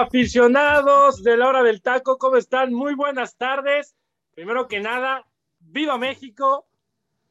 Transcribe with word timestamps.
Aficionados 0.00 1.22
de 1.22 1.36
la 1.36 1.48
hora 1.48 1.62
del 1.62 1.80
taco, 1.80 2.18
¿cómo 2.18 2.36
están? 2.36 2.72
Muy 2.72 2.94
buenas 2.94 3.36
tardes. 3.36 3.94
Primero 4.34 4.66
que 4.66 4.80
nada, 4.80 5.26
viva 5.60 5.98
México, 5.98 6.66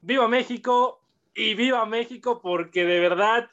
viva 0.01 0.27
México 0.27 1.01
y 1.35 1.55
viva 1.55 1.85
México 1.85 2.39
porque 2.41 2.85
de 2.85 2.99
verdad 2.99 3.49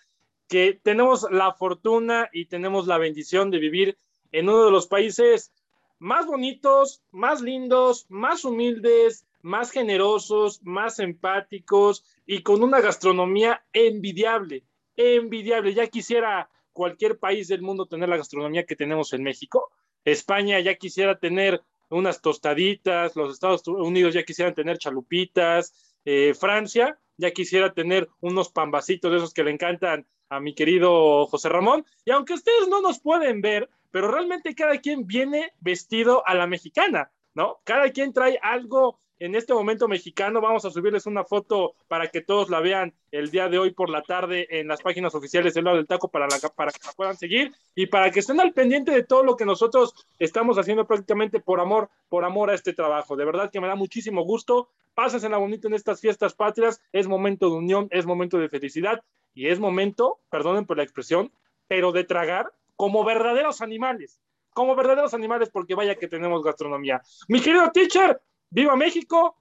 que 0.48 0.78
tenemos 0.80 1.26
la 1.30 1.52
fortuna 1.54 2.28
y 2.32 2.46
tenemos 2.46 2.86
la 2.86 2.98
bendición 2.98 3.50
de 3.50 3.58
vivir 3.58 3.98
en 4.32 4.48
uno 4.48 4.64
de 4.64 4.70
los 4.70 4.86
países 4.86 5.52
más 5.98 6.26
bonitos, 6.26 7.02
más 7.10 7.40
lindos, 7.40 8.06
más 8.08 8.44
humildes, 8.44 9.26
más 9.42 9.70
generosos, 9.70 10.62
más 10.62 10.98
empáticos 10.98 12.04
y 12.26 12.42
con 12.42 12.62
una 12.62 12.80
gastronomía 12.80 13.64
envidiable, 13.72 14.62
envidiable. 14.96 15.74
Ya 15.74 15.88
quisiera 15.88 16.48
cualquier 16.80 17.18
país 17.18 17.46
del 17.46 17.60
mundo 17.60 17.84
tener 17.84 18.08
la 18.08 18.16
gastronomía 18.16 18.64
que 18.64 18.74
tenemos 18.74 19.12
en 19.12 19.22
México. 19.22 19.70
España 20.02 20.58
ya 20.60 20.76
quisiera 20.76 21.18
tener 21.18 21.60
unas 21.90 22.22
tostaditas, 22.22 23.16
los 23.16 23.34
Estados 23.34 23.68
Unidos 23.68 24.14
ya 24.14 24.22
quisieran 24.22 24.54
tener 24.54 24.78
chalupitas, 24.78 25.98
eh, 26.06 26.32
Francia 26.32 26.98
ya 27.18 27.32
quisiera 27.32 27.74
tener 27.74 28.08
unos 28.20 28.48
pambacitos 28.48 29.10
de 29.10 29.18
esos 29.18 29.34
que 29.34 29.44
le 29.44 29.50
encantan 29.50 30.06
a 30.30 30.40
mi 30.40 30.54
querido 30.54 31.26
José 31.26 31.50
Ramón. 31.50 31.84
Y 32.06 32.12
aunque 32.12 32.32
ustedes 32.32 32.66
no 32.68 32.80
nos 32.80 32.98
pueden 32.98 33.42
ver, 33.42 33.68
pero 33.90 34.10
realmente 34.10 34.54
cada 34.54 34.78
quien 34.78 35.06
viene 35.06 35.52
vestido 35.60 36.26
a 36.26 36.34
la 36.34 36.46
mexicana, 36.46 37.12
¿no? 37.34 37.60
Cada 37.64 37.90
quien 37.90 38.14
trae 38.14 38.38
algo 38.42 39.02
en 39.20 39.34
este 39.34 39.54
momento 39.54 39.86
mexicano. 39.86 40.40
Vamos 40.40 40.64
a 40.64 40.70
subirles 40.70 41.06
una 41.06 41.24
foto 41.24 41.74
para 41.86 42.08
que 42.08 42.22
todos 42.22 42.50
la 42.50 42.60
vean 42.60 42.92
el 43.12 43.30
día 43.30 43.48
de 43.48 43.58
hoy 43.58 43.70
por 43.70 43.90
la 43.90 44.02
tarde 44.02 44.48
en 44.50 44.66
las 44.66 44.82
páginas 44.82 45.14
oficiales 45.14 45.54
del 45.54 45.64
lado 45.64 45.76
del 45.76 45.86
taco 45.86 46.08
para, 46.08 46.26
la, 46.26 46.38
para 46.48 46.72
que 46.72 46.80
la 46.84 46.92
puedan 46.92 47.16
seguir 47.16 47.52
y 47.74 47.86
para 47.86 48.10
que 48.10 48.20
estén 48.20 48.40
al 48.40 48.52
pendiente 48.52 48.90
de 48.90 49.04
todo 49.04 49.22
lo 49.22 49.36
que 49.36 49.44
nosotros 49.44 49.94
estamos 50.18 50.58
haciendo 50.58 50.86
prácticamente 50.86 51.38
por 51.38 51.60
amor, 51.60 51.90
por 52.08 52.24
amor 52.24 52.50
a 52.50 52.54
este 52.54 52.72
trabajo. 52.72 53.14
De 53.14 53.24
verdad 53.24 53.50
que 53.50 53.60
me 53.60 53.68
da 53.68 53.76
muchísimo 53.76 54.24
gusto. 54.24 54.70
la 54.96 55.38
bonito 55.38 55.68
en 55.68 55.74
estas 55.74 56.00
fiestas 56.00 56.34
patrias. 56.34 56.80
Es 56.92 57.06
momento 57.06 57.50
de 57.50 57.56
unión, 57.56 57.88
es 57.90 58.06
momento 58.06 58.38
de 58.38 58.48
felicidad 58.48 59.02
y 59.34 59.48
es 59.48 59.60
momento, 59.60 60.18
perdonen 60.30 60.66
por 60.66 60.78
la 60.78 60.82
expresión, 60.82 61.30
pero 61.68 61.92
de 61.92 62.04
tragar 62.04 62.52
como 62.74 63.04
verdaderos 63.04 63.60
animales 63.60 64.18
como 64.52 64.74
verdaderos 64.74 65.14
animales, 65.14 65.48
porque 65.48 65.74
vaya 65.74 65.94
que 65.94 66.08
tenemos 66.08 66.42
gastronomía. 66.42 67.00
Mi 67.28 67.40
querido 67.40 67.70
teacher, 67.70 68.20
viva 68.50 68.76
México, 68.76 69.36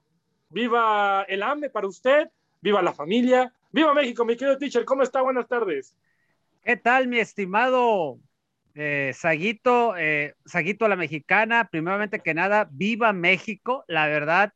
viva 0.48 1.24
el 1.28 1.42
AME 1.42 1.70
para 1.70 1.86
usted, 1.86 2.30
viva 2.60 2.80
la 2.80 2.92
familia, 2.92 3.52
viva 3.72 3.92
México, 3.92 4.24
mi 4.24 4.36
querido 4.36 4.58
teacher, 4.58 4.84
¿cómo 4.84 5.02
está? 5.02 5.20
Buenas 5.20 5.48
tardes. 5.48 5.96
¿Qué 6.62 6.76
tal, 6.76 7.08
mi 7.08 7.18
estimado 7.18 8.18
eh, 8.74 9.12
Saguito, 9.14 9.96
eh, 9.96 10.34
la 10.80 10.96
mexicana? 10.96 11.68
Primeramente 11.70 12.20
que 12.20 12.34
nada, 12.34 12.68
viva 12.70 13.12
México, 13.12 13.84
la 13.88 14.06
verdad, 14.06 14.52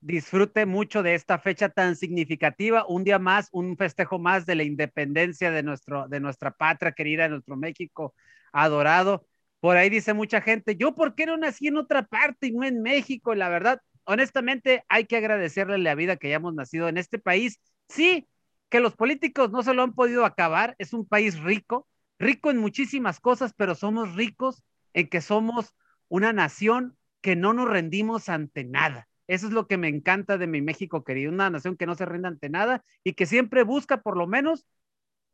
disfrute 0.00 0.66
mucho 0.66 1.02
de 1.02 1.14
esta 1.14 1.38
fecha 1.38 1.68
tan 1.68 1.96
significativa, 1.96 2.84
un 2.86 3.04
día 3.04 3.18
más, 3.18 3.48
un 3.52 3.76
festejo 3.76 4.18
más 4.18 4.44
de 4.44 4.54
la 4.54 4.62
independencia 4.64 5.50
de, 5.50 5.62
nuestro, 5.62 6.08
de 6.08 6.20
nuestra 6.20 6.50
patria 6.50 6.92
querida, 6.92 7.24
de 7.24 7.30
nuestro 7.30 7.56
México 7.56 8.14
adorado. 8.52 9.26
Por 9.64 9.78
ahí 9.78 9.88
dice 9.88 10.12
mucha 10.12 10.42
gente, 10.42 10.76
yo 10.76 10.94
por 10.94 11.14
qué 11.14 11.24
no 11.24 11.38
nací 11.38 11.68
en 11.68 11.78
otra 11.78 12.02
parte 12.02 12.48
y 12.48 12.52
no 12.52 12.64
en 12.64 12.82
México, 12.82 13.34
la 13.34 13.48
verdad, 13.48 13.80
honestamente 14.04 14.84
hay 14.90 15.06
que 15.06 15.16
agradecerle 15.16 15.78
la 15.78 15.94
vida 15.94 16.18
que 16.18 16.26
hayamos 16.26 16.52
nacido 16.52 16.86
en 16.86 16.98
este 16.98 17.18
país. 17.18 17.58
Sí, 17.88 18.28
que 18.68 18.80
los 18.80 18.94
políticos 18.94 19.52
no 19.52 19.62
se 19.62 19.72
lo 19.72 19.82
han 19.82 19.94
podido 19.94 20.26
acabar, 20.26 20.74
es 20.76 20.92
un 20.92 21.06
país 21.08 21.40
rico, 21.40 21.88
rico 22.18 22.50
en 22.50 22.58
muchísimas 22.58 23.20
cosas, 23.20 23.54
pero 23.56 23.74
somos 23.74 24.14
ricos 24.14 24.62
en 24.92 25.08
que 25.08 25.22
somos 25.22 25.72
una 26.08 26.34
nación 26.34 26.98
que 27.22 27.34
no 27.34 27.54
nos 27.54 27.66
rendimos 27.66 28.28
ante 28.28 28.64
nada. 28.64 29.08
Eso 29.28 29.46
es 29.46 29.54
lo 29.54 29.66
que 29.66 29.78
me 29.78 29.88
encanta 29.88 30.36
de 30.36 30.46
mi 30.46 30.60
México 30.60 31.04
querido, 31.04 31.32
una 31.32 31.48
nación 31.48 31.78
que 31.78 31.86
no 31.86 31.94
se 31.94 32.04
rinde 32.04 32.28
ante 32.28 32.50
nada 32.50 32.84
y 33.02 33.14
que 33.14 33.24
siempre 33.24 33.62
busca 33.62 34.02
por 34.02 34.18
lo 34.18 34.26
menos 34.26 34.66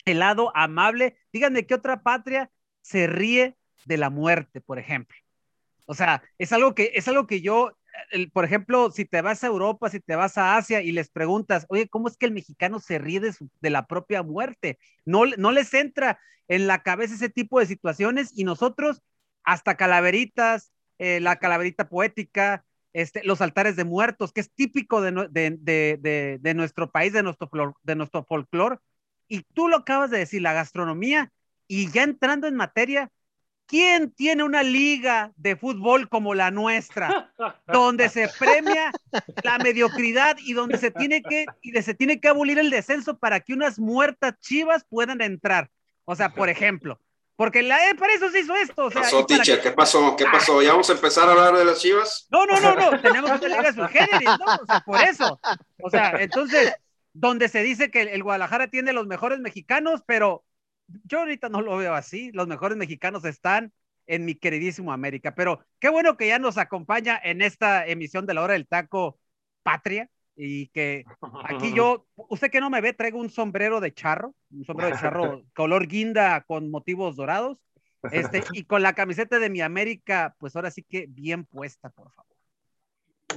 el 0.04 0.20
lado 0.20 0.56
amable. 0.56 1.16
Díganme 1.32 1.66
qué 1.66 1.74
otra 1.74 2.04
patria 2.04 2.48
se 2.80 3.08
ríe 3.08 3.56
de 3.84 3.96
la 3.96 4.10
muerte, 4.10 4.60
por 4.60 4.78
ejemplo. 4.78 5.16
O 5.86 5.94
sea, 5.94 6.22
es 6.38 6.52
algo 6.52 6.74
que, 6.74 6.92
es 6.94 7.08
algo 7.08 7.26
que 7.26 7.40
yo, 7.40 7.72
por 8.32 8.44
ejemplo, 8.44 8.90
si 8.90 9.04
te 9.04 9.22
vas 9.22 9.42
a 9.42 9.48
Europa, 9.48 9.90
si 9.90 10.00
te 10.00 10.14
vas 10.14 10.38
a 10.38 10.56
Asia 10.56 10.82
y 10.82 10.92
les 10.92 11.10
preguntas, 11.10 11.66
oye, 11.68 11.88
¿cómo 11.88 12.08
es 12.08 12.16
que 12.16 12.26
el 12.26 12.32
mexicano 12.32 12.78
se 12.78 12.98
ríe 12.98 13.20
de, 13.20 13.70
la 13.70 13.86
propia 13.86 14.22
muerte? 14.22 14.78
No, 15.04 15.26
no 15.26 15.52
les 15.52 15.74
entra 15.74 16.20
en 16.48 16.66
la 16.66 16.82
cabeza 16.82 17.14
ese 17.14 17.28
tipo 17.28 17.58
de 17.58 17.66
situaciones 17.66 18.30
y 18.34 18.44
nosotros, 18.44 19.02
hasta 19.42 19.76
calaveritas, 19.76 20.72
eh, 20.98 21.20
la 21.20 21.36
calaverita 21.36 21.88
poética, 21.88 22.64
este, 22.92 23.22
los 23.24 23.40
altares 23.40 23.76
de 23.76 23.84
muertos, 23.84 24.32
que 24.32 24.40
es 24.40 24.52
típico 24.52 25.00
de, 25.00 25.10
de, 25.30 26.54
nuestro 26.54 26.90
país, 26.90 27.12
de 27.12 27.22
nuestro, 27.22 27.50
de 27.82 27.96
nuestro 27.96 28.24
folclore. 28.24 28.78
Y 29.28 29.42
tú 29.54 29.68
lo 29.68 29.76
acabas 29.76 30.10
de 30.10 30.18
decir, 30.18 30.42
la 30.42 30.52
gastronomía, 30.52 31.32
y 31.68 31.90
ya 31.90 32.02
entrando 32.02 32.48
en 32.48 32.56
materia, 32.56 33.10
¿Quién 33.70 34.10
tiene 34.10 34.42
una 34.42 34.64
liga 34.64 35.30
de 35.36 35.54
fútbol 35.54 36.08
como 36.08 36.34
la 36.34 36.50
nuestra, 36.50 37.32
donde 37.68 38.08
se 38.08 38.28
premia 38.36 38.90
la 39.44 39.58
mediocridad 39.58 40.36
y 40.40 40.54
donde 40.54 40.76
se 40.76 40.90
tiene 40.90 41.22
que, 41.22 41.46
y 41.62 41.70
se 41.80 41.94
tiene 41.94 42.20
que 42.20 42.26
abolir 42.26 42.58
el 42.58 42.68
descenso 42.68 43.16
para 43.16 43.38
que 43.38 43.52
unas 43.52 43.78
muertas 43.78 44.34
chivas 44.40 44.84
puedan 44.90 45.20
entrar? 45.20 45.70
O 46.04 46.16
sea, 46.16 46.30
por 46.30 46.48
ejemplo, 46.48 46.98
porque 47.36 47.62
la, 47.62 47.88
eh, 47.88 47.94
para 47.94 48.12
eso 48.12 48.28
se 48.30 48.40
hizo 48.40 48.56
esto. 48.56 48.86
O 48.86 48.90
sea, 48.90 49.02
pasó, 49.02 49.24
teacher? 49.24 49.60
¿Qué 49.60 49.70
pasó? 49.70 50.16
¿Qué 50.16 50.24
pasó? 50.24 50.60
¿Ya 50.62 50.72
vamos 50.72 50.90
a 50.90 50.94
empezar 50.94 51.28
a 51.28 51.30
hablar 51.30 51.56
de 51.56 51.64
las 51.64 51.78
chivas? 51.78 52.26
No, 52.28 52.46
no, 52.46 52.58
no, 52.58 52.74
no. 52.74 53.00
Tenemos 53.00 53.30
una 53.30 53.48
liga 53.48 53.72
subgéneris, 53.72 54.30
¿no? 54.36 54.56
O 54.62 54.66
sea, 54.66 54.80
por 54.80 55.00
eso. 55.00 55.40
O 55.80 55.90
sea, 55.90 56.10
entonces, 56.18 56.74
donde 57.12 57.48
se 57.48 57.62
dice 57.62 57.92
que 57.92 58.02
el 58.02 58.24
Guadalajara 58.24 58.66
tiene 58.66 58.92
los 58.92 59.06
mejores 59.06 59.38
mexicanos, 59.38 60.02
pero 60.04 60.42
yo 61.04 61.20
ahorita 61.20 61.48
no 61.48 61.60
lo 61.60 61.76
veo 61.76 61.94
así. 61.94 62.30
Los 62.32 62.46
mejores 62.46 62.76
mexicanos 62.76 63.24
están 63.24 63.72
en 64.06 64.24
mi 64.24 64.34
queridísimo 64.34 64.92
América. 64.92 65.34
Pero 65.34 65.64
qué 65.78 65.88
bueno 65.88 66.16
que 66.16 66.26
ya 66.28 66.38
nos 66.38 66.58
acompaña 66.58 67.20
en 67.22 67.42
esta 67.42 67.86
emisión 67.86 68.26
de 68.26 68.34
la 68.34 68.42
hora 68.42 68.54
del 68.54 68.66
taco 68.66 69.18
Patria. 69.62 70.08
Y 70.36 70.68
que 70.68 71.04
aquí 71.44 71.74
yo, 71.74 72.06
usted 72.14 72.50
que 72.50 72.60
no 72.60 72.70
me 72.70 72.80
ve, 72.80 72.94
traigo 72.94 73.18
un 73.18 73.28
sombrero 73.28 73.78
de 73.80 73.92
charro, 73.92 74.34
un 74.50 74.64
sombrero 74.64 74.94
de 74.94 75.00
charro 75.00 75.42
color 75.54 75.86
guinda 75.86 76.40
con 76.42 76.70
motivos 76.70 77.16
dorados. 77.16 77.58
Este, 78.10 78.42
y 78.52 78.64
con 78.64 78.82
la 78.82 78.94
camiseta 78.94 79.38
de 79.38 79.50
mi 79.50 79.60
América, 79.60 80.34
pues 80.38 80.56
ahora 80.56 80.70
sí 80.70 80.82
que 80.82 81.06
bien 81.06 81.44
puesta, 81.44 81.90
por 81.90 82.10
favor. 82.12 82.30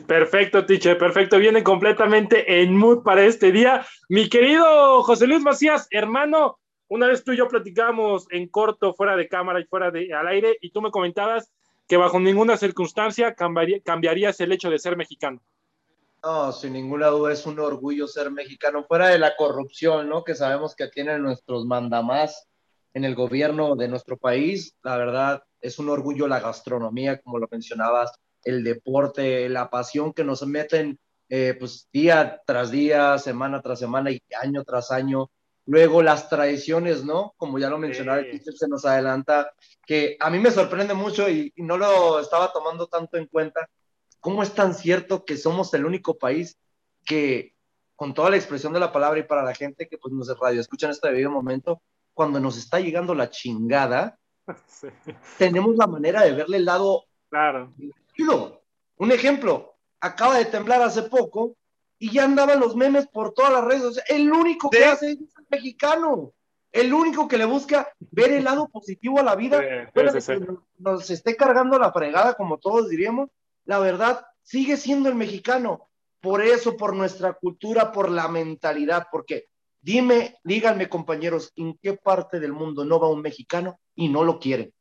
Perfecto, 0.08 0.66
Tiche, 0.66 0.96
perfecto. 0.96 1.38
Viene 1.38 1.64
completamente 1.64 2.62
en 2.62 2.76
mood 2.76 3.04
para 3.04 3.24
este 3.24 3.52
día. 3.52 3.86
Mi 4.10 4.30
querido 4.30 5.04
José 5.04 5.28
Luis 5.28 5.42
Macías, 5.42 5.88
hermano, 5.92 6.60
una 6.94 7.08
vez 7.08 7.24
tú 7.24 7.32
y 7.32 7.38
yo 7.38 7.48
platicamos 7.48 8.28
en 8.30 8.48
corto, 8.48 8.94
fuera 8.94 9.16
de 9.16 9.28
cámara 9.28 9.60
y 9.60 9.64
fuera 9.64 9.90
de 9.90 10.14
al 10.14 10.28
aire, 10.28 10.58
y 10.62 10.70
tú 10.70 10.80
me 10.80 10.92
comentabas 10.92 11.52
que 11.88 11.98
bajo 11.98 12.20
ninguna 12.20 12.56
circunstancia 12.56 13.34
cambiarías 13.34 14.40
el 14.40 14.52
hecho 14.52 14.70
de 14.70 14.78
ser 14.78 14.96
mexicano. 14.96 15.42
No, 16.24 16.52
sin 16.52 16.74
ninguna 16.74 17.08
duda 17.08 17.34
es 17.34 17.48
un 17.48 17.60
orgullo 17.60 18.08
ser 18.08 18.30
mexicano, 18.30 18.86
fuera 18.88 19.08
de 19.08 19.18
la 19.18 19.36
corrupción, 19.36 20.08
¿no? 20.08 20.24
Que 20.24 20.36
sabemos 20.36 20.76
que 20.76 20.88
tienen 20.88 21.24
nuestros 21.24 21.66
mandamás 21.66 22.48
en 22.94 23.06
el 23.06 23.16
gobierno 23.16 23.76
de 23.76 23.88
nuestro 23.88 24.16
país. 24.16 24.76
La 24.84 24.96
verdad, 24.96 25.44
es 25.62 25.80
un 25.80 25.90
orgullo 25.90 26.28
la 26.28 26.42
gastronomía, 26.42 27.20
como 27.22 27.40
lo 27.40 27.48
mencionabas, 27.50 28.12
el 28.44 28.64
deporte, 28.64 29.50
la 29.50 29.72
pasión 29.72 30.14
que 30.14 30.24
nos 30.24 30.46
meten 30.46 31.00
eh, 31.28 31.56
pues 31.58 31.90
día 31.92 32.40
tras 32.46 32.70
día, 32.70 33.18
semana 33.18 33.64
tras 33.64 33.80
semana 33.80 34.12
y 34.12 34.22
año 34.40 34.64
tras 34.64 34.92
año. 34.92 35.32
Luego 35.66 36.04
las 36.04 36.30
tradiciones, 36.30 37.06
¿no? 37.06 37.34
Como 37.38 37.58
ya 37.58 37.70
lo 37.70 37.78
mencionaba, 37.78 38.22
sí. 38.24 38.42
se 38.54 38.68
nos 38.68 38.86
adelanta, 38.86 39.54
que 39.86 40.18
a 40.20 40.30
mí 40.30 40.40
me 40.40 40.52
sorprende 40.52 40.94
mucho 40.94 41.30
y, 41.30 41.54
y, 41.56 41.64
no 41.64 41.78
lo 41.78 42.20
estaba 42.20 42.52
tomando 42.52 42.88
tanto 42.88 43.18
en 43.18 43.28
cuenta, 43.28 43.70
cómo 44.20 44.44
es 44.44 44.54
tan 44.54 44.74
cierto 44.74 45.24
que 45.26 45.38
somos 45.38 45.74
el 45.74 45.86
único 45.86 46.18
país 46.18 46.58
que, 47.06 47.54
con 47.96 48.14
toda 48.14 48.30
la 48.30 48.38
expresión 48.38 48.74
de 48.74 48.80
la 48.80 48.92
palabra 48.92 49.20
y 49.20 49.24
para 49.24 49.44
la 49.44 49.54
gente 49.54 49.88
que 49.88 49.98
pues 49.98 50.14
nos 50.14 50.28
radio 50.40 50.60
escuchan 50.60 50.92
este 50.92 51.10
debido 51.10 51.32
momento, 51.32 51.82
cuando 52.14 52.40
nos 52.40 52.58
está 52.58 52.80
llegando 52.80 53.16
la 53.16 53.30
chingada, 53.30 54.18
sí. 54.68 54.88
tenemos 55.38 55.76
la 55.76 55.88
manera 55.88 56.24
de 56.24 56.34
verle 56.34 56.58
el 56.58 56.66
lado 56.66 57.06
claro. 57.30 57.74
Un 58.98 59.12
ejemplo, 59.12 59.76
acaba 60.00 60.38
de 60.38 60.46
temblar 60.46 60.82
hace 60.82 61.04
poco 61.04 61.56
y 62.04 62.12
ya 62.12 62.26
andaban 62.26 62.60
los 62.60 62.76
memes 62.76 63.08
por 63.08 63.34
todas 63.34 63.54
las 63.54 63.64
redes. 63.64 63.84
O 63.84 63.92
sea, 63.94 64.04
el 64.10 64.30
único 64.30 64.70
que 64.70 64.80
¿Sí? 64.80 64.84
hace 64.84 65.12
es 65.12 65.20
el 65.20 65.48
mexicano. 65.50 66.34
El 66.70 66.94
único 66.94 67.30
que 67.30 67.38
le 67.38 67.46
busca 67.46 67.94
ver 68.12 68.34
el 68.34 68.44
lado 68.44 68.68
positivo 68.68 69.20
a 69.20 69.24
la 69.24 69.36
vida, 69.36 69.62
sí, 69.62 70.20
sí, 70.20 70.34
que 70.34 70.48
nos 70.80 71.10
esté 71.10 71.38
cargando 71.38 71.80
la 71.80 71.94
fregada, 71.94 72.34
como 72.34 72.58
todos 72.58 72.90
diríamos, 72.90 73.30
la 73.64 73.80
verdad 73.80 74.26
sigue 74.42 74.76
siendo 74.76 75.08
el 75.08 75.16
mexicano. 75.16 75.88
Por 76.20 76.42
eso, 76.42 76.76
por 76.76 76.94
nuestra 76.94 77.36
cultura, 77.36 77.94
por 77.94 78.12
la 78.12 78.28
mentalidad, 78.28 79.08
porque 79.10 79.46
dime, 79.80 80.36
díganme 80.44 80.90
compañeros, 80.90 81.54
¿en 81.56 81.78
qué 81.82 81.94
parte 81.94 82.42
del 82.42 82.52
mundo 82.52 82.84
no 82.84 83.00
va 83.00 83.08
un 83.08 83.22
mexicano 83.22 83.80
y 83.96 84.10
no 84.10 84.26
lo 84.26 84.40
quieren? 84.40 84.74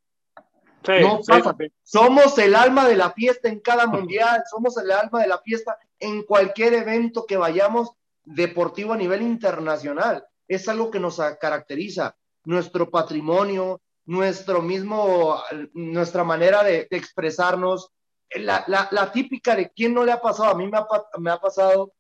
Sí, 0.84 0.93
no 1.00 1.20
pasa. 1.26 1.56
Sí. 1.58 1.67
Somos 1.82 2.38
el 2.38 2.55
alma 2.55 2.88
de 2.88 2.96
la 2.96 3.12
fiesta 3.12 3.49
en 3.49 3.61
cada 3.61 3.87
mundial, 3.87 4.43
somos 4.50 4.76
el 4.79 4.90
alma 4.90 5.23
de 5.23 5.29
la 5.29 5.38
fiesta 5.38 5.79
en 5.99 6.23
cualquier 6.25 6.75
evento 6.75 7.25
que 7.26 7.37
vayamos 7.37 7.93
deportivo 8.25 8.93
a 8.93 8.96
nivel 8.96 9.23
internacional. 9.23 10.25
Es 10.49 10.69
algo 10.69 10.90
que 10.90 11.00
nos 11.00 11.20
caracteriza, 11.40 12.17
nuestro 12.44 12.90
patrimonio, 12.90 13.81
nuestro 14.05 14.62
mismo, 14.62 15.40
nuestra 15.75 16.25
manera 16.25 16.62
de, 16.62 16.88
de 16.90 16.96
expresarnos, 16.96 17.90
la, 18.34 18.64
la, 18.67 18.88
la, 18.90 19.12
típica 19.12 19.55
de 19.55 19.70
quién 19.70 19.94
no 19.94 20.05
le 20.05 20.12
ha 20.12 20.20
pasado, 20.20 20.50
a 20.50 20.55
mí 20.55 20.67
me 20.67 20.79
ha, 20.79 20.87
me 21.19 21.31
ha 21.31 21.38
pasado 21.38 21.93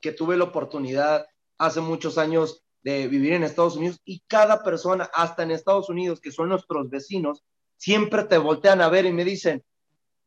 que 0.00 0.12
tuve 0.12 0.36
la 0.36 0.44
oportunidad 0.44 1.26
hace 1.56 1.80
muchos 1.80 2.18
años 2.18 2.64
de 2.82 3.08
vivir 3.08 3.32
en 3.32 3.44
Estados 3.44 3.76
Unidos 3.76 4.00
y 4.04 4.20
cada 4.26 4.62
persona, 4.62 5.10
hasta 5.12 5.42
en 5.42 5.50
Estados 5.50 5.88
Unidos, 5.88 6.20
que 6.20 6.32
son 6.32 6.48
nuestros 6.48 6.88
vecinos, 6.88 7.44
siempre 7.78 8.24
te 8.24 8.36
voltean 8.36 8.82
a 8.82 8.90
ver 8.90 9.06
y 9.06 9.12
me 9.12 9.24
dicen, 9.24 9.64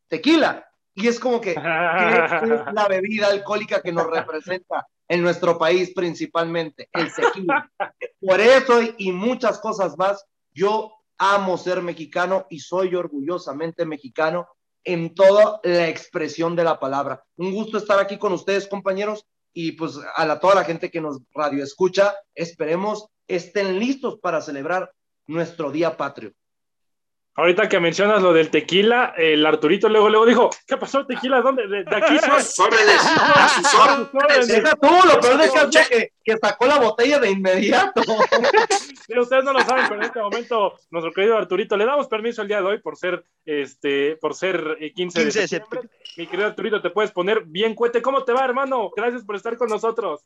tequila. 0.07 0.67
Y 0.95 1.07
es 1.07 1.19
como 1.19 1.39
que, 1.39 1.53
¿qué 1.53 2.53
es 2.53 2.73
la 2.73 2.87
bebida 2.89 3.27
alcohólica 3.27 3.81
que 3.81 3.93
nos 3.93 4.09
representa 4.09 4.87
en 5.07 5.21
nuestro 5.21 5.57
país 5.57 5.93
principalmente? 5.93 6.89
El 6.91 7.13
tequila. 7.13 7.71
Por 8.19 8.41
eso 8.41 8.81
y 8.97 9.11
muchas 9.11 9.59
cosas 9.59 9.97
más, 9.97 10.25
yo 10.53 10.93
amo 11.17 11.57
ser 11.57 11.81
mexicano 11.81 12.47
y 12.49 12.59
soy 12.59 12.95
orgullosamente 12.95 13.85
mexicano 13.85 14.47
en 14.83 15.13
toda 15.13 15.59
la 15.63 15.87
expresión 15.87 16.55
de 16.55 16.63
la 16.63 16.79
palabra. 16.79 17.23
Un 17.37 17.53
gusto 17.53 17.77
estar 17.77 17.99
aquí 17.99 18.17
con 18.17 18.33
ustedes, 18.33 18.67
compañeros, 18.67 19.25
y 19.53 19.73
pues 19.73 19.99
a 20.15 20.25
la, 20.25 20.39
toda 20.39 20.55
la 20.55 20.63
gente 20.63 20.89
que 20.89 21.01
nos 21.01 21.19
radio 21.33 21.63
escucha, 21.63 22.15
esperemos 22.33 23.07
estén 23.27 23.79
listos 23.79 24.19
para 24.19 24.41
celebrar 24.41 24.91
nuestro 25.27 25.71
Día 25.71 25.95
Patrio. 25.95 26.33
Ahorita 27.33 27.69
que 27.69 27.79
mencionas 27.79 28.21
lo 28.21 28.33
del 28.33 28.49
tequila, 28.49 29.13
el 29.17 29.45
Arturito 29.45 29.87
luego, 29.87 30.09
luego 30.09 30.25
dijo, 30.25 30.49
¿qué 30.67 30.75
pasó 30.75 31.05
tequila? 31.05 31.41
¿Dónde? 31.41 31.65
De, 31.65 31.85
de 31.85 31.95
aquí 31.95 32.19
son. 32.19 32.67
órdenes, 32.67 33.01
a 33.01 33.47
sus 33.47 33.73
órdenes. 33.73 34.47
Deja 34.49 34.75
tú, 34.75 34.89
lo 35.07 35.19
peor 35.21 35.37
de 35.37 35.49
que, 35.49 35.89
que, 35.89 36.13
que 36.25 36.37
sacó 36.37 36.65
la 36.65 36.79
botella 36.79 37.19
de 37.19 37.31
inmediato. 37.31 38.01
sí, 39.07 39.17
ustedes 39.17 39.45
no 39.45 39.53
lo 39.53 39.61
saben, 39.61 39.85
pero 39.87 40.01
en 40.01 40.07
este 40.07 40.19
momento, 40.19 40.73
nuestro 40.89 41.13
querido 41.13 41.37
Arturito, 41.37 41.77
le 41.77 41.85
damos 41.85 42.09
permiso 42.09 42.41
el 42.41 42.49
día 42.49 42.59
de 42.59 42.67
hoy 42.67 42.79
por 42.79 42.97
ser, 42.97 43.23
este, 43.45 44.17
por 44.17 44.35
ser 44.35 44.77
15, 44.79 44.93
15 44.93 45.23
de 45.23 45.47
septiembre. 45.47 45.89
Mi 46.17 46.27
querido 46.27 46.49
Arturito, 46.49 46.81
te 46.81 46.89
puedes 46.89 47.11
poner 47.11 47.45
bien 47.45 47.75
cuete. 47.75 48.01
¿Cómo 48.01 48.25
te 48.25 48.33
va, 48.33 48.43
hermano? 48.43 48.91
Gracias 48.93 49.23
por 49.23 49.37
estar 49.37 49.55
con 49.55 49.69
nosotros. 49.69 50.25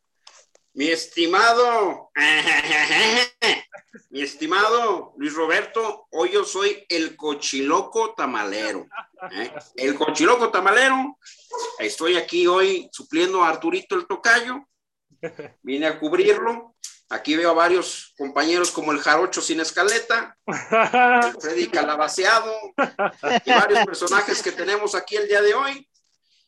Mi 0.76 0.90
estimado, 0.90 2.12
mi 4.10 4.22
estimado 4.22 5.14
Luis 5.16 5.34
Roberto, 5.34 6.06
hoy 6.12 6.32
yo 6.34 6.44
soy 6.44 6.86
el 6.90 7.16
cochiloco 7.16 8.14
tamalero. 8.14 8.86
¿eh? 9.32 9.54
El 9.78 9.96
cochiloco 9.96 10.52
tamalero. 10.52 11.18
Estoy 11.80 12.18
aquí 12.18 12.46
hoy 12.46 12.90
supliendo 12.92 13.42
a 13.42 13.50
Arturito 13.50 13.96
el 13.96 14.06
tocayo. 14.06 14.68
Vine 15.64 15.88
a 15.88 15.98
cubrirlo. 15.98 16.76
Aquí 17.08 17.38
veo 17.38 17.52
a 17.52 17.54
varios 17.54 18.14
compañeros 18.18 18.72
como 18.72 18.92
el 18.92 19.00
Jarocho 19.00 19.42
sin 19.42 19.62
escaleta, 19.62 20.38
el 20.46 21.34
Freddy 21.42 21.68
Calabaceado 21.68 22.54
y 23.46 23.50
varios 23.50 23.86
personajes 23.86 24.42
que 24.44 24.52
tenemos 24.52 24.94
aquí 24.94 25.16
el 25.16 25.30
día 25.30 25.42
de 25.42 25.54
hoy. 25.54 25.90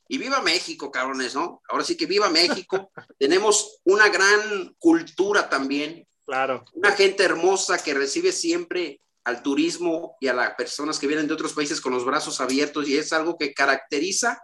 Y 0.10 0.18
viva 0.18 0.42
México, 0.42 0.92
cabrones, 0.92 1.36
¿no? 1.36 1.62
Ahora 1.70 1.84
sí 1.84 1.96
que 1.96 2.06
viva 2.06 2.30
México. 2.30 2.92
Tenemos 3.20 3.80
una 3.84 4.10
gran 4.10 4.76
cultura 4.80 5.50
también. 5.50 6.08
Claro. 6.26 6.66
Una 6.74 6.92
gente 6.92 7.24
hermosa 7.24 7.78
que 7.82 7.94
recibe 7.94 8.32
siempre 8.32 9.02
al 9.24 9.44
turismo 9.44 10.16
y 10.22 10.28
a 10.28 10.34
las 10.34 10.56
personas 10.56 11.00
que 11.00 11.08
vienen 11.08 11.28
de 11.28 11.34
otros 11.34 11.54
países 11.54 11.82
con 11.82 11.94
los 11.94 12.06
brazos 12.06 12.40
abiertos 12.40 12.88
y 12.88 12.98
es 12.98 13.12
algo 13.12 13.38
que 13.38 13.54
caracteriza 13.54 14.42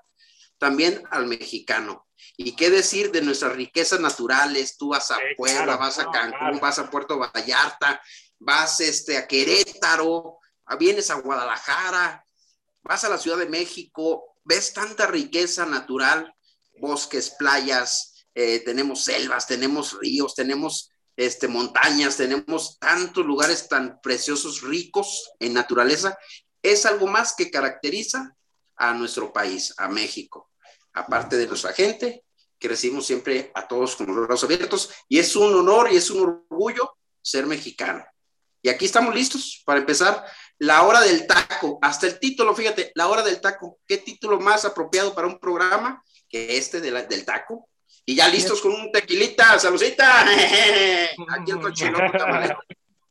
también 0.57 1.01
al 1.09 1.25
mexicano. 1.27 2.07
Y 2.35 2.55
qué 2.55 2.69
decir 2.69 3.11
de 3.11 3.21
nuestras 3.21 3.53
riquezas 3.53 3.99
naturales, 3.99 4.77
tú 4.77 4.89
vas 4.89 5.11
a 5.11 5.17
Puebla, 5.37 5.63
claro, 5.63 5.79
vas 5.79 5.99
a 5.99 6.11
Cancún, 6.11 6.37
claro. 6.37 6.59
vas 6.59 6.79
a 6.79 6.89
Puerto 6.89 7.17
Vallarta, 7.17 8.01
vas 8.39 8.79
este, 8.79 9.17
a 9.17 9.27
Querétaro, 9.27 10.39
vienes 10.79 11.09
a 11.11 11.15
Guadalajara, 11.15 12.25
vas 12.81 13.03
a 13.03 13.09
la 13.09 13.17
Ciudad 13.17 13.37
de 13.37 13.49
México, 13.49 14.32
ves 14.43 14.73
tanta 14.73 15.07
riqueza 15.07 15.65
natural, 15.65 16.33
bosques, 16.79 17.31
playas, 17.31 18.25
eh, 18.35 18.59
tenemos 18.59 19.03
selvas, 19.03 19.47
tenemos 19.47 19.97
ríos, 19.99 20.35
tenemos 20.35 20.89
este, 21.15 21.47
montañas, 21.47 22.17
tenemos 22.17 22.79
tantos 22.79 23.25
lugares 23.25 23.67
tan 23.67 23.99
preciosos, 24.01 24.61
ricos 24.61 25.31
en 25.39 25.53
naturaleza, 25.53 26.17
es 26.61 26.85
algo 26.85 27.07
más 27.07 27.35
que 27.35 27.51
caracteriza 27.51 28.35
a 28.75 28.93
nuestro 28.93 29.31
país, 29.31 29.73
a 29.77 29.87
México, 29.87 30.51
aparte 30.93 31.37
de 31.37 31.47
nuestra 31.47 31.73
gente, 31.73 32.23
que 32.57 32.67
recibimos 32.67 33.05
siempre 33.05 33.51
a 33.53 33.67
todos 33.67 33.95
con 33.95 34.07
los 34.07 34.27
brazos 34.27 34.45
abiertos, 34.45 34.89
y 35.07 35.19
es 35.19 35.35
un 35.35 35.53
honor 35.53 35.91
y 35.91 35.97
es 35.97 36.09
un 36.09 36.45
orgullo 36.49 36.97
ser 37.21 37.45
mexicano. 37.45 38.03
Y 38.61 38.69
aquí 38.69 38.85
estamos 38.85 39.13
listos 39.13 39.61
para 39.65 39.81
empezar 39.81 40.25
la 40.59 40.83
hora 40.83 41.01
del 41.01 41.27
taco, 41.27 41.79
hasta 41.81 42.07
el 42.07 42.19
título, 42.19 42.55
fíjate, 42.55 42.91
la 42.95 43.07
hora 43.07 43.23
del 43.23 43.41
taco. 43.41 43.79
¿Qué 43.87 43.97
título 43.97 44.39
más 44.39 44.65
apropiado 44.65 45.13
para 45.13 45.27
un 45.27 45.39
programa 45.39 46.03
que 46.29 46.57
este 46.57 46.79
del 46.81 47.25
taco? 47.25 47.67
Y 48.05 48.15
ya 48.15 48.27
listos 48.27 48.61
con 48.61 48.73
un 48.73 48.91
tequilita, 48.91 49.57
saludita. 49.59 50.21
Aquí 51.29 51.51
el 51.51 51.59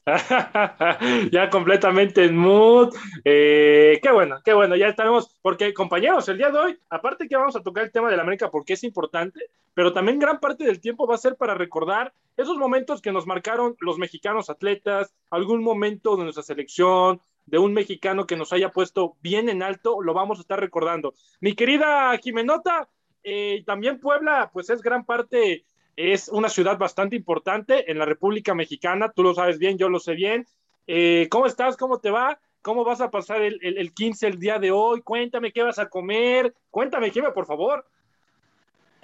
ya 1.31 1.49
completamente 1.49 2.25
en 2.25 2.37
mood. 2.37 2.95
Eh, 3.25 4.01
qué 4.03 4.11
bueno, 4.11 4.41
qué 4.45 4.53
bueno, 4.53 4.75
ya 4.75 4.89
estaremos, 4.89 5.39
porque 5.41 5.73
compañeros, 5.73 6.29
el 6.29 6.39
día 6.39 6.51
de 6.51 6.59
hoy, 6.59 6.79
aparte 6.91 7.29
que 7.29 7.37
vamos 7.37 7.55
a 7.57 7.63
tocar 7.63 7.85
el 7.85 7.93
tema 7.93 8.11
de 8.11 8.17
la 8.17 8.23
América 8.23 8.51
porque 8.51 8.73
es 8.73 8.83
importante, 8.85 9.51
pero 9.75 9.93
también 9.93 10.19
gran 10.19 10.41
parte 10.41 10.65
del 10.65 10.81
tiempo 10.81 11.07
va 11.07 11.15
a 11.15 11.19
ser 11.19 11.37
para 11.37 11.55
recordar 11.55 12.13
esos 12.37 12.57
momentos 12.57 13.01
que 13.01 13.13
nos 13.13 13.27
marcaron 13.27 13.77
los 13.81 13.99
mexicanos 13.99 14.51
atletas, 14.51 15.15
algún 15.31 15.63
momento 15.63 16.17
de 16.17 16.25
nuestra 16.25 16.43
selección, 16.43 17.21
de 17.47 17.59
un 17.59 17.73
mexicano 17.73 18.27
que 18.27 18.37
nos 18.37 18.53
haya 18.53 18.71
puesto 18.71 19.17
bien 19.21 19.49
en 19.49 19.63
alto, 19.63 20.03
lo 20.03 20.15
vamos 20.15 20.39
a 20.39 20.43
estar 20.43 20.61
recordando. 20.61 21.15
Mi 21.41 21.55
querida 21.55 22.17
Jimenota, 22.19 22.89
eh, 23.23 23.63
también 23.67 24.01
Puebla, 24.01 24.51
pues 24.53 24.71
es 24.71 24.83
gran 24.83 25.05
parte 25.05 25.65
es 25.97 26.29
una 26.29 26.49
ciudad 26.49 26.79
bastante 26.79 27.17
importante 27.17 27.91
en 27.91 27.99
la 27.99 28.07
República 28.07 28.55
Mexicana, 28.55 29.13
tú 29.15 29.23
lo 29.23 29.35
sabes 29.35 29.59
bien, 29.59 29.77
yo 29.77 29.89
lo 29.89 30.01
sé 30.01 30.15
bien. 30.15 30.47
Eh, 30.87 31.29
¿Cómo 31.31 31.47
estás? 31.47 31.77
¿Cómo 31.77 31.99
te 31.99 32.11
va? 32.11 32.41
¿Cómo 32.63 32.85
vas 32.85 33.01
a 33.01 33.11
pasar 33.11 33.43
el, 33.43 33.59
el, 33.63 33.79
el, 33.79 33.93
15 33.93 34.27
el 34.27 34.39
día 34.39 34.59
de 34.59 34.71
hoy? 34.71 35.03
Cuéntame 35.03 35.53
qué 35.53 35.63
vas 35.63 35.79
a 35.79 35.89
comer. 35.89 36.55
Cuéntame, 36.71 37.11
Jimé, 37.11 37.31
por 37.33 37.47
favor. 37.47 37.85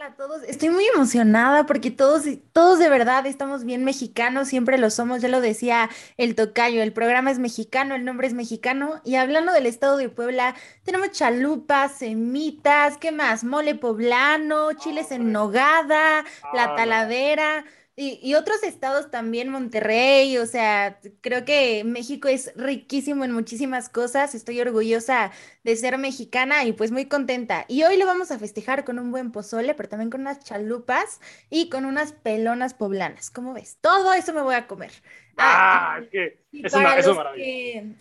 Hola 0.00 0.11
a 0.11 0.14
todos, 0.14 0.45
estoy 0.45 0.71
muy 0.71 0.87
emocionada 0.95 1.67
porque 1.67 1.90
todos, 1.90 2.23
todos 2.52 2.78
de 2.78 2.88
verdad 2.88 3.26
estamos 3.26 3.64
bien 3.64 3.83
mexicanos, 3.83 4.47
siempre 4.47 4.78
lo 4.78 4.90
somos, 4.90 5.21
ya 5.21 5.26
lo 5.26 5.40
decía 5.40 5.90
el 6.17 6.37
tocayo, 6.37 6.85
el 6.85 6.93
programa 6.93 7.33
es 7.33 7.40
mexicano, 7.40 7.97
el 7.97 8.05
nombre 8.05 8.28
es 8.28 8.33
mexicano 8.33 9.00
y 9.05 9.17
hablando 9.17 9.52
del 9.52 9.67
estado 9.67 9.97
de 9.97 10.09
Puebla, 10.09 10.55
tenemos 10.85 11.11
chalupas, 11.11 11.99
semitas, 11.99 12.97
¿qué 12.97 13.11
más? 13.11 13.43
Mole 13.43 13.75
poblano, 13.75 14.73
chiles 14.75 15.11
en 15.11 15.33
nogada, 15.33 16.25
la 16.55 16.76
taladera, 16.76 17.64
Y, 18.00 18.35
otros 18.37 18.62
estados 18.62 19.11
también, 19.11 19.49
Monterrey, 19.49 20.38
o 20.38 20.47
sea, 20.47 21.00
creo 21.21 21.45
que 21.45 21.83
México 21.83 22.28
es 22.28 22.52
riquísimo 22.55 23.25
en 23.25 23.33
muchísimas 23.33 23.88
cosas, 23.88 24.37
estoy 24.37 24.61
orgullosa 24.61 25.33
de 25.64 25.75
ser 25.75 25.99
mexicana 25.99 26.62
y 26.62 26.73
pues 26.73 26.93
muy 26.93 27.07
contenta. 27.07 27.64
Y 27.67 27.83
hoy 27.83 27.97
lo 27.97 28.07
vamos 28.07 28.31
a 28.31 28.38
festejar 28.38 28.85
con 28.85 29.00
un 29.00 29.11
buen 29.11 29.33
pozole, 29.33 29.75
pero 29.75 29.88
también 29.88 30.11
con 30.11 30.21
unas 30.21 30.38
chalupas 30.45 31.21
y 31.50 31.71
con 31.71 31.87
unas 31.87 32.12
pelonas 32.12 32.73
poblanas, 32.73 33.31
¿cómo 33.31 33.52
ves? 33.52 33.78
Todo 33.81 34.12
eso 34.12 34.33
me 34.33 34.43
voy 34.43 34.55
a 34.55 34.69
comer. 34.69 34.93
Ah, 35.38 36.00
que 36.11 36.38
es 36.52 36.75
una, 36.75 36.97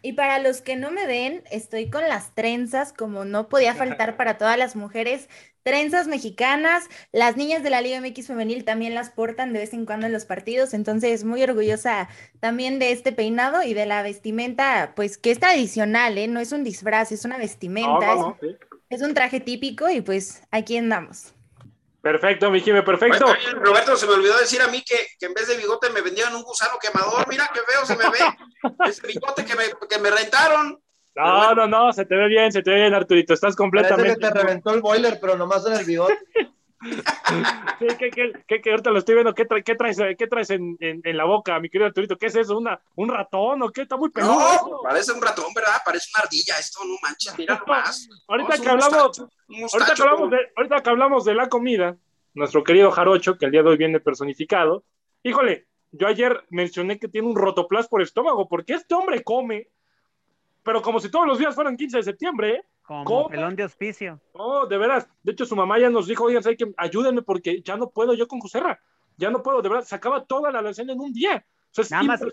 y 0.02 0.14
para 0.14 0.40
los 0.40 0.62
que 0.62 0.76
no 0.76 0.90
me 0.90 1.06
ven, 1.06 1.44
estoy 1.52 1.90
con 1.90 2.08
las 2.08 2.34
trenzas, 2.34 2.94
como 2.94 3.26
no 3.26 3.48
podía 3.48 3.76
faltar 3.76 4.16
para 4.18 4.38
todas 4.38 4.58
las 4.58 4.76
mujeres, 4.76 5.30
trenzas 5.62 6.08
mexicanas. 6.08 6.90
Las 7.12 7.38
niñas 7.38 7.62
de 7.62 7.70
la 7.70 7.82
Liga 7.82 8.02
MX 8.02 8.28
Femenil 8.28 8.64
también 8.64 8.96
las 8.96 9.12
portan 9.12 9.54
de 9.54 9.60
vez 9.60 9.74
en 9.74 9.86
cuando 9.86 10.08
en 10.08 10.14
los 10.14 10.26
partidos, 10.26 10.74
entonces 10.74 11.24
muy 11.24 11.44
orgullosa 11.44 12.10
también 12.40 12.80
de 12.80 12.92
este 12.92 13.12
peinado 13.12 13.62
y 13.64 13.74
de 13.74 13.86
la 13.86 14.02
vestimenta, 14.02 14.94
pues 14.96 15.18
que 15.18 15.32
es 15.32 15.40
tradicional, 15.40 16.18
¿eh? 16.18 16.28
No 16.28 16.40
es 16.40 16.52
un 16.52 16.64
disfraz, 16.64 17.12
es 17.12 17.26
una 17.26 17.38
vestimenta, 17.38 18.16
es 18.90 19.02
un 19.02 19.14
traje 19.14 19.40
típico 19.40 19.90
y 19.90 20.02
pues 20.02 20.42
aquí 20.50 20.78
andamos. 20.78 21.34
Perfecto, 22.02 22.50
mi 22.52 22.62
Jimé, 22.62 22.84
perfecto. 22.84 23.26
Roberto, 23.56 23.98
se 23.98 24.06
me 24.06 24.14
olvidó 24.14 24.38
decir 24.38 24.62
a 24.62 24.68
mí 24.68 24.82
que, 24.84 24.96
que, 25.20 25.26
en 25.26 25.34
vez 25.34 25.48
de 25.48 25.58
bigote 25.58 25.90
me 25.90 26.02
vendieron 26.02 26.36
un 26.36 26.44
gusano 26.44 26.78
quemador. 26.80 27.28
Mira 27.28 27.50
qué 27.54 27.60
feo 27.62 27.86
se 27.86 27.96
me 27.96 28.10
ve. 28.10 28.20
Ese 28.90 29.08
bigote 29.08 29.44
que 29.44 29.56
me, 29.56 29.64
que 29.90 30.00
me 30.00 30.10
rentaron. 30.12 30.80
No, 31.16 31.56
no, 31.56 31.68
no, 31.68 31.92
se 31.92 32.06
te 32.06 32.16
ve 32.16 32.28
bien, 32.28 32.52
se 32.52 32.62
te 32.62 32.70
ve 32.70 32.82
bien, 32.82 32.94
Arturito. 32.94 33.34
Estás 33.34 33.56
completamente. 33.56 34.16
Parece 34.16 34.20
que 34.20 34.28
te 34.28 34.46
reventó 34.46 34.74
el 34.74 34.82
boiler, 34.82 35.18
pero 35.20 35.36
nomás 35.36 35.66
en 35.66 35.74
el 35.74 35.86
bigote. 35.86 36.18
sí, 36.82 37.88
que, 37.98 38.10
que, 38.12 38.62
que, 38.62 38.70
ahorita 38.70 38.92
lo 38.92 39.00
estoy 39.00 39.16
viendo. 39.16 39.34
¿Qué, 39.34 39.48
qué 39.64 39.76
traes, 39.76 39.98
qué 40.18 40.28
traes 40.28 40.50
en, 40.52 40.78
en, 40.80 41.02
en, 41.04 41.18
la 41.18 41.26
boca, 41.26 41.60
mi 41.60 41.70
querido 41.70 41.88
Arturito? 41.88 42.18
¿Qué 42.18 42.28
es 42.28 42.36
eso? 42.36 42.58
¿Una, 42.58 42.80
¿Un 42.96 43.10
ratón 43.10 43.64
o 43.64 43.70
qué? 43.72 43.82
Está 43.82 43.98
muy 43.98 44.10
peludo. 44.10 44.34
No, 44.34 44.82
parece 44.84 45.12
un 45.12 45.22
ratón, 45.22 45.54
¿verdad? 45.54 45.82
Parece 45.84 46.10
una 46.16 46.24
ardilla. 46.24 46.60
Esto 46.60 46.80
no 46.86 46.96
manches, 47.02 47.38
mira 47.38 47.58
nomás. 47.68 48.08
ahorita, 48.28 48.58
que 48.58 48.70
hablamos, 48.70 49.20
ahorita, 49.20 49.96
que 49.96 50.02
hablamos 50.02 50.32
de, 50.32 50.38
ahorita 50.56 50.84
que 50.84 50.90
hablamos 50.90 51.26
de 51.26 51.34
la 51.34 51.50
comida, 51.50 51.98
nuestro 52.34 52.64
querido 52.64 52.92
Jarocho, 52.92 53.38
que 53.38 53.46
el 53.46 53.52
día 53.52 53.64
de 53.64 53.70
hoy 53.70 53.78
viene 53.78 54.00
personificado. 54.00 54.84
Híjole, 55.24 55.68
yo 55.92 56.08
ayer 56.08 56.46
mencioné 56.50 57.00
que 57.00 57.08
tiene 57.08 57.28
un 57.28 57.36
rotoplas 57.36 57.88
por 57.88 58.02
estómago, 58.02 58.48
porque 58.48 58.74
este 58.74 58.94
hombre 58.94 59.24
come, 59.24 59.70
pero 60.64 60.82
como 60.82 61.00
si 61.00 61.10
todos 61.10 61.26
los 61.26 61.40
días 61.40 61.56
fueran 61.56 61.78
15 61.78 61.98
de 61.98 62.04
septiembre, 62.04 62.56
¿eh? 62.56 62.66
Como 62.88 63.28
pelón 63.28 63.56
de 63.56 63.66
hospicio. 63.66 64.20
No, 64.34 64.66
de 64.66 64.78
veras. 64.78 65.08
De 65.22 65.34
hecho, 65.34 65.46
su 65.46 65.56
mamá 65.56 65.78
ya 65.78 65.90
nos 65.90 66.08
dijo, 66.08 66.24
oigan, 66.24 66.42
que 66.44 66.74
ayúdenme 66.78 67.22
porque 67.22 67.62
ya 67.62 67.76
no 67.76 67.90
puedo 67.90 68.14
yo 68.14 68.28
con 68.28 68.40
Joserra. 68.40 68.80
Ya 69.18 69.30
no 69.30 69.44
puedo, 69.44 69.62
de 69.62 69.70
verdad, 69.70 69.86
sacaba 69.86 70.26
toda 70.26 70.52
la 70.52 70.60
alacena 70.60 70.94
en 70.94 71.02
un 71.02 71.12
día. 71.12 71.46
nada 71.90 72.04
más, 72.04 72.24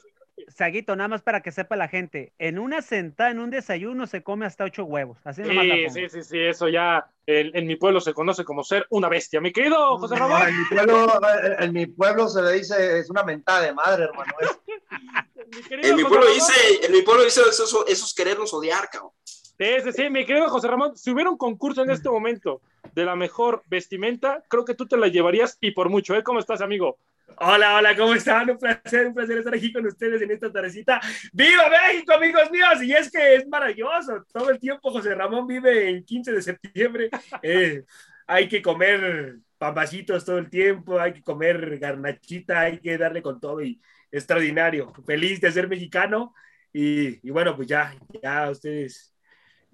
Saguito, 0.48 0.96
nada 0.96 1.08
más 1.08 1.22
para 1.22 1.42
que 1.42 1.52
sepa 1.52 1.76
la 1.76 1.88
gente, 1.88 2.32
en 2.38 2.58
una 2.58 2.82
sentada, 2.82 3.30
en 3.30 3.38
un 3.38 3.50
desayuno 3.50 4.06
se 4.06 4.22
come 4.22 4.46
hasta 4.46 4.64
ocho 4.64 4.84
huevos. 4.84 5.18
Así 5.24 5.44
sí, 5.44 5.90
sí, 5.90 6.08
sí, 6.08 6.22
sí, 6.22 6.38
eso 6.38 6.68
ya 6.68 7.08
en, 7.26 7.66
mi 7.66 7.76
pueblo 7.76 8.00
se 8.00 8.12
conoce 8.12 8.44
como 8.44 8.64
ser 8.64 8.86
una 8.90 9.08
bestia. 9.08 9.40
Mi 9.40 9.52
querido 9.52 9.96
José 9.98 10.16
Ramón. 10.16 10.42
en, 10.48 10.58
mi 10.58 10.64
pueblo, 10.64 11.20
en 11.60 11.72
mi 11.72 11.86
pueblo 11.86 12.28
se 12.28 12.42
le 12.42 12.52
dice, 12.52 12.98
es 12.98 13.10
una 13.10 13.22
mentada 13.22 13.62
de 13.62 13.72
madre, 13.72 14.04
hermano. 14.04 14.32
en, 15.70 15.96
mi 15.96 16.04
pueblo 16.04 16.26
dice, 16.32 16.52
en 16.82 16.92
mi 16.92 17.02
pueblo 17.02 17.24
dice, 17.24 17.40
eso, 17.48 17.86
es 17.86 18.14
querernos 18.14 18.52
odiar, 18.52 18.88
cabrón. 18.90 19.12
Sí, 19.58 19.66
sí, 19.84 19.92
sí, 19.92 20.10
mi 20.10 20.26
querido 20.26 20.48
José 20.48 20.66
Ramón, 20.66 20.96
si 20.96 21.12
hubiera 21.12 21.30
un 21.30 21.36
concurso 21.36 21.82
en 21.82 21.90
este 21.90 22.08
momento 22.08 22.60
de 22.92 23.04
la 23.04 23.14
mejor 23.14 23.62
vestimenta, 23.66 24.42
creo 24.48 24.64
que 24.64 24.74
tú 24.74 24.86
te 24.86 24.96
la 24.96 25.06
llevarías 25.06 25.58
y 25.60 25.70
por 25.70 25.90
mucho, 25.90 26.16
¿eh? 26.16 26.24
¿Cómo 26.24 26.40
estás, 26.40 26.60
amigo? 26.60 26.98
Hola, 27.38 27.76
hola, 27.76 27.96
¿cómo 27.96 28.14
están? 28.14 28.50
Un 28.50 28.58
placer, 28.58 29.06
un 29.06 29.14
placer 29.14 29.38
estar 29.38 29.54
aquí 29.54 29.72
con 29.72 29.86
ustedes 29.86 30.20
en 30.22 30.32
esta 30.32 30.52
tardecita. 30.52 31.00
¡Viva 31.32 31.68
México, 31.68 32.14
amigos 32.14 32.50
míos! 32.50 32.82
Y 32.82 32.92
es 32.92 33.10
que 33.10 33.36
es 33.36 33.46
maravilloso. 33.46 34.24
Todo 34.32 34.50
el 34.50 34.58
tiempo 34.58 34.90
José 34.90 35.14
Ramón 35.14 35.46
vive 35.46 35.88
en 35.88 36.04
15 36.04 36.32
de 36.32 36.42
septiembre. 36.42 37.10
Eh, 37.42 37.84
hay 38.26 38.48
que 38.48 38.62
comer 38.62 39.36
pambacitos 39.58 40.24
todo 40.24 40.38
el 40.38 40.50
tiempo, 40.50 40.98
hay 40.98 41.12
que 41.12 41.22
comer 41.22 41.78
garnachita, 41.78 42.60
hay 42.60 42.78
que 42.80 42.96
darle 42.98 43.22
con 43.22 43.38
todo 43.38 43.62
y 43.62 43.80
extraordinario. 44.10 44.92
Feliz 45.06 45.40
de 45.40 45.52
ser 45.52 45.68
mexicano 45.68 46.34
y, 46.72 47.26
y 47.26 47.30
bueno, 47.30 47.54
pues 47.54 47.68
ya, 47.68 47.94
ya 48.22 48.50
ustedes 48.50 49.13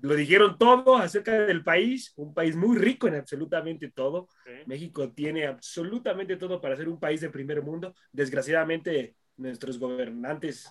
lo 0.03 0.15
dijeron 0.15 0.57
todo 0.59 0.97
acerca 0.97 1.33
del 1.33 1.63
país, 1.63 2.13
un 2.17 2.33
país 2.33 2.57
muy 2.57 2.79
rico 2.79 3.09
en 3.09 3.17
absolutamente 3.17 3.91
todo. 3.91 4.29
México 4.67 5.13
tiene 5.13 5.47
absolutamente 5.47 6.37
todo 6.37 6.61
para 6.61 6.77
ser 6.77 6.89
un 6.89 6.99
país 6.99 7.21
de 7.21 7.31
primer 7.31 7.63
mundo. 7.63 7.95
Desgraciadamente, 8.13 9.15
nuestros 9.37 9.79
gobernantes 9.79 10.71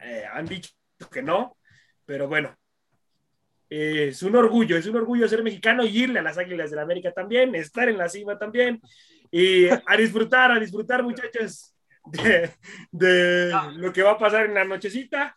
eh, 0.00 0.24
han 0.32 0.46
dicho 0.46 0.70
que 1.10 1.22
no, 1.22 1.58
pero 2.06 2.28
bueno, 2.28 2.56
es 3.68 4.22
un 4.22 4.36
orgullo, 4.36 4.76
es 4.76 4.86
un 4.86 4.96
orgullo 4.96 5.28
ser 5.28 5.42
mexicano 5.42 5.84
y 5.84 6.02
irle 6.02 6.18
a 6.18 6.22
las 6.22 6.38
Águilas 6.38 6.70
de 6.70 6.76
la 6.76 6.82
América 6.82 7.12
también, 7.12 7.54
estar 7.54 7.88
en 7.88 7.98
la 7.98 8.08
cima 8.08 8.38
también 8.38 8.80
y 9.30 9.66
a 9.68 9.96
disfrutar, 9.96 10.52
a 10.52 10.60
disfrutar, 10.60 11.02
muchachos, 11.02 11.74
de, 12.04 12.50
de 12.90 13.52
lo 13.76 13.92
que 13.92 14.02
va 14.02 14.12
a 14.12 14.18
pasar 14.18 14.46
en 14.46 14.54
la 14.54 14.64
nochecita 14.64 15.36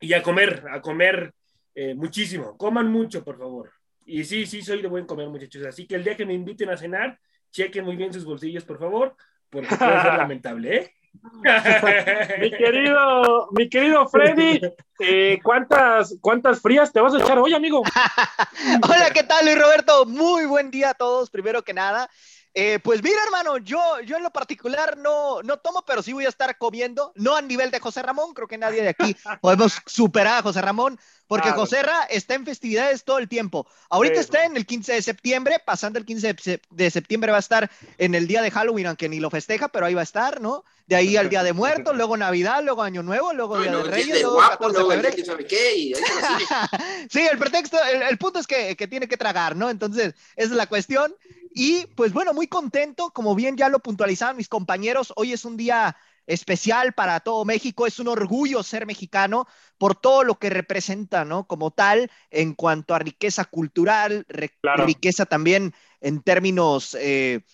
y 0.00 0.12
a 0.12 0.22
comer, 0.22 0.64
a 0.70 0.80
comer 0.80 1.32
eh, 1.74 1.94
muchísimo. 1.94 2.56
Coman 2.56 2.90
mucho, 2.90 3.24
por 3.24 3.38
favor. 3.38 3.70
Y 4.06 4.24
sí, 4.24 4.46
sí, 4.46 4.62
soy 4.62 4.82
de 4.82 4.88
buen 4.88 5.06
comer, 5.06 5.28
muchachos. 5.28 5.66
Así 5.66 5.86
que 5.86 5.96
el 5.96 6.04
día 6.04 6.16
que 6.16 6.26
me 6.26 6.34
inviten 6.34 6.70
a 6.70 6.76
cenar, 6.76 7.18
chequen 7.50 7.84
muy 7.84 7.96
bien 7.96 8.12
sus 8.12 8.24
bolsillos, 8.24 8.64
por 8.64 8.78
favor, 8.78 9.16
porque 9.50 9.74
puede 9.76 10.02
ser 10.02 10.14
lamentable, 10.18 10.76
¿eh? 10.76 10.94
mi 12.40 12.50
querido, 12.50 13.48
mi 13.52 13.68
querido 13.68 14.08
Freddy, 14.08 14.60
eh, 14.98 15.38
¿cuántas, 15.42 16.16
¿cuántas 16.20 16.60
frías 16.60 16.92
te 16.92 17.00
vas 17.00 17.14
a 17.14 17.18
echar 17.18 17.38
hoy, 17.38 17.54
amigo? 17.54 17.82
Hola, 18.82 19.10
¿qué 19.12 19.22
tal, 19.22 19.44
Luis 19.44 19.58
Roberto? 19.58 20.06
Muy 20.06 20.46
buen 20.46 20.70
día 20.70 20.90
a 20.90 20.94
todos, 20.94 21.30
primero 21.30 21.62
que 21.62 21.72
nada. 21.72 22.10
Eh, 22.56 22.78
pues 22.78 23.02
mira, 23.02 23.16
hermano, 23.24 23.58
yo, 23.58 23.80
yo 24.06 24.16
en 24.16 24.22
lo 24.22 24.30
particular 24.30 24.96
no, 24.96 25.42
no 25.42 25.56
tomo, 25.56 25.84
pero 25.84 26.04
sí 26.04 26.12
voy 26.12 26.24
a 26.24 26.28
estar 26.28 26.56
comiendo, 26.56 27.12
no 27.16 27.34
a 27.34 27.42
nivel 27.42 27.72
de 27.72 27.80
José 27.80 28.00
Ramón, 28.00 28.32
creo 28.32 28.46
que 28.46 28.58
nadie 28.58 28.80
de 28.80 28.90
aquí 28.90 29.16
podemos 29.40 29.80
superar 29.86 30.38
a 30.38 30.42
José 30.42 30.62
Ramón, 30.62 31.00
porque 31.26 31.50
José 31.50 31.82
Ra 31.82 32.04
está 32.04 32.34
en 32.34 32.44
festividades 32.44 33.02
todo 33.02 33.18
el 33.18 33.28
tiempo. 33.28 33.66
Ahorita 33.88 34.20
está 34.20 34.44
en 34.44 34.56
el 34.56 34.66
15 34.66 34.92
de 34.92 35.02
septiembre, 35.02 35.56
pasando 35.64 35.98
el 35.98 36.04
15 36.04 36.36
de 36.70 36.90
septiembre 36.90 37.32
va 37.32 37.38
a 37.38 37.40
estar 37.40 37.70
en 37.98 38.14
el 38.14 38.28
día 38.28 38.40
de 38.40 38.52
Halloween, 38.52 38.86
aunque 38.86 39.08
ni 39.08 39.18
lo 39.18 39.30
festeja, 39.30 39.66
pero 39.68 39.86
ahí 39.86 39.94
va 39.94 40.02
a 40.02 40.04
estar, 40.04 40.40
¿no? 40.40 40.64
De 40.86 40.94
ahí 40.94 41.16
al 41.16 41.30
Día 41.30 41.42
de 41.42 41.54
Muertos, 41.54 41.96
luego 41.96 42.16
Navidad, 42.16 42.62
luego 42.62 42.82
Año 42.82 43.02
Nuevo, 43.02 43.32
luego 43.32 43.58
Día 43.58 43.74
de 43.74 43.82
Reyes, 43.84 44.20
luego 44.20 44.34
guapo, 44.34 44.68
luego 44.68 44.92
sabe 45.24 45.46
qué, 45.46 45.94
sí, 47.10 47.20
el 47.20 47.38
pretexto, 47.38 47.82
el, 47.82 48.02
el 48.02 48.18
punto 48.18 48.38
es 48.38 48.46
que, 48.46 48.76
que, 48.76 48.86
tiene 48.86 49.08
que 49.08 49.16
tragar, 49.16 49.56
¿no? 49.56 49.70
Entonces, 49.70 50.14
esa 50.36 50.50
es 50.50 50.50
la 50.50 50.66
cuestión. 50.66 51.14
Y 51.56 51.86
pues 51.94 52.12
bueno, 52.12 52.34
muy 52.34 52.48
contento, 52.48 53.12
como 53.12 53.36
bien 53.36 53.56
ya 53.56 53.68
lo 53.68 53.78
puntualizaban 53.78 54.36
mis 54.36 54.48
compañeros, 54.48 55.12
hoy 55.14 55.32
es 55.32 55.44
un 55.44 55.56
día 55.56 55.96
especial 56.26 56.94
para 56.94 57.20
todo 57.20 57.44
México, 57.44 57.86
es 57.86 58.00
un 58.00 58.08
orgullo 58.08 58.64
ser 58.64 58.86
mexicano 58.86 59.46
por 59.78 59.94
todo 59.94 60.24
lo 60.24 60.36
que 60.40 60.50
representa, 60.50 61.24
¿no? 61.24 61.46
Como 61.46 61.70
tal, 61.70 62.10
en 62.30 62.54
cuanto 62.54 62.92
a 62.92 62.98
riqueza 62.98 63.44
cultural, 63.44 64.26
riqueza 64.28 65.26
también 65.26 65.72
en 66.00 66.22
términos 66.22 66.96
eh, 66.98 67.44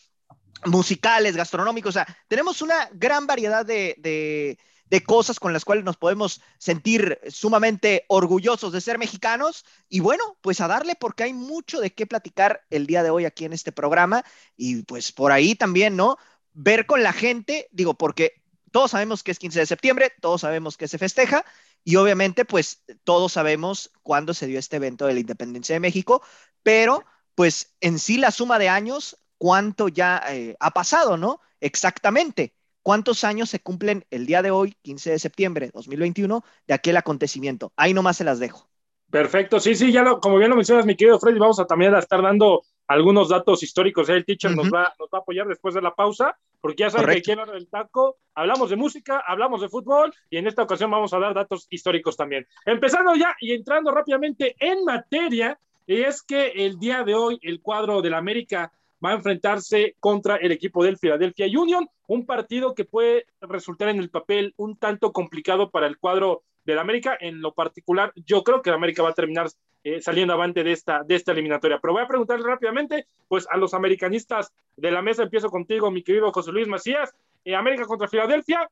musicales, 0.64 1.36
gastronómicos, 1.36 1.90
o 1.90 1.92
sea, 1.92 2.16
tenemos 2.26 2.62
una 2.62 2.88
gran 2.94 3.26
variedad 3.26 3.66
de, 3.66 3.96
de 3.98 4.58
cosas 5.04 5.38
con 5.38 5.52
las 5.52 5.64
cuales 5.64 5.84
nos 5.84 5.96
podemos 5.96 6.42
sentir 6.58 7.20
sumamente 7.28 8.04
orgullosos 8.08 8.72
de 8.72 8.80
ser 8.80 8.98
mexicanos. 8.98 9.64
Y 9.88 10.00
bueno, 10.00 10.36
pues 10.40 10.60
a 10.60 10.68
darle 10.68 10.96
porque 10.96 11.22
hay 11.22 11.32
mucho 11.32 11.80
de 11.80 11.92
qué 11.92 12.06
platicar 12.06 12.66
el 12.70 12.86
día 12.86 13.02
de 13.04 13.10
hoy 13.10 13.24
aquí 13.24 13.44
en 13.44 13.52
este 13.52 13.70
programa. 13.70 14.24
Y 14.56 14.82
pues 14.82 15.12
por 15.12 15.30
ahí 15.30 15.54
también, 15.54 15.96
¿no? 15.96 16.16
Ver 16.52 16.86
con 16.86 17.04
la 17.04 17.12
gente, 17.12 17.68
digo, 17.70 17.94
porque 17.94 18.42
todos 18.72 18.90
sabemos 18.90 19.22
que 19.22 19.30
es 19.30 19.38
15 19.38 19.60
de 19.60 19.66
septiembre, 19.66 20.12
todos 20.20 20.40
sabemos 20.40 20.76
que 20.76 20.88
se 20.88 20.98
festeja. 20.98 21.44
Y 21.84 21.96
obviamente, 21.96 22.44
pues 22.44 22.82
todos 23.04 23.32
sabemos 23.32 23.92
cuándo 24.02 24.34
se 24.34 24.46
dio 24.46 24.58
este 24.58 24.76
evento 24.76 25.06
de 25.06 25.14
la 25.14 25.20
independencia 25.20 25.74
de 25.74 25.80
México, 25.80 26.22
pero 26.62 27.04
pues 27.34 27.74
en 27.80 27.98
sí 27.98 28.18
la 28.18 28.32
suma 28.32 28.58
de 28.58 28.68
años, 28.68 29.16
cuánto 29.38 29.88
ya 29.88 30.22
eh, 30.28 30.56
ha 30.60 30.72
pasado, 30.72 31.16
¿no? 31.16 31.40
Exactamente. 31.60 32.54
¿Cuántos 32.82 33.24
años 33.24 33.50
se 33.50 33.60
cumplen 33.60 34.04
el 34.10 34.26
día 34.26 34.42
de 34.42 34.50
hoy, 34.50 34.76
15 34.82 35.10
de 35.10 35.18
septiembre 35.18 35.66
de 35.66 35.72
2021, 35.72 36.44
de 36.66 36.74
aquel 36.74 36.96
acontecimiento? 36.96 37.72
Ahí 37.76 37.94
nomás 37.94 38.16
se 38.16 38.24
las 38.24 38.38
dejo. 38.38 38.68
Perfecto, 39.10 39.58
sí, 39.58 39.74
sí, 39.74 39.90
ya 39.90 40.02
lo, 40.02 40.20
como 40.20 40.38
bien 40.38 40.50
lo 40.50 40.56
mencionas, 40.56 40.86
mi 40.86 40.96
querido 40.96 41.18
Freddy, 41.18 41.38
vamos 41.38 41.58
a 41.58 41.66
también 41.66 41.94
a 41.94 41.98
estar 41.98 42.22
dando 42.22 42.62
algunos 42.86 43.28
datos 43.28 43.62
históricos. 43.62 44.08
El 44.08 44.24
teacher 44.24 44.54
nos, 44.54 44.66
va, 44.66 44.94
nos 44.98 45.08
va 45.08 45.18
a 45.18 45.20
apoyar 45.20 45.46
después 45.46 45.74
de 45.74 45.82
la 45.82 45.94
pausa, 45.94 46.36
porque 46.60 46.82
ya 46.82 46.90
saben 46.90 47.20
que 47.22 47.32
en 47.32 47.40
el 47.40 47.68
taco 47.68 48.18
hablamos 48.34 48.70
de 48.70 48.76
música, 48.76 49.22
hablamos 49.26 49.60
de 49.60 49.68
fútbol 49.68 50.12
y 50.28 50.38
en 50.38 50.46
esta 50.46 50.62
ocasión 50.62 50.90
vamos 50.90 51.12
a 51.12 51.18
dar 51.18 51.34
datos 51.34 51.66
históricos 51.70 52.16
también. 52.16 52.46
Empezando 52.64 53.14
ya 53.14 53.36
y 53.40 53.52
entrando 53.52 53.90
rápidamente 53.90 54.56
en 54.58 54.84
materia, 54.84 55.58
es 55.86 56.22
que 56.22 56.48
el 56.48 56.78
día 56.78 57.02
de 57.02 57.14
hoy 57.14 57.38
el 57.42 57.60
cuadro 57.60 58.02
del 58.02 58.14
América 58.14 58.72
va 59.04 59.10
a 59.10 59.14
enfrentarse 59.14 59.96
contra 60.00 60.36
el 60.36 60.52
equipo 60.52 60.84
del 60.84 60.98
Philadelphia 60.98 61.46
Union, 61.46 61.88
un 62.06 62.26
partido 62.26 62.74
que 62.74 62.84
puede 62.84 63.26
resultar 63.40 63.88
en 63.88 63.98
el 63.98 64.10
papel 64.10 64.54
un 64.56 64.76
tanto 64.76 65.12
complicado 65.12 65.70
para 65.70 65.86
el 65.86 65.98
cuadro 65.98 66.42
del 66.64 66.78
América. 66.78 67.16
En 67.20 67.40
lo 67.40 67.52
particular, 67.52 68.12
yo 68.14 68.42
creo 68.42 68.62
que 68.62 68.70
el 68.70 68.76
América 68.76 69.02
va 69.02 69.10
a 69.10 69.14
terminar 69.14 69.48
eh, 69.82 70.02
saliendo 70.02 70.34
avante 70.34 70.62
de 70.62 70.72
esta, 70.72 71.02
de 71.02 71.14
esta 71.14 71.32
eliminatoria. 71.32 71.78
Pero 71.80 71.94
voy 71.94 72.02
a 72.02 72.08
preguntarle 72.08 72.46
rápidamente, 72.46 73.06
pues 73.28 73.46
a 73.50 73.56
los 73.56 73.72
americanistas 73.72 74.52
de 74.76 74.90
la 74.90 75.02
mesa, 75.02 75.22
empiezo 75.22 75.48
contigo, 75.48 75.90
mi 75.90 76.02
querido 76.02 76.30
José 76.32 76.52
Luis 76.52 76.68
Macías, 76.68 77.14
eh, 77.44 77.54
América 77.54 77.86
contra 77.86 78.08
Filadelfia, 78.08 78.68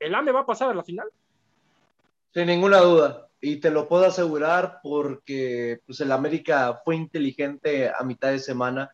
¿el 0.00 0.14
AME 0.14 0.32
va 0.32 0.40
a 0.40 0.46
pasar 0.46 0.70
a 0.70 0.74
la 0.74 0.82
final? 0.82 1.08
Sin 2.32 2.46
ninguna 2.46 2.78
duda, 2.78 3.28
y 3.42 3.56
te 3.56 3.70
lo 3.70 3.88
puedo 3.88 4.06
asegurar 4.06 4.78
porque 4.82 5.80
pues, 5.84 6.00
el 6.00 6.12
América 6.12 6.80
fue 6.82 6.96
inteligente 6.96 7.90
a 7.90 8.02
mitad 8.04 8.30
de 8.30 8.38
semana, 8.38 8.90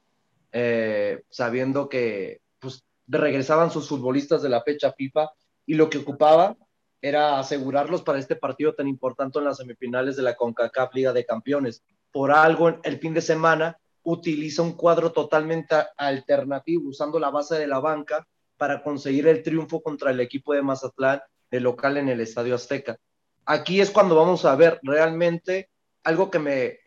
eh, 0.53 1.23
sabiendo 1.29 1.89
que 1.89 2.41
pues, 2.59 2.85
regresaban 3.07 3.71
sus 3.71 3.89
futbolistas 3.89 4.43
de 4.43 4.49
la 4.49 4.63
fecha 4.63 4.93
FIFA 4.93 5.31
y 5.67 5.75
lo 5.75 5.91
que 5.91 5.99
ocupaba 5.99 6.57
era 7.01 7.39
asegurarlos 7.39 8.03
para 8.03 8.19
este 8.19 8.37
partido 8.37 8.75
tan 8.75 8.89
importante 8.89 9.39
en 9.39 9.45
las 9.45 9.59
semifinales 9.59 10.17
de 10.17 10.23
la 10.23 10.35
CONCACAF 10.35 10.95
Liga 10.95 11.13
de 11.13 11.25
Campeones. 11.25 11.83
Por 12.11 12.33
algo, 12.33 12.81
el 12.83 12.99
fin 12.99 13.15
de 13.15 13.21
semana 13.21 13.79
utiliza 14.03 14.63
un 14.63 14.73
cuadro 14.73 15.13
totalmente 15.13 15.77
alternativo, 15.97 16.89
usando 16.89 17.19
la 17.19 17.31
base 17.31 17.57
de 17.57 17.67
la 17.67 17.79
banca 17.79 18.27
para 18.57 18.83
conseguir 18.83 19.29
el 19.29 19.43
triunfo 19.43 19.83
contra 19.83 20.11
el 20.11 20.21
equipo 20.21 20.55
de 20.55 20.63
Mazatlán, 20.63 21.21
el 21.51 21.63
local 21.63 21.97
en 21.99 22.09
el 22.09 22.21
Estadio 22.21 22.55
Azteca. 22.55 22.99
Aquí 23.45 23.81
es 23.81 23.91
cuando 23.91 24.17
vamos 24.17 24.45
a 24.45 24.57
ver 24.57 24.81
realmente 24.83 25.71
algo 26.03 26.31
que 26.31 26.39
me 26.39 26.79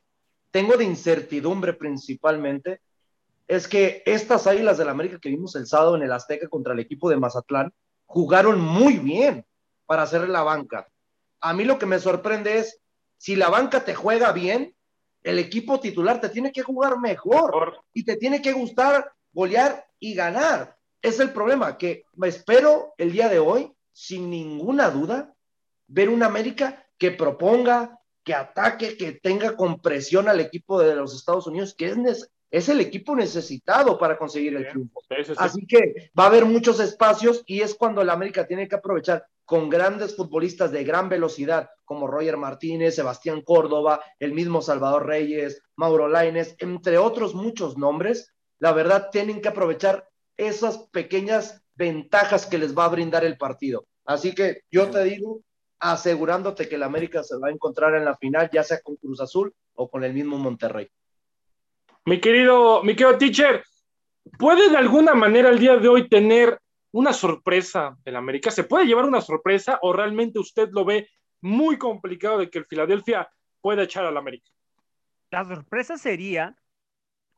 tengo 0.51 0.75
de 0.75 0.83
incertidumbre 0.83 1.73
principalmente, 1.73 2.81
es 3.51 3.67
que 3.67 4.01
estas 4.05 4.47
Águilas 4.47 4.77
del 4.77 4.87
América 4.87 5.19
que 5.19 5.27
vimos 5.27 5.57
el 5.57 5.67
sábado 5.67 5.97
en 5.97 6.03
el 6.03 6.13
Azteca 6.13 6.47
contra 6.47 6.71
el 6.71 6.79
equipo 6.79 7.09
de 7.09 7.17
Mazatlán 7.17 7.73
jugaron 8.05 8.61
muy 8.61 8.97
bien 8.97 9.45
para 9.85 10.03
hacer 10.03 10.29
la 10.29 10.41
banca. 10.41 10.87
A 11.41 11.53
mí 11.53 11.65
lo 11.65 11.77
que 11.77 11.85
me 11.85 11.99
sorprende 11.99 12.59
es, 12.59 12.79
si 13.17 13.35
la 13.35 13.49
banca 13.49 13.83
te 13.83 13.93
juega 13.93 14.31
bien, 14.31 14.73
el 15.21 15.37
equipo 15.37 15.81
titular 15.81 16.21
te 16.21 16.29
tiene 16.29 16.53
que 16.53 16.61
jugar 16.61 16.97
mejor, 16.97 17.83
y 17.93 18.05
te 18.05 18.15
tiene 18.15 18.41
que 18.41 18.53
gustar 18.53 19.11
golear 19.33 19.85
y 19.99 20.13
ganar. 20.13 20.77
Es 21.01 21.19
el 21.19 21.33
problema, 21.33 21.77
que 21.77 22.05
me 22.13 22.29
espero 22.29 22.93
el 22.97 23.11
día 23.11 23.27
de 23.27 23.39
hoy, 23.39 23.69
sin 23.91 24.29
ninguna 24.29 24.89
duda, 24.89 25.35
ver 25.87 26.07
un 26.07 26.23
América 26.23 26.87
que 26.97 27.11
proponga, 27.11 27.99
que 28.23 28.33
ataque, 28.33 28.95
que 28.95 29.11
tenga 29.11 29.57
compresión 29.57 30.29
al 30.29 30.39
equipo 30.39 30.79
de 30.79 30.95
los 30.95 31.13
Estados 31.13 31.47
Unidos, 31.47 31.75
que 31.77 31.87
es, 31.87 32.31
es 32.51 32.67
el 32.67 32.81
equipo 32.81 33.15
necesitado 33.15 33.97
para 33.97 34.17
conseguir 34.17 34.55
el 34.57 34.67
triunfo. 34.67 35.01
Así 35.37 35.65
que 35.65 36.11
va 36.17 36.25
a 36.25 36.27
haber 36.27 36.45
muchos 36.45 36.81
espacios 36.81 37.43
y 37.45 37.61
es 37.61 37.73
cuando 37.73 38.01
el 38.01 38.09
América 38.09 38.45
tiene 38.45 38.67
que 38.67 38.75
aprovechar 38.75 39.25
con 39.45 39.69
grandes 39.69 40.15
futbolistas 40.15 40.71
de 40.71 40.83
gran 40.83 41.09
velocidad, 41.09 41.69
como 41.85 42.07
Roger 42.07 42.37
Martínez, 42.37 42.95
Sebastián 42.95 43.41
Córdoba, 43.41 44.01
el 44.19 44.33
mismo 44.33 44.61
Salvador 44.61 45.07
Reyes, 45.07 45.61
Mauro 45.75 46.07
Laines, 46.07 46.55
entre 46.59 46.97
otros 46.97 47.33
muchos 47.33 47.77
nombres, 47.77 48.33
la 48.59 48.73
verdad 48.73 49.09
tienen 49.11 49.41
que 49.41 49.49
aprovechar 49.49 50.07
esas 50.37 50.77
pequeñas 50.89 51.61
ventajas 51.75 52.45
que 52.45 52.57
les 52.57 52.77
va 52.77 52.85
a 52.85 52.89
brindar 52.89 53.25
el 53.25 53.37
partido. 53.37 53.85
Así 54.05 54.33
que 54.35 54.61
yo 54.69 54.89
te 54.89 55.03
digo, 55.03 55.41
asegurándote 55.79 56.69
que 56.69 56.75
el 56.75 56.83
América 56.83 57.23
se 57.23 57.37
va 57.37 57.47
a 57.47 57.51
encontrar 57.51 57.95
en 57.95 58.05
la 58.05 58.15
final, 58.17 58.49
ya 58.51 58.63
sea 58.63 58.81
con 58.81 58.95
Cruz 58.97 59.19
Azul 59.19 59.53
o 59.73 59.89
con 59.89 60.03
el 60.03 60.13
mismo 60.13 60.37
Monterrey. 60.37 60.89
Mi 62.05 62.19
querido, 62.19 62.83
mi 62.83 62.95
querido 62.95 63.17
teacher, 63.17 63.63
¿puede 64.39 64.69
de 64.69 64.77
alguna 64.77 65.13
manera 65.13 65.49
el 65.49 65.59
día 65.59 65.77
de 65.77 65.87
hoy 65.87 66.09
tener 66.09 66.59
una 66.91 67.13
sorpresa 67.13 67.95
el 68.05 68.15
América? 68.15 68.49
¿Se 68.49 68.63
puede 68.63 68.85
llevar 68.85 69.05
una 69.05 69.21
sorpresa 69.21 69.77
o 69.83 69.93
realmente 69.93 70.39
usted 70.39 70.69
lo 70.71 70.83
ve 70.83 71.09
muy 71.41 71.77
complicado 71.77 72.39
de 72.39 72.49
que 72.49 72.57
el 72.57 72.65
Filadelfia 72.65 73.29
pueda 73.61 73.83
echar 73.83 74.05
al 74.05 74.17
América? 74.17 74.49
La 75.29 75.45
sorpresa 75.45 75.97
sería 75.97 76.55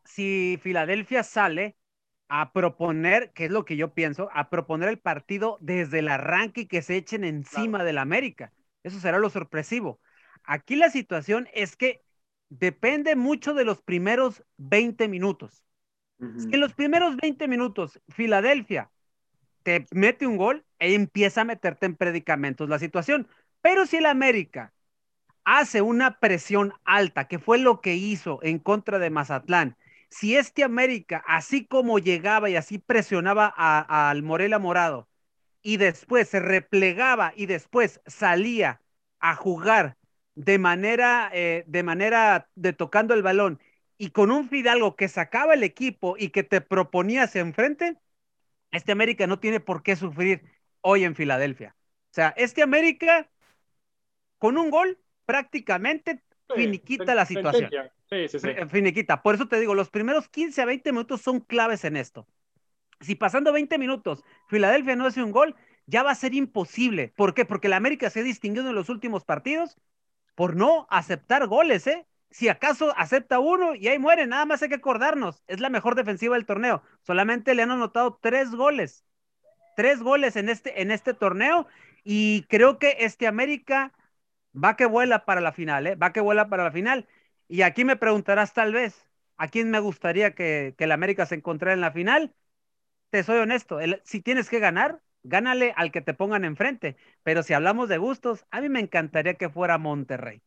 si 0.05 0.57
Filadelfia 0.61 1.23
sale 1.23 1.75
a 2.29 2.53
proponer, 2.53 3.33
que 3.33 3.45
es 3.45 3.51
lo 3.51 3.65
que 3.65 3.75
yo 3.75 3.93
pienso, 3.93 4.29
a 4.33 4.49
proponer 4.49 4.87
el 4.87 4.97
partido 4.97 5.57
desde 5.59 5.99
el 5.99 6.07
arranque 6.07 6.61
y 6.61 6.67
que 6.67 6.81
se 6.81 6.95
echen 6.95 7.25
encima 7.25 7.83
del 7.83 7.97
América. 7.97 8.53
Eso 8.81 8.99
será 8.99 9.19
lo 9.19 9.29
sorpresivo. 9.29 9.99
Aquí 10.45 10.77
la 10.77 10.89
situación 10.89 11.47
es 11.53 11.75
que 11.75 12.01
depende 12.59 13.15
mucho 13.15 13.53
de 13.53 13.65
los 13.65 13.81
primeros 13.81 14.43
20 14.57 15.07
minutos. 15.07 15.63
en 16.19 16.59
los 16.59 16.73
primeros 16.73 17.17
20 17.17 17.47
minutos 17.49 17.99
Filadelfia 18.07 18.89
te 19.63 19.85
mete 19.91 20.25
un 20.25 20.37
gol 20.37 20.63
e 20.79 20.93
empieza 20.93 21.41
a 21.41 21.45
meterte 21.45 21.85
en 21.85 21.95
predicamentos 21.95 22.69
la 22.69 22.79
situación. 22.79 23.27
Pero 23.61 23.85
si 23.85 23.97
el 23.97 24.05
América 24.05 24.73
hace 25.43 25.81
una 25.81 26.19
presión 26.19 26.73
alta, 26.85 27.27
que 27.27 27.39
fue 27.39 27.57
lo 27.57 27.81
que 27.81 27.95
hizo 27.95 28.39
en 28.43 28.59
contra 28.59 28.99
de 28.99 29.09
Mazatlán, 29.09 29.77
si 30.09 30.35
este 30.35 30.63
América, 30.63 31.23
así 31.27 31.65
como 31.65 31.97
llegaba 31.97 32.49
y 32.49 32.55
así 32.55 32.77
presionaba 32.77 33.47
al 33.47 34.21
Morela 34.21 34.59
Morado, 34.59 35.09
y 35.61 35.77
después 35.77 36.29
se 36.29 36.39
replegaba 36.39 37.33
y 37.35 37.47
después 37.47 38.01
salía 38.05 38.81
a 39.19 39.35
jugar 39.35 39.97
de 40.35 40.57
manera, 40.57 41.29
eh, 41.33 41.63
de 41.67 41.83
manera 41.83 42.49
de 42.55 42.73
tocando 42.73 43.13
el 43.13 43.23
balón 43.23 43.59
y 43.97 44.09
con 44.09 44.31
un 44.31 44.49
Fidalgo 44.49 44.95
que 44.95 45.07
sacaba 45.07 45.53
el 45.53 45.63
equipo 45.63 46.15
y 46.17 46.29
que 46.29 46.43
te 46.43 46.61
proponía 46.61 47.23
hacia 47.23 47.41
enfrente, 47.41 47.97
este 48.71 48.91
América 48.91 49.27
no 49.27 49.39
tiene 49.39 49.59
por 49.59 49.83
qué 49.83 49.95
sufrir 49.95 50.41
hoy 50.81 51.03
en 51.03 51.15
Filadelfia. 51.15 51.75
O 52.11 52.13
sea, 52.13 52.33
este 52.37 52.63
América 52.63 53.29
con 54.39 54.57
un 54.57 54.69
gol 54.69 54.99
prácticamente 55.25 56.21
finiquita 56.53 57.15
la 57.15 57.25
situación. 57.25 57.69
Sí, 58.09 58.27
sí, 58.27 58.39
sí. 58.39 58.49
Finiquita. 58.69 59.23
Por 59.23 59.35
eso 59.35 59.47
te 59.47 59.59
digo, 59.59 59.73
los 59.73 59.89
primeros 59.89 60.27
15 60.27 60.61
a 60.61 60.65
20 60.65 60.91
minutos 60.91 61.21
son 61.21 61.39
claves 61.39 61.83
en 61.85 61.95
esto. 61.97 62.27
Si 62.99 63.15
pasando 63.15 63.51
20 63.53 63.77
minutos 63.77 64.23
Filadelfia 64.47 64.95
no 64.95 65.05
hace 65.05 65.23
un 65.23 65.31
gol, 65.31 65.55
ya 65.85 66.03
va 66.03 66.11
a 66.11 66.15
ser 66.15 66.33
imposible. 66.33 67.13
¿Por 67.15 67.33
qué? 67.33 67.45
Porque 67.45 67.69
la 67.69 67.77
América 67.77 68.09
se 68.09 68.21
ha 68.21 68.23
distinguido 68.23 68.69
en 68.69 68.75
los 68.75 68.89
últimos 68.89 69.23
partidos 69.23 69.77
por 70.35 70.55
no 70.55 70.87
aceptar 70.89 71.47
goles, 71.47 71.87
¿eh? 71.87 72.05
Si 72.31 72.49
acaso 72.49 72.93
acepta 72.97 73.39
uno 73.39 73.75
y 73.75 73.87
ahí 73.87 73.99
muere, 73.99 74.25
nada 74.27 74.45
más 74.45 74.63
hay 74.63 74.69
que 74.69 74.75
acordarnos. 74.75 75.43
Es 75.47 75.59
la 75.59 75.69
mejor 75.69 75.95
defensiva 75.95 76.35
del 76.35 76.45
torneo. 76.47 76.81
Solamente 77.03 77.53
le 77.53 77.61
han 77.63 77.71
anotado 77.71 78.17
tres 78.21 78.51
goles. 78.51 79.05
Tres 79.75 80.01
goles 80.01 80.35
en 80.35 80.49
este, 80.49 80.81
en 80.81 80.91
este 80.91 81.13
torneo. 81.13 81.67
Y 82.03 82.43
creo 82.49 82.79
que 82.79 82.97
este 82.99 83.27
América 83.27 83.93
va 84.55 84.75
que 84.75 84.85
vuela 84.85 85.25
para 85.25 85.41
la 85.41 85.53
final, 85.53 85.87
¿eh? 85.87 85.95
Va 85.95 86.13
que 86.13 86.21
vuela 86.21 86.49
para 86.49 86.63
la 86.65 86.71
final. 86.71 87.07
Y 87.47 87.61
aquí 87.63 87.85
me 87.85 87.97
preguntarás 87.97 88.53
tal 88.53 88.73
vez, 88.73 89.07
¿a 89.37 89.47
quién 89.47 89.69
me 89.71 89.79
gustaría 89.79 90.35
que, 90.35 90.75
que 90.77 90.85
el 90.85 90.91
América 90.91 91.25
se 91.25 91.35
encontrara 91.35 91.73
en 91.73 91.81
la 91.81 91.91
final? 91.91 92.33
Te 93.11 93.23
soy 93.23 93.39
honesto, 93.39 93.79
si 94.05 94.21
tienes 94.21 94.49
que 94.49 94.59
ganar, 94.59 95.02
gánale 95.23 95.73
al 95.75 95.91
que 95.91 96.01
te 96.01 96.13
pongan 96.13 96.45
enfrente. 96.45 96.95
Pero 97.23 97.43
si 97.43 97.53
hablamos 97.53 97.89
de 97.89 97.97
gustos, 97.97 98.45
a 98.51 98.61
mí 98.61 98.69
me 98.69 98.79
encantaría 98.79 99.35
que 99.35 99.49
fuera 99.49 99.77
Monterrey. 99.77 100.41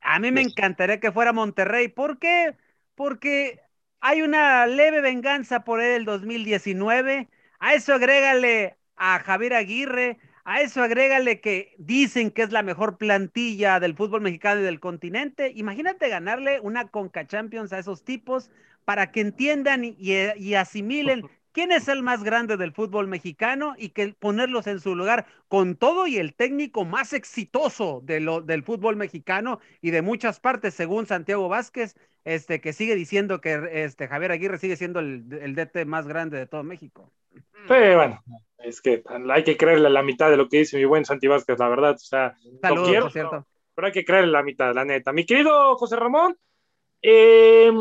A 0.00 0.18
mí 0.18 0.30
me 0.30 0.42
encantaría 0.42 1.00
que 1.00 1.12
fuera 1.12 1.32
Monterrey. 1.32 1.88
¿Por 1.88 2.18
qué? 2.18 2.56
Porque 2.94 3.60
hay 4.00 4.22
una 4.22 4.66
leve 4.66 5.00
venganza 5.00 5.64
por 5.64 5.80
él 5.80 5.92
del 5.92 6.04
2019. 6.04 7.28
A 7.58 7.74
eso 7.74 7.94
agrégale 7.94 8.76
a 8.96 9.18
Javier 9.20 9.54
Aguirre, 9.54 10.18
a 10.44 10.60
eso 10.60 10.82
agrégale 10.82 11.40
que 11.40 11.74
dicen 11.78 12.30
que 12.30 12.42
es 12.42 12.52
la 12.52 12.62
mejor 12.62 12.96
plantilla 12.96 13.80
del 13.80 13.94
fútbol 13.94 14.22
mexicano 14.22 14.60
y 14.60 14.64
del 14.64 14.80
continente. 14.80 15.52
Imagínate 15.54 16.08
ganarle 16.08 16.60
una 16.60 16.88
Conca 16.88 17.26
Champions 17.26 17.72
a 17.72 17.78
esos 17.78 18.04
tipos 18.04 18.50
para 18.84 19.10
que 19.12 19.20
entiendan 19.20 19.84
y, 19.84 20.54
asimilen 20.54 21.28
quién 21.58 21.72
es 21.72 21.88
el 21.88 22.04
más 22.04 22.22
grande 22.22 22.56
del 22.56 22.70
fútbol 22.70 23.08
mexicano 23.08 23.74
y 23.76 23.88
que 23.88 24.14
ponerlos 24.16 24.68
en 24.68 24.78
su 24.78 24.94
lugar 24.94 25.26
con 25.48 25.74
todo 25.74 26.06
y 26.06 26.16
el 26.16 26.34
técnico 26.34 26.84
más 26.84 27.12
exitoso 27.12 28.00
de 28.04 28.20
lo, 28.20 28.42
del 28.42 28.62
fútbol 28.62 28.94
mexicano 28.94 29.58
y 29.82 29.90
de 29.90 30.00
muchas 30.00 30.38
partes, 30.38 30.74
según 30.74 31.06
Santiago 31.06 31.48
Vázquez, 31.48 31.96
este, 32.24 32.60
que 32.60 32.72
sigue 32.72 32.94
diciendo 32.94 33.40
que 33.40 33.60
este, 33.72 34.06
Javier 34.06 34.30
Aguirre 34.30 34.58
sigue 34.58 34.76
siendo 34.76 35.00
el, 35.00 35.24
el 35.42 35.56
DT 35.56 35.84
más 35.84 36.06
grande 36.06 36.38
de 36.38 36.46
todo 36.46 36.62
México. 36.62 37.10
Sí, 37.32 37.74
bueno, 37.96 38.22
es 38.58 38.80
que 38.80 39.02
hay 39.28 39.42
que 39.42 39.56
creerle 39.56 39.90
la 39.90 40.04
mitad 40.04 40.30
de 40.30 40.36
lo 40.36 40.48
que 40.48 40.58
dice 40.58 40.76
mi 40.76 40.84
buen 40.84 41.04
Santi 41.04 41.26
Vázquez, 41.26 41.58
la 41.58 41.68
verdad. 41.68 41.96
O 41.96 41.98
sea, 41.98 42.36
quiero, 42.84 43.10
pero 43.74 43.86
hay 43.88 43.92
que 43.92 44.04
creerle 44.04 44.30
la 44.30 44.44
mitad, 44.44 44.72
la 44.72 44.84
neta. 44.84 45.12
Mi 45.12 45.26
querido 45.26 45.74
José 45.74 45.96
Ramón, 45.96 46.38
eh, 47.02 47.72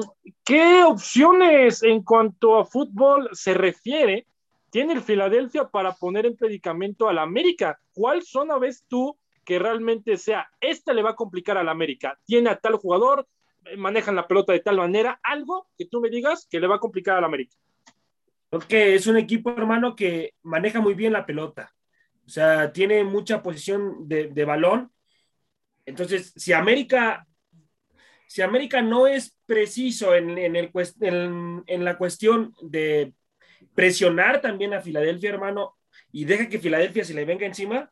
¿qué 0.43 0.83
opciones 0.83 1.83
en 1.83 2.03
cuanto 2.03 2.57
a 2.57 2.65
fútbol 2.65 3.29
se 3.33 3.53
refiere 3.53 4.27
tiene 4.69 4.93
el 4.93 5.01
Filadelfia 5.01 5.69
para 5.69 5.93
poner 5.93 6.25
en 6.25 6.35
predicamento 6.37 7.07
al 7.07 7.19
América? 7.19 7.79
¿Cuál 7.93 8.23
zona 8.23 8.57
ves 8.57 8.85
tú 8.87 9.17
que 9.45 9.59
realmente 9.59 10.17
sea, 10.17 10.49
esta 10.59 10.93
le 10.93 11.01
va 11.01 11.11
a 11.11 11.15
complicar 11.15 11.57
al 11.57 11.69
América? 11.69 12.19
¿Tiene 12.25 12.49
a 12.49 12.59
tal 12.59 12.75
jugador? 12.75 13.27
manejan 13.75 14.15
la 14.15 14.27
pelota 14.27 14.53
de 14.53 14.59
tal 14.59 14.77
manera, 14.77 15.19
algo 15.23 15.67
que 15.77 15.85
tú 15.85 15.99
me 15.99 16.09
digas 16.09 16.47
que 16.49 16.59
le 16.59 16.67
va 16.67 16.75
a 16.75 16.79
complicar 16.79 17.17
al 17.17 17.25
América. 17.25 17.57
Porque 18.49 18.95
es 18.95 19.07
un 19.07 19.17
equipo, 19.17 19.49
hermano, 19.51 19.95
que 19.95 20.35
maneja 20.43 20.79
muy 20.79 20.93
bien 20.93 21.13
la 21.13 21.25
pelota. 21.25 21.73
O 22.25 22.29
sea, 22.29 22.71
tiene 22.71 23.03
mucha 23.03 23.43
posición 23.43 24.07
de, 24.07 24.27
de 24.27 24.45
balón. 24.45 24.91
Entonces, 25.85 26.33
si 26.35 26.53
América, 26.53 27.27
si 28.27 28.41
América 28.41 28.81
no 28.81 29.07
es 29.07 29.35
preciso 29.45 30.13
en, 30.13 30.37
en, 30.37 30.55
el, 30.55 30.71
en, 31.01 31.85
la 31.85 31.97
cuestión 31.97 32.53
de 32.61 33.13
presionar 33.73 34.41
también 34.41 34.73
a 34.73 34.81
Filadelfia, 34.81 35.29
hermano, 35.29 35.77
y 36.11 36.25
deja 36.25 36.49
que 36.49 36.59
Filadelfia 36.59 37.05
se 37.05 37.13
le 37.13 37.25
venga 37.25 37.45
encima, 37.45 37.91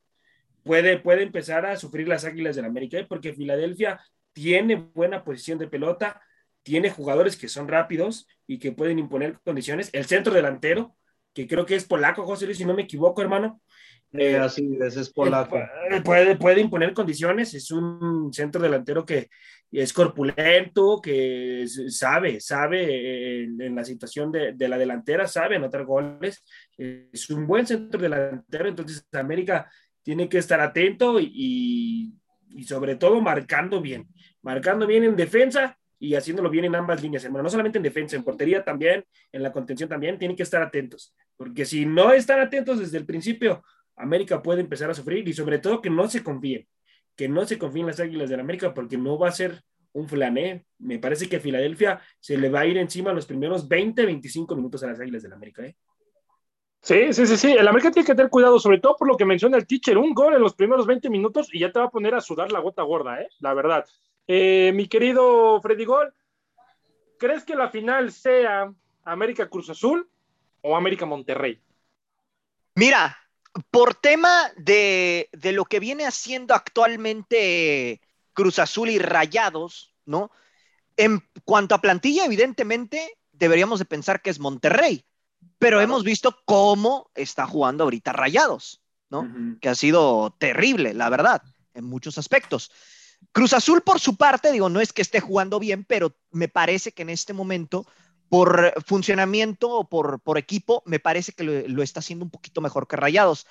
puede, 0.64 1.00
puede 1.00 1.24
empezar 1.24 1.66
a 1.66 1.78
sufrir 1.78 2.08
las 2.08 2.26
águilas 2.26 2.56
del 2.56 2.66
América, 2.66 2.98
¿eh? 3.00 3.06
porque 3.08 3.34
Filadelfia 3.34 4.02
tiene 4.34 4.76
buena 4.76 5.24
posición 5.24 5.58
de 5.58 5.68
pelota, 5.68 6.22
tiene 6.64 6.90
jugadores 6.90 7.38
que 7.38 7.48
son 7.48 7.68
rápidos 7.68 8.28
y 8.46 8.60
que 8.60 8.74
pueden 8.74 9.00
imponer 9.00 9.40
condiciones. 9.46 9.90
El 9.94 10.06
centro 10.06 10.34
delantero, 10.34 10.98
que 11.34 11.48
creo 11.48 11.66
que 11.66 11.76
es 11.76 11.86
polaco, 11.86 12.26
José 12.26 12.46
Luis, 12.46 12.58
si 12.58 12.66
no 12.66 12.74
me 12.74 12.84
equivoco, 12.84 13.22
hermano. 13.22 13.62
Eh, 14.18 14.38
así 14.38 14.78
es, 14.82 14.98
es 14.98 15.10
polaco. 15.10 15.58
Eh, 15.58 16.02
puede, 16.04 16.36
puede 16.36 16.62
imponer 16.62 16.94
condiciones, 16.94 17.54
es 17.54 17.72
un 17.72 18.32
centro 18.34 18.62
delantero 18.62 19.06
que 19.06 19.30
es 19.72 19.92
corpulento, 19.94 21.02
que 21.02 21.66
sabe, 21.90 22.40
sabe 22.40 23.44
en, 23.44 23.62
en 23.62 23.76
la 23.76 23.84
situación 23.84 24.32
de, 24.32 24.54
de, 24.54 24.68
la 24.68 24.78
delantera, 24.78 25.28
sabe 25.28 25.58
anotar 25.58 25.86
goles, 25.86 26.46
es 26.78 27.30
un 27.30 27.46
buen 27.46 27.68
centro 27.68 28.00
delantero, 28.00 28.70
entonces 28.70 29.06
América 29.12 29.70
tiene 30.02 30.30
que 30.30 30.38
estar 30.38 30.62
atento 30.62 31.20
y, 31.20 32.14
y 32.50 32.64
sobre 32.64 32.96
todo 32.96 33.20
marcando 33.22 33.82
bien, 33.82 34.08
marcando 34.42 34.88
bien 34.88 35.04
en 35.04 35.16
defensa 35.16 35.78
y 36.00 36.16
haciéndolo 36.16 36.50
bien 36.50 36.66
en 36.66 36.76
ambas 36.76 37.02
líneas, 37.02 37.24
hermano. 37.24 37.44
No 37.44 37.50
solamente 37.50 37.80
en 37.80 37.84
defensa, 37.84 38.16
en 38.16 38.24
portería 38.24 38.64
también, 38.64 39.04
en 39.32 39.44
la 39.44 39.52
contención 39.52 39.90
también, 39.90 40.18
tienen 40.18 40.38
que 40.38 40.44
estar 40.44 40.62
atentos. 40.62 41.16
Porque 41.38 41.66
si 41.66 41.86
no 41.86 42.12
están 42.14 42.40
atentos 42.40 42.80
desde 42.80 42.98
el 42.98 43.06
principio, 43.06 43.64
América 43.96 44.42
puede 44.42 44.62
empezar 44.62 44.90
a 44.90 44.94
sufrir 44.94 45.28
y 45.28 45.34
sobre 45.34 45.60
todo 45.60 45.82
que 45.82 45.90
no 45.90 46.10
se 46.10 46.24
confíen, 46.24 46.68
que 47.16 47.30
no 47.30 47.46
se 47.46 47.58
confíen 47.58 47.88
las 47.88 48.00
Águilas 48.00 48.30
de 48.30 48.38
la 48.38 48.44
América 48.44 48.74
porque 48.74 48.98
no 48.98 49.18
va 49.18 49.30
a 49.30 49.32
ser 49.32 49.64
un 49.94 50.08
flané. 50.08 50.66
Me 50.80 51.00
parece 51.00 51.28
que 51.30 51.38
a 51.38 51.40
Filadelfia 51.40 52.02
se 52.20 52.38
le 52.38 52.50
va 52.50 52.62
a 52.62 52.66
ir 52.66 52.78
encima 52.78 53.14
los 53.14 53.26
primeros 53.26 53.68
20, 53.68 54.06
25 54.06 54.56
minutos 54.56 54.84
a 54.84 54.88
las 54.88 55.00
Águilas 55.00 55.24
de 55.24 55.30
la 55.30 55.36
América. 55.36 55.66
¿eh? 55.66 55.76
Sí, 56.82 57.14
sí, 57.14 57.26
sí, 57.26 57.38
sí. 57.38 57.52
El 57.54 57.68
América 57.68 57.92
tiene 57.92 58.06
que 58.06 58.14
tener 58.14 58.30
cuidado, 58.30 58.60
sobre 58.60 58.80
todo 58.80 58.96
por 58.98 59.08
lo 59.08 59.18
que 59.18 59.26
menciona 59.26 59.58
el 59.58 59.66
teacher. 59.66 59.98
Un 59.98 60.14
gol 60.14 60.36
en 60.36 60.42
los 60.42 60.54
primeros 60.54 60.86
20 60.86 61.10
minutos 61.10 61.48
y 61.52 61.60
ya 61.60 61.72
te 61.72 61.80
va 61.80 61.86
a 61.86 61.90
poner 61.90 62.14
a 62.14 62.22
sudar 62.22 62.52
la 62.52 62.60
gota 62.60 62.84
gorda, 62.84 63.22
¿eh? 63.22 63.30
La 63.40 63.54
verdad. 63.54 63.86
Eh, 64.28 64.72
mi 64.76 64.88
querido 64.88 65.62
Freddy 65.62 65.86
Gol, 65.86 66.14
¿crees 67.18 67.44
que 67.44 67.56
la 67.56 67.70
final 67.70 68.12
sea 68.12 68.74
América 69.04 69.50
Cruz 69.50 69.70
Azul 69.70 70.10
o 70.62 70.76
América 70.76 71.06
Monterrey? 71.06 71.62
Mira, 72.76 73.18
por 73.72 73.96
tema 73.96 74.52
de, 74.58 75.30
de, 75.32 75.52
lo 75.52 75.66
que 75.66 75.80
viene 75.80 76.06
haciendo 76.06 76.54
actualmente 76.54 78.02
Cruz 78.34 78.60
Azul 78.60 78.90
y 78.90 79.00
Rayados, 79.00 79.96
¿no? 80.06 80.32
En 80.98 81.24
cuanto 81.44 81.76
a 81.76 81.82
plantilla, 81.82 82.26
evidentemente 82.26 83.18
deberíamos 83.32 83.80
de 83.80 83.86
pensar 83.86 84.22
que 84.22 84.30
es 84.30 84.40
Monterrey, 84.40 85.06
pero 85.58 85.78
claro. 85.78 85.84
hemos 85.84 86.04
visto 86.04 86.38
cómo 86.46 87.12
está 87.16 87.46
jugando 87.48 87.84
ahorita 87.84 88.14
Rayados, 88.14 88.82
¿no? 89.10 89.22
Uh 89.22 89.24
-huh. 89.24 89.60
Que 89.60 89.70
ha 89.70 89.76
sido 89.76 90.36
terrible, 90.38 90.94
la 90.94 91.10
verdad, 91.10 91.42
en 91.74 91.86
muchos 91.86 92.18
aspectos. 92.18 92.72
Cruz 93.32 93.54
Azul, 93.54 93.82
por 93.82 94.00
su 94.00 94.16
parte, 94.16 94.52
digo, 94.52 94.70
no 94.70 94.80
es 94.80 94.94
que 94.94 95.02
esté 95.02 95.20
jugando 95.20 95.60
bien, 95.60 95.84
pero 95.84 96.16
me 96.32 96.48
parece 96.48 96.92
que 96.92 97.02
en 97.02 97.10
este 97.10 97.34
momento, 97.34 97.86
por 98.36 98.74
funcionamiento 98.86 99.70
o 99.70 99.88
por, 99.88 100.20
por 100.20 100.38
equipo, 100.38 100.84
me 100.86 101.00
parece 101.00 101.32
que 101.32 101.46
lo, 101.46 101.54
lo, 101.70 101.82
está 101.82 102.02
haciendo 102.02 102.26
un 102.26 102.30
poquito 102.30 102.60
mejor 102.60 102.86
que 102.86 102.98
Rayados. 102.98 103.48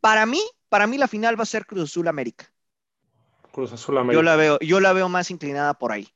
Para 0.00 0.26
mí, 0.26 0.40
para 0.68 0.86
mí 0.86 0.96
la 0.96 1.08
final 1.08 1.36
va 1.36 1.42
a 1.42 1.46
ser 1.46 1.66
Cruz 1.66 1.90
Azul 1.90 2.06
América. 2.06 2.46
Cruz 3.50 3.72
Azul 3.72 3.98
América. 3.98 4.14
Yo 4.14 4.22
la 4.22 4.36
veo, 4.36 4.56
yo 4.60 4.78
la 4.78 4.92
veo 4.92 5.08
más 5.08 5.32
inclinada 5.32 5.74
por 5.74 5.90
ahí. 5.90 6.06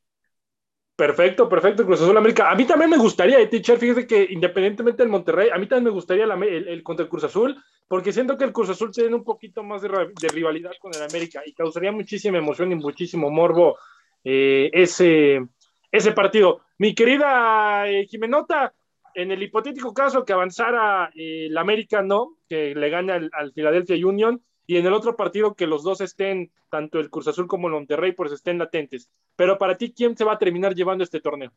Perfecto, 0.95 1.49
perfecto, 1.49 1.85
Cruz 1.85 2.01
Azul 2.01 2.17
América. 2.17 2.49
A 2.49 2.55
mí 2.55 2.65
también 2.65 2.91
me 2.91 2.97
gustaría, 2.97 3.41
eh, 3.41 3.49
teacher, 3.49 3.77
fíjese 3.77 4.07
que 4.07 4.25
independientemente 4.31 5.03
del 5.03 5.11
Monterrey, 5.11 5.49
a 5.53 5.59
mí 5.59 5.67
también 5.67 5.87
me 5.87 5.91
gustaría 5.91 6.25
la, 6.25 6.35
el, 6.35 6.69
el, 6.69 6.83
contra 6.85 7.03
el 7.03 7.11
Cruz 7.11 7.25
Azul, 7.25 7.61
porque 7.89 8.13
siento 8.13 8.39
que 8.39 8.45
el 8.45 8.53
Cruz 8.53 8.69
Azul 8.69 8.93
tiene 8.93 9.17
un 9.17 9.25
poquito 9.25 9.65
más 9.65 9.83
de, 9.83 9.89
de 9.89 10.29
rivalidad 10.29 10.71
con 10.81 10.95
el 10.95 11.03
América 11.03 11.43
y 11.45 11.55
causaría 11.55 11.91
muchísima 11.91 12.39
emoción 12.39 12.71
y 12.71 12.77
muchísimo 12.77 13.31
morbo 13.31 13.79
eh, 14.23 14.71
ese, 14.73 15.45
ese 15.91 16.13
partido. 16.13 16.61
Mi 16.83 16.97
querida 16.97 17.89
eh, 17.89 18.09
Jimenota, 18.09 18.75
en 19.15 19.31
el 19.31 19.41
hipotético 19.41 19.95
caso 19.95 20.25
que 20.25 20.33
avanzara 20.33 21.13
eh, 21.15 21.47
el 21.47 21.57
América, 21.57 22.03
no, 22.03 22.39
que 22.49 22.75
le 22.75 22.91
gane 22.91 23.13
al, 23.13 23.31
al 23.35 23.53
Philadelphia 23.53 24.05
Union, 24.05 24.43
y 24.67 24.79
en 24.79 24.87
el 24.87 24.93
otro 24.93 25.15
partido 25.15 25.55
que 25.55 25.69
los 25.69 25.85
dos 25.85 26.01
estén, 26.01 26.51
tanto 26.71 26.99
el 26.99 27.09
Cruz 27.09 27.29
Azul 27.29 27.47
como 27.47 27.69
el 27.69 27.75
Monterrey, 27.75 28.11
pues 28.11 28.33
estén 28.33 28.59
latentes. 28.59 29.09
Pero 29.37 29.59
para 29.59 29.77
ti, 29.77 29.93
¿quién 29.97 30.17
se 30.17 30.25
va 30.25 30.33
a 30.33 30.39
terminar 30.41 30.75
llevando 30.75 31.05
este 31.05 31.21
torneo? 31.21 31.53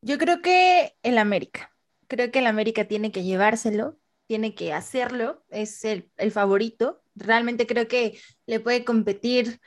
Yo 0.00 0.16
creo 0.16 0.40
que 0.40 0.96
el 1.02 1.18
América. 1.18 1.76
Creo 2.08 2.30
que 2.30 2.38
el 2.38 2.46
América 2.46 2.86
tiene 2.86 3.12
que 3.12 3.22
llevárselo, 3.22 3.98
tiene 4.28 4.54
que 4.54 4.72
hacerlo, 4.72 5.44
es 5.50 5.84
el, 5.84 6.08
el 6.16 6.30
favorito. 6.30 7.02
Realmente 7.14 7.66
creo 7.66 7.86
que 7.86 8.18
le 8.46 8.60
puede 8.60 8.82
competir 8.86 9.60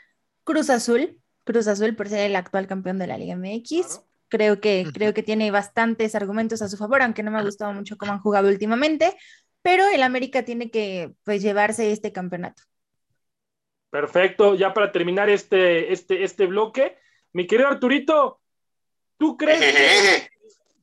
Cruz 0.43 0.71
Azul, 0.71 1.21
Cruz 1.45 1.67
Azul 1.67 1.95
por 1.95 2.09
ser 2.09 2.19
el 2.19 2.35
actual 2.35 2.67
campeón 2.67 2.99
de 2.99 3.07
la 3.07 3.17
Liga 3.17 3.37
MX. 3.37 3.69
Claro. 3.69 4.03
Creo 4.27 4.59
que, 4.59 4.85
creo 4.93 5.13
que 5.13 5.23
tiene 5.23 5.51
bastantes 5.51 6.15
argumentos 6.15 6.61
a 6.61 6.67
su 6.67 6.75
favor, 6.75 7.01
aunque 7.01 7.23
no 7.23 7.31
me 7.31 7.37
ha 7.37 7.43
gustado 7.43 7.71
mucho 7.71 7.95
cómo 7.97 8.11
han 8.11 8.19
jugado 8.19 8.49
últimamente, 8.49 9.15
pero 9.61 9.87
el 9.87 10.03
América 10.03 10.43
tiene 10.43 10.69
que 10.71 11.13
pues, 11.23 11.41
llevarse 11.41 11.91
este 11.91 12.11
campeonato. 12.11 12.63
Perfecto, 13.91 14.55
ya 14.55 14.73
para 14.73 14.91
terminar 14.91 15.29
este, 15.29 15.93
este, 15.93 16.23
este 16.23 16.47
bloque, 16.47 16.97
mi 17.31 17.47
querido 17.47 17.69
Arturito, 17.69 18.41
¿tú 19.17 19.37
crees 19.37 19.61
que... 19.61 20.34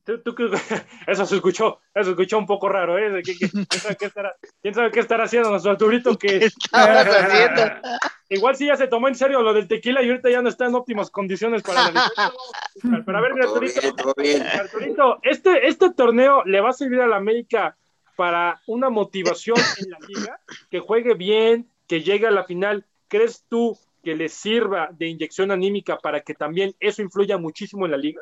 ¿Tú, 0.05 0.19
tú, 0.19 0.35
eso 1.07 1.25
se 1.25 1.35
escuchó, 1.35 1.79
eso 1.93 2.03
se 2.03 2.09
escuchó 2.11 2.37
un 2.37 2.45
poco 2.45 2.67
raro, 2.67 2.97
¿eh? 2.97 3.21
¿Qué, 3.23 3.35
qué, 3.37 3.49
quién, 3.49 3.65
sabe 3.69 3.95
qué 3.95 4.05
estará, 4.05 4.35
¿Quién 4.61 4.73
sabe 4.73 4.91
qué 4.91 4.99
estará 4.99 5.23
haciendo 5.23 5.49
nuestro 5.49 5.71
Arturito? 5.71 6.17
Que, 6.17 6.39
¿Qué 6.39 6.45
estabas 6.45 7.07
haciendo? 7.07 7.61
Igual 8.29 8.55
sí 8.55 8.65
ya 8.65 8.75
se 8.75 8.87
tomó 8.87 9.07
en 9.07 9.15
serio 9.15 9.41
lo 9.41 9.53
del 9.53 9.67
tequila 9.67 10.01
y 10.01 10.09
ahorita 10.09 10.29
ya 10.29 10.41
no 10.41 10.49
está 10.49 10.65
en 10.65 10.75
óptimas 10.75 11.09
condiciones 11.09 11.61
para 11.61 11.91
la 11.91 12.11
Pero 13.05 13.17
a 13.17 13.21
ver, 13.21 13.31
Arturito, 13.43 13.79
todo 13.79 13.93
bien, 13.93 13.95
todo 13.95 14.13
bien. 14.17 14.41
Arturito 14.41 15.19
este, 15.21 15.67
este 15.67 15.93
torneo 15.93 16.43
le 16.43 16.59
va 16.59 16.71
a 16.71 16.73
servir 16.73 16.99
a 17.01 17.07
la 17.07 17.17
América 17.17 17.77
para 18.15 18.61
una 18.67 18.89
motivación 18.89 19.57
en 19.77 19.89
la 19.89 19.97
liga, 20.07 20.39
que 20.69 20.79
juegue 20.79 21.13
bien, 21.13 21.69
que 21.87 22.01
llegue 22.01 22.27
a 22.27 22.31
la 22.31 22.43
final. 22.43 22.85
¿Crees 23.07 23.45
tú 23.47 23.77
que 24.03 24.15
le 24.15 24.29
sirva 24.29 24.89
de 24.91 25.07
inyección 25.07 25.51
anímica 25.51 25.97
para 25.97 26.21
que 26.21 26.33
también 26.33 26.75
eso 26.79 27.01
influya 27.01 27.37
muchísimo 27.37 27.85
en 27.85 27.91
la 27.91 27.97
liga? 27.97 28.21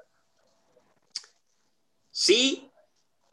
Sí, 2.11 2.69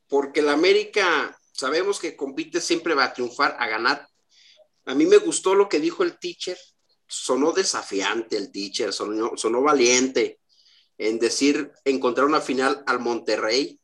porque 0.08 0.40
la 0.40 0.52
América 0.52 1.36
sabemos 1.52 1.98
que 1.98 2.16
compite 2.16 2.60
siempre 2.60 2.94
va 2.94 3.04
a 3.04 3.12
triunfar, 3.12 3.56
a 3.58 3.66
ganar. 3.68 4.08
A 4.86 4.94
mí 4.94 5.06
me 5.06 5.18
gustó 5.18 5.54
lo 5.54 5.68
que 5.68 5.80
dijo 5.80 6.04
el 6.04 6.18
teacher. 6.18 6.56
Sonó 7.06 7.52
desafiante 7.52 8.36
el 8.36 8.52
teacher, 8.52 8.92
sonó, 8.92 9.32
sonó 9.36 9.62
valiente 9.62 10.40
en 10.96 11.18
decir 11.18 11.72
encontrar 11.84 12.26
una 12.26 12.40
final 12.40 12.82
al 12.86 13.00
Monterrey 13.00 13.80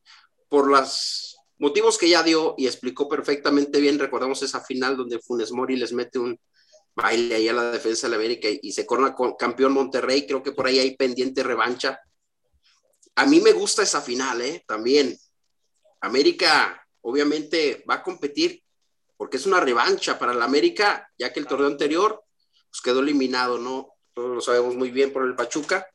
por 0.49 0.69
los 0.69 1.37
motivos 1.59 1.99
que 1.99 2.09
ya 2.09 2.23
dio 2.23 2.55
y 2.57 2.67
explicó 2.67 3.09
perfectamente 3.09 3.81
bien. 3.81 3.99
Recordamos 3.99 4.43
esa 4.43 4.61
final 4.61 4.97
donde 4.97 5.19
Funes 5.19 5.53
Mori 5.53 5.77
les 5.77 5.93
mete 5.93 6.19
un 6.19 6.39
baile 6.95 7.35
ahí 7.35 7.49
a 7.49 7.53
la 7.53 7.73
defensa 7.73 8.07
de 8.07 8.13
la 8.13 8.17
América 8.17 8.49
y, 8.49 8.61
y 8.63 8.73
se 8.73 8.87
corona 8.87 9.15
con 9.15 9.35
campeón 9.35 9.73
Monterrey. 9.73 10.27
Creo 10.27 10.43
que 10.43 10.53
por 10.53 10.67
ahí 10.67 10.79
hay 10.79 10.97
pendiente 10.97 11.43
revancha 11.43 11.99
a 13.17 13.27
mí 13.27 13.41
me 13.41 13.53
gusta 13.53 13.83
esa 13.83 14.01
final, 14.01 14.41
¿eh? 14.43 14.65
También. 14.67 15.17
América, 16.01 16.87
obviamente, 17.03 17.85
va 17.89 17.95
a 17.95 18.03
competir 18.03 18.63
porque 19.17 19.37
es 19.37 19.47
una 19.47 19.61
revancha 19.61 20.19
para 20.19 20.35
la 20.35 20.45
América, 20.45 21.09
ya 21.17 21.33
que 21.33 21.41
el 21.41 21.47
torneo 21.47 21.69
anterior 21.69 22.25
pues, 22.71 22.81
quedó 22.83 23.01
eliminado, 23.01 23.59
¿no? 23.59 23.95
Todos 24.13 24.35
lo 24.35 24.41
sabemos 24.41 24.75
muy 24.75 24.91
bien 24.91 25.13
por 25.13 25.25
el 25.25 25.37
Pachuca. 25.37 25.87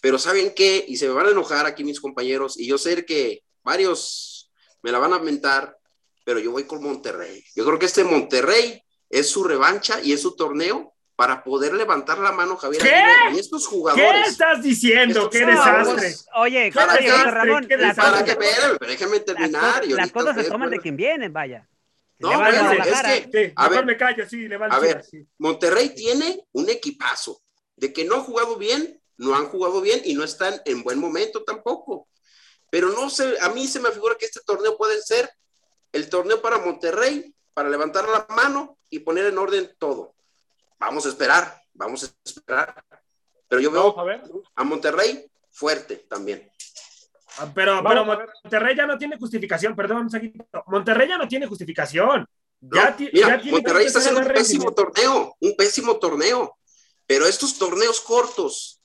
Pero 0.00 0.18
¿saben 0.18 0.54
qué? 0.54 0.84
Y 0.88 0.96
se 0.96 1.08
me 1.08 1.14
van 1.14 1.26
a 1.26 1.30
enojar 1.30 1.66
aquí 1.66 1.84
mis 1.84 2.00
compañeros, 2.00 2.58
y 2.58 2.66
yo 2.66 2.78
sé 2.78 3.04
que 3.04 3.42
varios 3.62 4.50
me 4.82 4.92
la 4.92 4.98
van 4.98 5.12
a 5.12 5.18
mentar, 5.18 5.76
pero 6.24 6.38
yo 6.38 6.52
voy 6.52 6.64
con 6.64 6.82
Monterrey. 6.82 7.44
Yo 7.54 7.64
creo 7.64 7.78
que 7.78 7.86
este 7.86 8.04
Monterrey 8.04 8.82
es 9.10 9.28
su 9.28 9.44
revancha 9.44 10.00
y 10.00 10.12
es 10.12 10.22
su 10.22 10.36
torneo 10.36 10.94
para 11.18 11.42
poder 11.42 11.74
levantar 11.74 12.16
la 12.20 12.30
mano 12.30 12.56
Javier 12.56 12.80
¿Qué? 12.80 12.90
Aguirre 12.90 13.34
y 13.34 13.40
estos 13.40 13.66
jugadores. 13.66 14.22
¿Qué 14.22 14.30
estás 14.30 14.62
diciendo? 14.62 15.28
¡Qué 15.28 15.44
desastre! 15.44 16.14
Oye, 16.36 16.70
para 16.72 16.96
que, 16.96 17.10
José 17.10 17.30
Ramón, 17.32 17.66
¿qué 17.66 17.76
las 17.76 17.96
para 17.96 18.24
que 18.24 18.36
pero 18.36 18.78
déjame 18.78 19.18
terminar. 19.18 19.84
las, 19.84 19.96
las 19.96 20.12
cosas 20.12 20.36
se 20.36 20.44
toman 20.44 20.70
de 20.70 20.78
quien 20.78 20.94
vienen, 20.94 21.32
vaya. 21.32 21.68
No, 22.20 22.30
a 22.30 22.36
bueno, 22.36 22.70
es 22.70 23.26
que, 23.26 23.46
Sí, 23.48 23.52
a 23.56 23.68
ver, 23.68 23.84
me 23.84 23.96
callo, 23.96 24.28
sí, 24.28 24.46
le 24.46 24.58
va 24.58 24.66
a 24.66 24.78
ver, 24.78 25.02
sí. 25.02 25.26
Monterrey 25.38 25.88
tiene 25.92 26.46
un 26.52 26.70
equipazo. 26.70 27.42
De 27.74 27.92
que 27.92 28.04
no 28.04 28.14
ha 28.14 28.20
jugado 28.20 28.54
bien, 28.54 29.02
no 29.16 29.34
han 29.34 29.46
jugado 29.46 29.80
bien 29.80 30.00
y 30.04 30.14
no 30.14 30.22
están 30.22 30.62
en 30.66 30.84
buen 30.84 31.00
momento 31.00 31.42
tampoco. 31.42 32.06
Pero 32.70 32.90
no 32.90 33.10
sé, 33.10 33.34
a 33.40 33.48
mí 33.48 33.66
se 33.66 33.80
me 33.80 33.90
figura 33.90 34.14
que 34.16 34.26
este 34.26 34.40
torneo 34.46 34.76
puede 34.76 35.02
ser 35.02 35.28
el 35.90 36.08
torneo 36.08 36.40
para 36.40 36.58
Monterrey, 36.58 37.34
para 37.54 37.68
levantar 37.68 38.08
la 38.08 38.24
mano 38.36 38.78
y 38.88 39.00
poner 39.00 39.26
en 39.26 39.38
orden 39.38 39.74
todo. 39.80 40.14
Vamos 40.78 41.06
a 41.06 41.08
esperar, 41.08 41.62
vamos 41.74 42.04
a 42.04 42.06
esperar. 42.24 42.84
Pero 43.48 43.60
yo 43.60 43.70
veo 43.70 43.94
a, 44.54 44.64
Monterrey 44.64 45.30
fuerte 45.50 45.96
también. 46.08 46.50
Ah, 47.38 47.50
pero, 47.54 47.82
pero 47.82 48.04
Monterrey 48.04 48.76
ya 48.76 48.86
no 48.86 48.98
tiene 48.98 49.16
justificación, 49.16 49.74
perdón, 49.74 50.08
Monterrey 50.66 51.08
ya 51.08 51.18
no 51.18 51.28
tiene 51.28 51.46
justificación. 51.46 52.26
Ya, 52.60 52.96
mira, 53.12 53.40
Monterrey 53.50 53.86
está 53.86 54.00
haciendo 54.00 54.20
un 54.20 54.28
pésimo 54.28 54.72
torneo, 54.74 55.36
un 55.40 55.56
pésimo 55.56 55.98
torneo. 55.98 56.56
Pero 57.06 57.26
estos 57.26 57.56
torneos 57.56 58.00
cortos, 58.00 58.82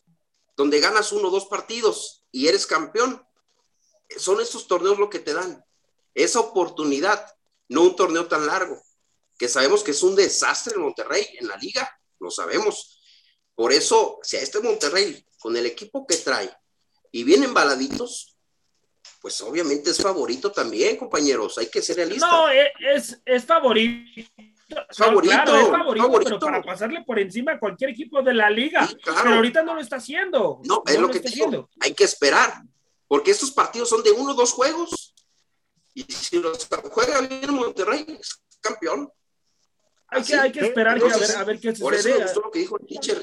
donde 0.56 0.79
ganas 0.79 1.12
uno 1.12 1.27
o 1.27 1.32
dos 1.32 1.45
partidos 1.47 2.23
y 2.32 2.47
eres 2.47 2.65
campeón, 2.65 3.21
son 4.17 4.39
estos 4.39 4.67
torneos 4.67 4.97
lo 4.97 5.10
que 5.10 5.19
te 5.19 5.34
dan. 5.34 5.65
Esa 6.13 6.39
oportunidad, 6.39 7.25
no 7.67 7.82
un 7.82 7.95
torneo 7.95 8.27
tan 8.27 8.45
largo, 8.45 8.82
que 9.43 9.49
sabemos 9.49 9.84
que 9.84 9.91
es 9.91 10.01
un 10.03 10.15
desastre 10.15 10.75
en 10.75 10.84
Monterrey, 10.84 11.27
en 11.38 11.49
la 11.49 11.58
liga, 11.58 11.99
lo 12.17 12.32
sabemos. 12.32 12.97
Por 13.53 13.73
eso, 13.73 14.19
si 14.23 14.38
a 14.38 14.39
este 14.39 14.62
Monterrey, 14.62 15.21
con 15.38 15.58
el 15.58 15.65
equipo 15.65 16.08
que 16.08 16.15
trae, 16.15 16.49
y 17.12 17.25
vienen 17.25 17.53
baladitos, 17.53 18.38
pues 19.21 19.41
obviamente 19.41 19.89
es 19.89 20.01
favorito 20.01 20.49
también, 20.53 20.95
compañeros. 20.95 21.58
Hay 21.58 21.67
que 21.67 21.82
ser 21.82 21.97
realistas. 21.97 22.32
No, 22.32 22.47
es, 22.47 23.19
es 23.25 23.43
favorito 23.43 24.23
favorito, 24.95 25.58
es 25.58 25.67
favorito, 25.67 26.19
pero 26.23 26.39
para 26.39 26.62
pasarle 26.62 27.03
por 27.03 27.19
encima 27.19 27.51
a 27.51 27.60
cualquier 27.60 27.89
equipo 27.89 28.21
de 28.21 28.34
la 28.34 28.49
liga. 28.49 28.89
Pero 29.03 29.36
ahorita 29.36 29.62
no 29.62 29.75
lo 29.75 29.82
está 29.82 29.97
haciendo. 29.97 30.62
No, 30.63 30.84
es 30.86 30.97
lo, 30.97 31.10
que 31.10 31.19
te 31.19 31.32
digo. 31.32 31.69
Hay 31.82 31.93
que 31.93 32.06
esperar, 32.06 32.63
porque 33.10 33.32
estos 33.32 33.51
partidos 33.51 33.89
son 33.89 34.03
de 34.03 34.12
uno 34.12 34.32
o 34.32 34.36
dos 34.36 34.53
juegos. 34.53 35.13
Y 35.93 36.03
si 36.03 36.39
los 36.39 36.65
juega 36.89 37.19
bien 37.19 37.53
Monterrey, 37.53 38.06
es 38.17 38.41
campeón. 38.62 39.12
Hay 40.13 40.23
que, 40.23 40.36
hay 40.36 40.52
que 40.52 40.60
esperar 40.60 40.97
a, 40.97 41.04
ver, 41.04 41.38
a 41.38 41.43
ver 41.43 41.60
qué 41.60 41.76
sucede. 41.76 42.23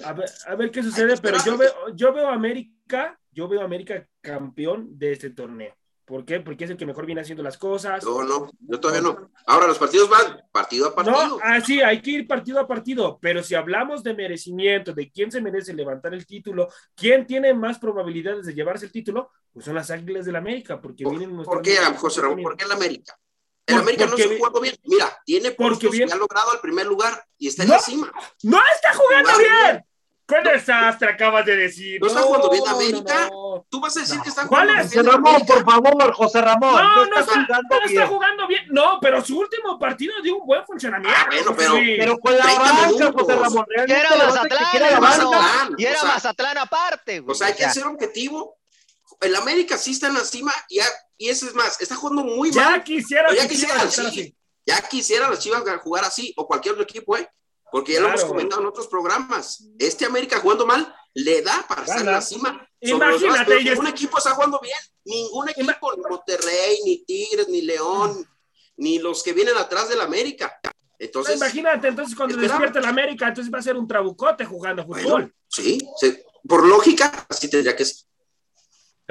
A 0.05 0.13
ver, 0.13 0.31
a 0.47 0.55
ver 0.55 0.71
qué 0.71 0.83
sucede, 0.83 1.17
pero 1.19 1.39
yo 1.45 1.57
veo, 1.57 1.73
yo 1.95 2.13
veo 2.13 2.29
a 2.29 2.35
América, 2.35 3.19
yo 3.33 3.49
veo 3.49 3.61
a 3.61 3.65
América 3.65 4.07
campeón 4.21 4.99
de 4.99 5.13
este 5.13 5.31
torneo. 5.31 5.75
¿Por 6.11 6.25
qué? 6.25 6.41
Porque 6.41 6.65
es 6.65 6.71
el 6.71 6.77
que 6.77 6.87
mejor 6.87 7.07
viene 7.07 7.21
haciendo 7.21 7.45
las 7.45 7.57
cosas. 7.57 8.05
No, 8.05 8.25
no, 8.25 8.51
yo 8.59 8.81
todavía 8.81 9.01
no. 9.01 9.31
Ahora 9.47 9.69
los 9.69 9.79
partidos 9.79 10.11
van 10.11 10.43
partido 10.51 10.89
a 10.89 10.95
partido. 10.97 11.25
No, 11.25 11.39
ah, 11.41 11.61
sí, 11.61 11.81
hay 11.83 12.03
que 12.03 12.11
ir 12.11 12.27
partido 12.27 12.59
a 12.59 12.67
partido, 12.67 13.17
pero 13.23 13.45
si 13.45 13.55
hablamos 13.55 14.03
de 14.03 14.15
merecimiento, 14.15 14.93
de 14.93 15.09
quién 15.09 15.31
se 15.31 15.41
merece 15.41 15.73
levantar 15.73 16.13
el 16.13 16.27
título, 16.27 16.67
quién 16.97 17.29
tiene 17.29 17.55
más 17.55 17.79
probabilidades 17.79 18.45
de 18.45 18.55
llevarse 18.55 18.87
el 18.87 18.91
título, 18.91 19.31
pues 19.53 19.65
son 19.65 19.77
las 19.77 19.93
Águilas 19.93 20.27
del 20.27 20.35
América, 20.35 20.81
porque 20.81 21.05
¿Por, 21.05 21.17
vienen 21.17 21.45
¿Por 21.45 21.63
qué, 21.63 21.77
José 21.97 22.23
Ramón? 22.23 22.43
¿Por 22.43 22.57
qué 22.57 22.65
el 22.65 22.73
América? 22.73 23.17
El 23.71 23.81
América 23.81 24.07
no 24.07 24.17
se 24.17 24.37
jugando 24.37 24.61
bien. 24.61 24.77
Mira, 24.85 25.23
tiene 25.25 25.51
porque 25.53 25.89
bien... 25.89 26.13
ha 26.13 26.17
logrado 26.17 26.53
el 26.53 26.61
primer 26.61 26.87
lugar 26.87 27.25
y 27.39 27.49
está 27.49 27.63
en 27.63 27.71
la 27.71 27.79
cima. 27.79 28.13
¡No 28.43 28.61
está 28.75 28.95
jugando 28.95 29.31
bien! 29.39 29.85
¿Qué 30.31 30.49
desastre 30.49 31.11
acabas 31.11 31.45
de 31.45 31.57
decir? 31.57 32.01
¿No 32.01 32.07
está 32.07 32.23
jugando 32.23 32.51
bien 32.51 32.63
América? 32.69 33.29
Tú 33.69 33.81
vas 33.81 33.97
a 33.97 34.01
decir 34.01 34.21
que 34.21 34.29
está 34.29 34.47
jugando 34.47 34.73
bien. 34.75 34.87
José 34.87 35.03
Ramón, 35.03 35.47
por 35.47 35.65
favor, 35.65 36.13
José 36.13 36.41
Ramón. 36.41 36.75
No, 36.75 37.07
no, 37.07 37.19
está, 37.19 37.33
jugando 37.33 37.69
no 37.69 37.87
está 37.87 38.07
jugando 38.07 38.47
bien. 38.47 38.63
No, 38.69 38.99
pero 39.01 39.25
su 39.25 39.39
último 39.39 39.77
partido 39.79 40.15
dio 40.23 40.37
un 40.37 40.47
buen 40.47 40.65
funcionamiento. 40.65 41.19
Ah, 41.21 41.27
bueno, 41.29 41.55
pero, 41.57 41.75
pero 41.99 42.19
con 42.19 42.37
la 42.37 42.45
banca, 42.45 43.13
José 43.13 43.37
Ramón. 43.37 43.67
Y 43.87 43.93
era 43.93 44.17
Mazatlán, 44.17 44.67
era 44.75 45.01
Mazatlán. 45.01 45.75
Y 45.77 45.85
era 45.85 46.05
Mazatlán 46.05 46.59
aparte. 46.59 47.25
O 47.27 47.35
sea, 47.35 47.49
hay 47.49 47.55
que 47.55 47.69
ser 47.69 47.87
objetivo. 47.87 48.57
El 49.21 49.35
América 49.35 49.77
sí 49.77 49.91
está 49.91 50.07
en 50.07 50.15
la 50.15 50.21
cima 50.21 50.53
y, 50.69 50.79
y 51.21 51.29
eso 51.29 51.47
es 51.47 51.55
más, 51.55 51.79
está 51.83 51.97
jugando 51.97 52.25
muy 52.25 52.51
mal. 52.51 52.77
Ya 52.79 52.83
quisiera, 52.83 53.35
ya 53.35 53.47
quisiera, 53.47 53.91
sí, 53.91 54.35
ya 54.65 54.81
quisiera 54.81 55.29
los 55.29 55.39
Chivas 55.39 55.63
jugar 55.83 56.03
así 56.03 56.33
o 56.35 56.47
cualquier 56.47 56.73
otro 56.73 56.85
equipo, 56.85 57.15
¿eh? 57.15 57.29
Porque 57.71 57.93
ya 57.93 58.01
lo 58.01 58.09
hemos 58.09 58.25
comentado 58.25 58.63
en 58.63 58.69
otros 58.69 58.87
programas. 58.87 59.69
Este 59.79 60.07
América 60.07 60.41
jugando 60.41 60.65
mal 60.65 60.95
le 61.13 61.43
da 61.43 61.63
para 61.69 61.83
estar 61.83 62.01
en 62.01 62.07
la 62.07 62.23
cima. 62.23 62.67
Imagínate. 62.81 63.63
Ningún 63.63 63.89
equipo 63.89 64.17
está 64.17 64.31
jugando 64.31 64.61
bien. 64.61 64.79
Ningún 65.05 65.51
equipo, 65.51 65.95
ni 65.95 66.03
Monterrey, 66.09 66.79
ni 66.87 67.05
Tigres, 67.05 67.49
ni 67.49 67.61
León, 67.61 68.27
ni 68.79 68.99
los 68.99 69.23
que 69.23 69.35
vienen 69.35 69.59
atrás 69.59 69.91
del 69.91 70.01
América. 70.01 70.59
Entonces, 70.99 71.37
Imagínate, 71.37 71.89
entonces 71.89 72.17
cuando 72.17 72.39
despierte 72.39 72.79
el 72.79 72.87
América, 72.87 73.29
entonces 73.29 73.53
va 73.53 73.59
a 73.59 73.63
ser 73.63 73.77
un 73.77 73.87
trabucote 73.87 74.47
jugando 74.47 74.87
fútbol. 74.87 75.35
sí, 75.49 75.87
por 76.49 76.67
lógica, 76.67 77.27
así 77.29 77.51
tendría 77.51 77.77
que 77.77 77.85
ser. 77.85 78.10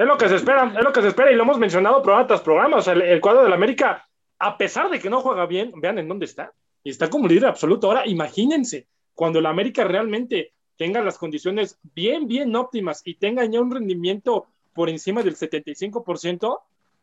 Es 0.00 0.06
lo 0.06 0.16
que 0.16 0.30
se 0.30 0.36
espera, 0.36 0.72
es 0.78 0.82
lo 0.82 0.94
que 0.94 1.02
se 1.02 1.08
espera 1.08 1.30
y 1.30 1.34
lo 1.34 1.42
hemos 1.42 1.58
mencionado 1.58 2.00
programas 2.02 2.26
tras 2.26 2.40
programas. 2.40 2.88
el, 2.88 3.02
el 3.02 3.20
cuadro 3.20 3.44
del 3.44 3.52
América, 3.52 4.08
a 4.38 4.56
pesar 4.56 4.88
de 4.88 4.98
que 4.98 5.10
no 5.10 5.20
juega 5.20 5.44
bien, 5.44 5.72
vean 5.76 5.98
en 5.98 6.08
dónde 6.08 6.24
está 6.24 6.54
y 6.82 6.88
está 6.88 7.10
como 7.10 7.28
líder 7.28 7.44
absoluto. 7.44 7.86
Ahora, 7.86 8.08
imagínense, 8.08 8.86
cuando 9.14 9.40
el 9.40 9.44
América 9.44 9.84
realmente 9.84 10.54
tenga 10.78 11.02
las 11.02 11.18
condiciones 11.18 11.78
bien, 11.82 12.26
bien 12.26 12.56
óptimas 12.56 13.02
y 13.04 13.16
tenga 13.16 13.44
ya 13.44 13.60
un 13.60 13.70
rendimiento 13.70 14.46
por 14.72 14.88
encima 14.88 15.22
del 15.22 15.36
75%, 15.36 16.60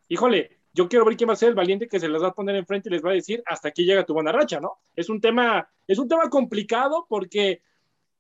híjole, 0.08 0.58
yo 0.74 0.90
quiero 0.90 1.06
ver 1.06 1.18
quién 1.18 1.30
va 1.30 1.34
a 1.34 1.36
ser 1.36 1.50
el 1.50 1.56
valiente 1.56 1.88
que 1.88 2.00
se 2.00 2.10
les 2.10 2.24
va 2.24 2.30
a 2.30 2.34
poner 2.34 2.56
enfrente 2.56 2.90
y 2.90 2.94
les 2.94 3.06
va 3.06 3.12
a 3.12 3.14
decir 3.14 3.44
hasta 3.46 3.68
aquí 3.68 3.86
llega 3.86 4.08
tu 4.08 4.16
buena 4.16 4.32
racha, 4.32 4.60
¿no? 4.60 4.80
Es 4.96 5.08
un 5.10 5.22
tema, 5.22 5.70
es 5.86 6.00
un 6.00 6.08
tema 6.08 6.32
complicado 6.32 7.06
porque 7.08 7.62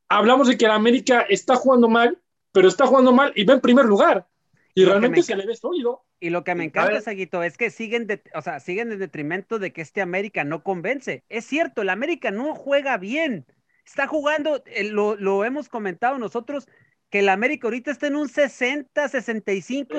hablamos 0.07 0.47
de 0.47 0.55
que 0.55 0.65
el 0.65 0.71
América 0.71 1.21
está 1.21 1.55
jugando 1.55 1.89
mal, 1.89 2.21
pero 2.51 2.67
está 2.67 2.85
jugando 2.85 3.11
mal 3.11 3.33
y 3.35 3.43
va 3.43 3.55
en 3.55 3.61
primer 3.61 3.85
lugar. 3.85 4.27
Y, 4.77 4.85
realmente 4.85 5.23
se 5.23 5.35
le 5.35 5.47
ve 5.47 5.55
sólido. 5.55 6.05
Y 6.19 6.29
lo 6.29 6.43
que 6.43 6.53
me 6.53 6.63
encanta, 6.63 7.01
Saguito, 7.01 7.41
es 7.41 7.57
que 7.57 7.71
siguen, 7.71 8.05
de, 8.05 8.21
o 8.35 8.43
sea, 8.43 8.59
siguen 8.59 8.91
en 8.91 8.99
detrimento 8.99 9.57
de 9.57 9.73
que 9.73 9.81
este 9.81 10.01
América 10.01 10.43
no 10.43 10.61
convence. 10.61 11.23
Es 11.29 11.45
cierto, 11.45 11.81
el 11.81 11.89
América 11.89 12.29
no 12.29 12.53
juega 12.53 12.95
bien. 12.97 13.47
Está 13.83 14.05
jugando, 14.05 14.61
eh, 14.67 14.83
lo, 14.83 15.15
lo, 15.15 15.43
hemos 15.45 15.67
comentado 15.67 16.19
nosotros, 16.19 16.67
que 17.09 17.19
el 17.19 17.29
América 17.29 17.65
ahorita 17.65 17.89
está 17.89 18.05
en 18.05 18.17
un 18.17 18.29
60, 18.29 19.09
65 19.09 19.97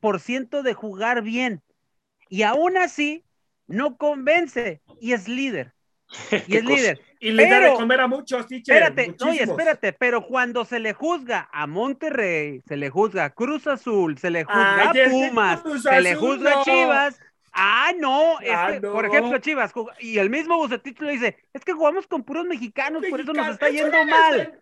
por 0.00 0.20
ciento 0.20 0.62
de 0.62 0.72
jugar 0.72 1.20
bien. 1.20 1.60
Y 2.30 2.44
aún 2.44 2.78
así, 2.78 3.26
no 3.66 3.98
convence 3.98 4.80
y 5.02 5.12
es 5.12 5.28
líder. 5.28 5.74
Y 6.46 6.56
es 6.56 6.64
líder. 6.64 7.00
Y 7.20 7.30
le 7.30 7.48
da 7.48 7.60
de 7.60 7.74
comer 7.74 8.00
a 8.00 8.06
muchos, 8.08 8.46
teacher. 8.46 8.82
Espérate, 8.82 9.14
oye, 9.24 9.42
espérate, 9.44 9.92
pero 9.92 10.26
cuando 10.26 10.64
se 10.64 10.80
le 10.80 10.92
juzga 10.92 11.48
a 11.52 11.66
Monterrey, 11.66 12.62
se 12.66 12.76
le 12.76 12.90
juzga 12.90 13.26
a 13.26 13.30
Cruz 13.30 13.66
Azul, 13.66 14.18
se 14.18 14.30
le 14.30 14.44
juzga 14.44 14.90
a 14.90 14.92
Pumas, 14.92 15.62
se 15.82 16.00
le 16.00 16.16
juzga 16.16 16.60
a 16.60 16.64
Chivas, 16.64 17.20
Ah, 17.54 17.92
no, 17.98 18.38
ah, 18.50 18.78
por 18.80 19.04
ejemplo, 19.04 19.36
Chivas, 19.38 19.74
y 20.00 20.16
el 20.16 20.30
mismo 20.30 20.56
Bucetich 20.56 20.98
le 21.00 21.12
dice, 21.12 21.36
es 21.52 21.62
que 21.62 21.74
jugamos 21.74 22.06
con 22.06 22.24
puros 22.24 22.46
mexicanos, 22.46 23.04
por 23.10 23.20
eso 23.20 23.34
nos 23.34 23.48
está 23.48 23.68
yendo 23.68 24.04
mal. 24.06 24.58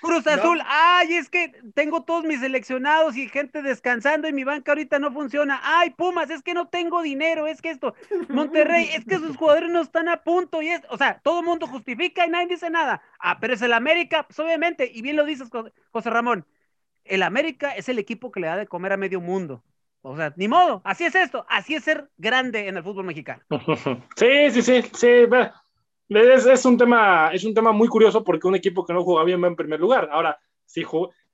Cruz 0.00 0.24
Azul, 0.28 0.62
ay, 0.64 1.14
es 1.14 1.28
que 1.28 1.52
tengo 1.74 2.04
todos 2.04 2.24
mis 2.24 2.38
seleccionados 2.38 3.16
y 3.16 3.28
gente 3.28 3.62
descansando 3.62 4.28
y 4.28 4.32
mi 4.32 4.44
banca 4.44 4.70
ahorita 4.70 5.00
no 5.00 5.10
funciona. 5.10 5.60
Ay, 5.64 5.90
Pumas, 5.90 6.30
es 6.30 6.42
que 6.42 6.54
no 6.54 6.68
tengo 6.68 7.02
dinero, 7.02 7.48
es 7.48 7.60
que 7.60 7.70
esto, 7.70 7.94
Monterrey, 8.28 8.90
es 8.94 9.04
que 9.04 9.16
sus 9.16 9.36
jugadores 9.36 9.70
no 9.70 9.80
están 9.80 10.08
a 10.08 10.22
punto 10.22 10.62
y 10.62 10.68
es, 10.68 10.82
o 10.88 10.96
sea, 10.96 11.18
todo 11.24 11.40
el 11.40 11.46
mundo 11.46 11.66
justifica 11.66 12.24
y 12.24 12.30
nadie 12.30 12.46
dice 12.46 12.70
nada. 12.70 13.02
Ah, 13.18 13.38
pero 13.40 13.54
es 13.54 13.62
el 13.62 13.72
América, 13.72 14.22
pues 14.22 14.38
obviamente, 14.38 14.88
y 14.92 15.02
bien 15.02 15.16
lo 15.16 15.24
dices, 15.24 15.48
José 15.90 16.10
Ramón, 16.10 16.46
el 17.04 17.24
América 17.24 17.74
es 17.74 17.88
el 17.88 17.98
equipo 17.98 18.30
que 18.30 18.38
le 18.38 18.46
da 18.46 18.56
de 18.56 18.68
comer 18.68 18.92
a 18.92 18.96
medio 18.96 19.20
mundo. 19.20 19.64
O 20.02 20.16
sea, 20.16 20.32
ni 20.36 20.48
modo, 20.48 20.80
así 20.84 21.04
es 21.04 21.14
esto, 21.14 21.44
así 21.48 21.74
es 21.74 21.84
ser 21.84 22.08
grande 22.16 22.68
en 22.68 22.76
el 22.76 22.82
fútbol 22.82 23.04
mexicano. 23.04 23.42
Sí, 24.16 24.50
sí, 24.50 24.62
sí, 24.62 24.82
sí. 24.94 25.08
Es, 26.08 26.64
un 26.64 26.76
tema, 26.76 27.30
es 27.32 27.44
un 27.44 27.54
tema 27.54 27.72
muy 27.72 27.88
curioso 27.88 28.24
porque 28.24 28.48
un 28.48 28.56
equipo 28.56 28.84
que 28.84 28.92
no 28.92 29.04
juega 29.04 29.24
bien 29.24 29.42
va 29.42 29.46
en 29.46 29.56
primer 29.56 29.78
lugar. 29.78 30.08
Ahora, 30.10 30.38
si 30.64 30.84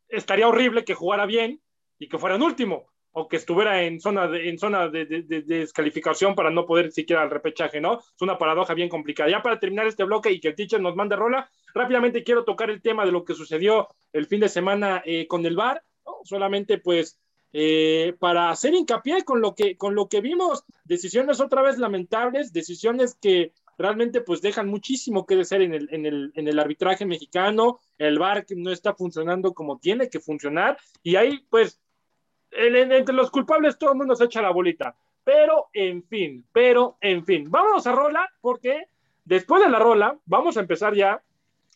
estaría 0.09 0.49
horrible 0.49 0.85
que 0.85 0.95
jugara 0.95 1.27
bien 1.27 1.61
y 1.99 2.09
que 2.09 2.19
fuera 2.19 2.37
en 2.37 2.43
último, 2.43 2.87
o 3.13 3.29
que 3.29 3.37
estuviera 3.37 3.83
en 3.83 3.99
zona 3.99 4.27
de, 4.29 4.51
en 4.51 4.59
zona 4.59 4.89
de, 4.89 5.07
de, 5.07 5.43
descalificación 5.43 6.35
para 6.35 6.51
no 6.51 6.67
poder 6.67 6.93
siquiera 6.93 7.23
al 7.23 7.31
repechaje, 7.31 7.81
¿no? 7.81 8.01
Es 8.01 8.21
una 8.21 8.37
paradoja 8.37 8.75
bien 8.75 8.91
complicada. 8.91 9.31
Ya 9.31 9.41
para 9.41 9.59
terminar 9.59 9.87
este 9.87 10.05
bloque 10.05 10.31
y 10.31 10.39
que 10.39 10.49
el 10.49 10.55
teacher 10.55 10.83
nos 10.83 10.95
mande 10.95 11.17
rola, 11.17 11.49
rápidamente 11.73 12.23
quiero 12.23 12.45
tocar 12.45 12.69
el 12.69 12.83
tema 12.83 13.07
de 13.07 13.13
lo 13.13 13.25
que 13.25 13.33
sucedió 13.33 13.89
el 14.13 14.27
fin 14.27 14.41
de 14.41 14.51
semana 14.51 15.03
eh, 15.07 15.27
con 15.27 15.47
el 15.47 15.57
VAR, 15.57 15.83
solamente 16.25 16.77
pues 16.77 17.19
eh, 17.53 18.15
para 18.19 18.51
hacer 18.51 18.75
hincapié 18.75 19.25
con 19.25 19.41
lo, 19.41 19.55
que, 19.55 19.77
con 19.77 19.95
lo 19.95 20.09
que 20.09 20.21
vimos, 20.21 20.65
decisiones 20.85 21.41
otra 21.41 21.63
vez 21.63 21.79
lamentables, 21.79 22.53
decisiones 22.53 23.17
que 23.21 23.53
realmente 23.79 24.21
pues 24.21 24.41
dejan 24.43 24.69
muchísimo 24.69 25.27
que 25.27 25.37
desear 25.37 25.63
en 25.63 25.75
el, 25.75 25.89
en 25.93 26.07
el, 26.07 26.33
en 26.35 26.49
el 26.49 26.59
arbitraje 26.59 27.07
mexicano, 27.07 27.79
el 27.99 28.19
VAR 28.19 28.45
no 28.57 28.71
está 28.71 28.95
funcionando 28.95 29.55
como 29.55 29.79
tiene 29.79 30.09
que 30.09 30.21
funcionar, 30.21 30.79
y 31.03 31.17
ahí 31.17 31.45
pues 31.51 31.81
entre 32.53 33.15
los 33.15 33.31
culpables 33.31 33.79
todo 33.79 33.93
el 33.93 33.99
mundo 33.99 34.17
se 34.17 34.25
echa 34.25 34.43
la 34.43 34.51
bolita. 34.51 34.97
Pero 35.25 35.69
en 35.73 36.05
fin, 36.05 36.45
pero 36.53 36.97
en 37.01 37.25
fin, 37.25 37.51
vámonos 37.51 37.87
a 37.87 37.93
rola 37.93 38.31
porque 38.41 38.89
después 39.25 39.63
de 39.63 39.69
la 39.69 39.79
rola 39.79 40.19
vamos 40.25 40.57
a 40.57 40.61
empezar 40.61 40.95
ya 40.95 41.23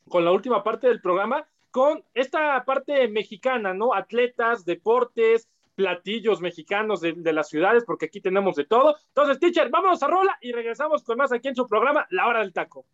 con 0.08 0.24
la 0.24 0.32
última 0.32 0.62
parte 0.62 0.86
del 0.86 1.00
programa 1.00 1.46
con 1.70 2.02
esta 2.14 2.64
parte 2.64 3.08
mexicana, 3.08 3.74
¿no? 3.74 3.94
Atletas, 3.94 4.64
deportes, 4.64 5.48
platillos 5.80 6.42
mexicanos 6.42 7.00
de, 7.00 7.14
de, 7.16 7.32
las 7.32 7.48
ciudades, 7.48 7.84
porque 7.86 8.06
aquí 8.06 8.20
tenemos 8.20 8.56
de 8.56 8.66
todo. 8.66 8.96
Entonces, 9.08 9.38
teacher, 9.38 9.70
vámonos 9.70 10.02
a 10.02 10.08
rola 10.08 10.36
y 10.42 10.52
regresamos 10.52 11.02
con 11.02 11.16
más 11.16 11.32
aquí 11.32 11.48
en 11.48 11.56
su 11.56 11.66
programa, 11.66 12.06
La 12.10 12.26
Hora 12.26 12.40
del 12.40 12.52
Taco. 12.52 12.84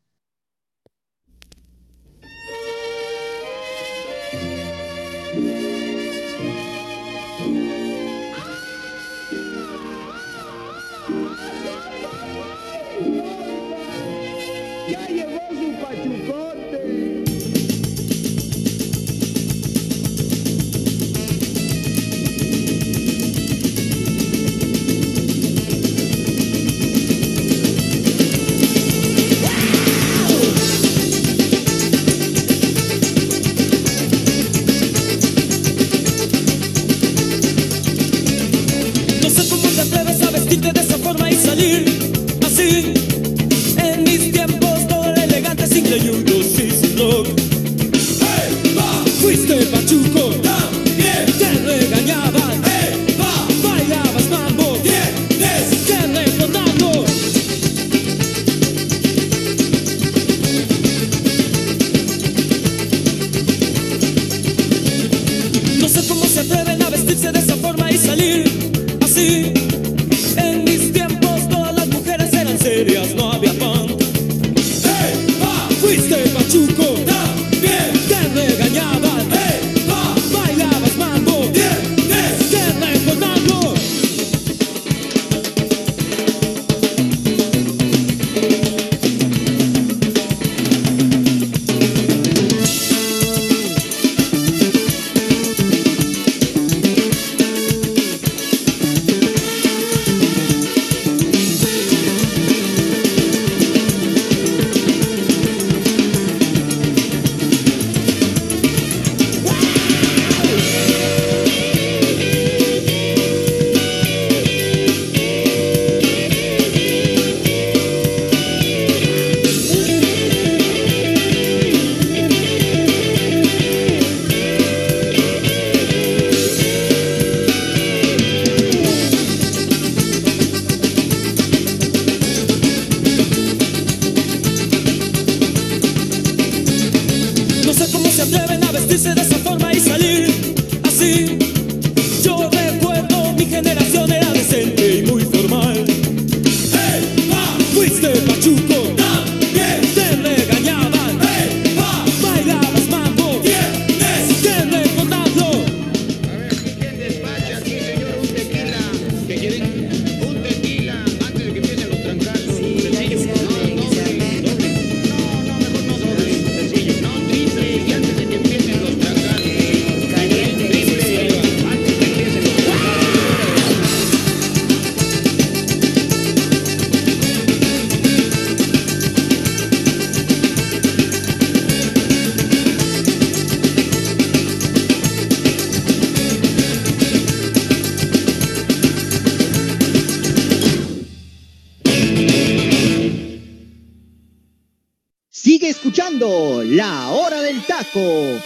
La 196.19 197.11
Hora 197.11 197.43
del 197.43 197.63
Taco 197.67 198.41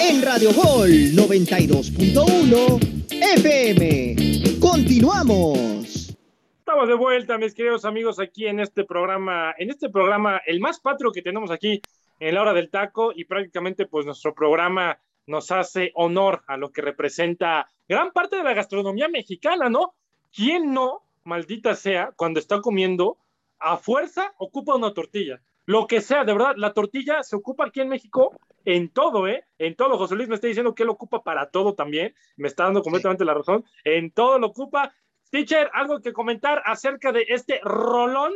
en 0.00 0.22
Radio 0.22 0.52
Gol 0.52 0.88
92.1 0.88 3.04
FM. 3.10 4.60
Continuamos. 4.60 6.16
Estamos 6.60 6.86
de 6.86 6.94
vuelta, 6.94 7.36
mis 7.36 7.52
queridos 7.52 7.84
amigos, 7.84 8.20
aquí 8.20 8.46
en 8.46 8.60
este 8.60 8.84
programa, 8.84 9.52
en 9.58 9.70
este 9.70 9.88
programa, 9.88 10.40
el 10.46 10.60
más 10.60 10.78
patrio 10.78 11.10
que 11.10 11.20
tenemos 11.20 11.50
aquí 11.50 11.82
en 12.20 12.34
La 12.36 12.42
Hora 12.42 12.52
del 12.52 12.70
Taco 12.70 13.12
y 13.12 13.24
prácticamente 13.24 13.86
pues 13.86 14.06
nuestro 14.06 14.32
programa 14.32 15.00
nos 15.26 15.50
hace 15.50 15.90
honor 15.96 16.44
a 16.46 16.56
lo 16.56 16.70
que 16.70 16.80
representa 16.80 17.68
gran 17.88 18.12
parte 18.12 18.36
de 18.36 18.44
la 18.44 18.54
gastronomía 18.54 19.08
mexicana, 19.08 19.68
¿no? 19.68 19.94
¿Quién 20.32 20.72
no, 20.72 21.02
maldita 21.24 21.74
sea, 21.74 22.12
cuando 22.14 22.38
está 22.38 22.60
comiendo, 22.60 23.18
a 23.58 23.78
fuerza 23.78 24.32
ocupa 24.38 24.76
una 24.76 24.94
tortilla? 24.94 25.40
Lo 25.66 25.86
que 25.88 26.00
sea, 26.00 26.24
de 26.24 26.32
verdad, 26.32 26.54
la 26.56 26.72
tortilla 26.72 27.22
se 27.24 27.36
ocupa 27.36 27.66
aquí 27.66 27.80
en 27.80 27.88
México 27.88 28.38
en 28.64 28.88
todo, 28.88 29.26
¿eh? 29.26 29.44
En 29.58 29.74
todo. 29.74 29.98
José 29.98 30.14
Luis 30.14 30.28
me 30.28 30.36
está 30.36 30.46
diciendo 30.46 30.74
que 30.74 30.84
lo 30.84 30.92
ocupa 30.92 31.22
para 31.22 31.50
todo 31.50 31.74
también. 31.74 32.14
Me 32.36 32.48
está 32.48 32.64
dando 32.64 32.82
completamente 32.82 33.24
la 33.24 33.34
razón. 33.34 33.64
En 33.84 34.10
todo 34.12 34.38
lo 34.38 34.46
ocupa. 34.48 34.94
Teacher, 35.30 35.68
¿algo 35.72 36.00
que 36.00 36.12
comentar 36.12 36.62
acerca 36.64 37.10
de 37.12 37.26
este 37.28 37.60
rolón? 37.62 38.32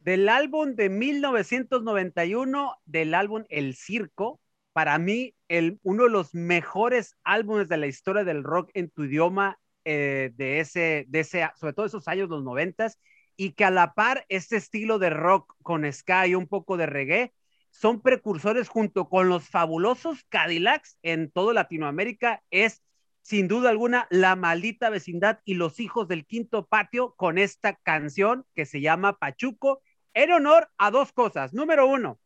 Del 0.00 0.28
álbum 0.28 0.74
de 0.76 0.88
1991, 0.88 2.76
del 2.84 3.14
álbum 3.14 3.44
El 3.48 3.74
Circo, 3.74 4.38
para 4.72 4.98
mí, 4.98 5.34
el, 5.48 5.80
uno 5.82 6.04
de 6.04 6.10
los 6.10 6.34
mejores 6.34 7.16
álbumes 7.24 7.68
de 7.68 7.78
la 7.78 7.86
historia 7.86 8.22
del 8.22 8.44
rock 8.44 8.70
en 8.74 8.90
tu 8.90 9.04
idioma, 9.04 9.58
eh, 9.84 10.30
de, 10.34 10.60
ese, 10.60 11.06
de 11.08 11.20
ese, 11.20 11.48
sobre 11.56 11.72
todo 11.72 11.86
esos 11.86 12.06
años, 12.08 12.28
los 12.28 12.44
noventas, 12.44 12.98
y 13.36 13.52
que 13.52 13.64
a 13.64 13.70
la 13.70 13.94
par 13.94 14.24
este 14.28 14.56
estilo 14.56 14.98
de 14.98 15.10
rock 15.10 15.54
con 15.62 15.90
ska 15.92 16.26
y 16.26 16.34
un 16.34 16.46
poco 16.46 16.76
de 16.76 16.86
reggae 16.86 17.32
son 17.70 18.00
precursores 18.00 18.68
junto 18.68 19.08
con 19.08 19.28
los 19.28 19.48
fabulosos 19.48 20.24
Cadillacs 20.28 20.98
en 21.02 21.30
toda 21.30 21.52
Latinoamérica. 21.52 22.42
Es 22.50 22.82
sin 23.20 23.48
duda 23.48 23.70
alguna 23.70 24.06
la 24.08 24.36
maldita 24.36 24.88
vecindad 24.88 25.40
y 25.44 25.54
los 25.54 25.80
hijos 25.80 26.08
del 26.08 26.26
quinto 26.26 26.66
patio 26.66 27.14
con 27.16 27.38
esta 27.38 27.74
canción 27.74 28.46
que 28.54 28.64
se 28.64 28.80
llama 28.80 29.18
Pachuco 29.18 29.82
en 30.14 30.32
honor 30.32 30.70
a 30.78 30.90
dos 30.90 31.12
cosas. 31.12 31.52
Número 31.52 31.86
uno, 31.86 32.18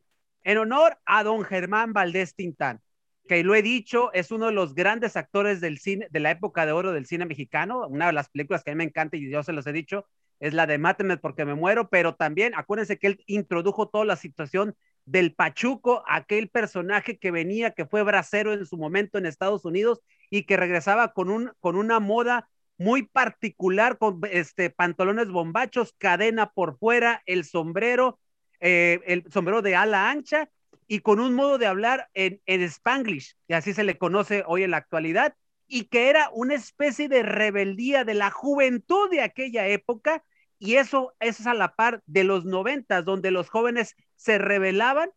en 0.45 0.59
honor 0.59 0.99
a 1.05 1.25
don 1.25 1.43
Germán 1.43 1.93
Valdés 1.93 2.35
Tintán, 2.35 2.81
que 3.27 3.43
lo 3.43 3.55
he 3.55 3.63
dicho, 3.63 4.13
es 4.13 4.31
uno 4.31 4.47
de 4.47 4.53
los 4.53 4.75
grandes 4.75 5.17
actores 5.17 5.61
del 5.61 5.79
cine, 5.79 6.07
de 6.11 6.21
la 6.21 6.31
época 6.31 6.67
de 6.67 6.73
oro 6.73 6.93
del 6.93 7.07
cine 7.07 7.27
mexicano, 7.27 7.87
una 7.89 8.07
de 8.07 8.13
las 8.13 8.29
películas 8.29 8.63
que 8.63 8.71
a 8.71 8.75
mí 8.75 8.79
me 8.79 8.85
encanta 8.85 9.17
y 9.17 9.31
yo 9.31 9.43
se 9.43 9.53
los 9.53 9.67
he 9.67 9.73
dicho, 9.73 10.07
es 10.41 10.55
la 10.55 10.66
de 10.66 10.78
Máteme 10.78 11.18
porque 11.18 11.45
me 11.45 11.55
muero, 11.55 11.88
pero 11.88 12.14
también 12.14 12.55
acuérdense 12.57 12.99
que 12.99 13.07
él 13.07 13.24
introdujo 13.26 13.88
toda 13.88 14.05
la 14.05 14.16
situación 14.16 14.74
del 15.05 15.34
Pachuco, 15.34 16.03
aquel 16.09 16.49
personaje 16.49 17.18
que 17.18 17.30
venía, 17.30 17.72
que 17.72 17.86
fue 17.86 18.03
bracero 18.03 18.53
en 18.53 18.66
su 18.66 18.76
momento 18.76 19.18
en 19.18 19.26
Estados 19.26 19.64
Unidos 19.64 20.01
y 20.30 20.45
que 20.45 20.57
regresaba 20.57 21.12
con, 21.12 21.30
un, 21.30 21.53
con 21.61 21.76
una 21.76 22.01
moda 22.01 22.49
muy 22.78 23.03
particular, 23.03 23.99
con 23.99 24.20
este, 24.30 24.70
pantalones 24.70 25.28
bombachos, 25.28 25.95
cadena 25.99 26.51
por 26.51 26.78
fuera, 26.78 27.22
el 27.26 27.45
sombrero, 27.45 28.18
eh, 28.61 29.01
el 29.07 29.30
sombrero 29.30 29.61
de 29.61 29.76
ala 29.76 30.11
ancha 30.11 30.49
y 30.88 31.01
con 31.01 31.20
un 31.20 31.34
modo 31.34 31.59
de 31.59 31.66
hablar 31.66 32.09
en, 32.14 32.41
en 32.47 32.62
spanglish, 32.62 33.36
y 33.47 33.53
así 33.53 33.74
se 33.74 33.84
le 33.84 33.99
conoce 33.99 34.45
hoy 34.47 34.62
en 34.62 34.70
la 34.70 34.78
actualidad, 34.78 35.34
y 35.68 35.84
que 35.84 36.09
era 36.09 36.30
una 36.32 36.55
especie 36.55 37.09
de 37.09 37.22
rebeldía 37.22 38.05
de 38.05 38.14
la 38.14 38.30
juventud 38.30 39.09
de 39.09 39.20
aquella 39.20 39.68
época, 39.68 40.24
y 40.61 40.77
eso, 40.77 41.15
es 41.19 41.47
a 41.47 41.55
la 41.55 41.75
par 41.75 42.03
de 42.07 42.23
los 42.23 42.45
noventas, 42.45 43.05
donde 43.05 43.31
los 43.31 43.49
jóvenes 43.49 43.97
se 44.15 44.39
rebelaban 44.39 45.11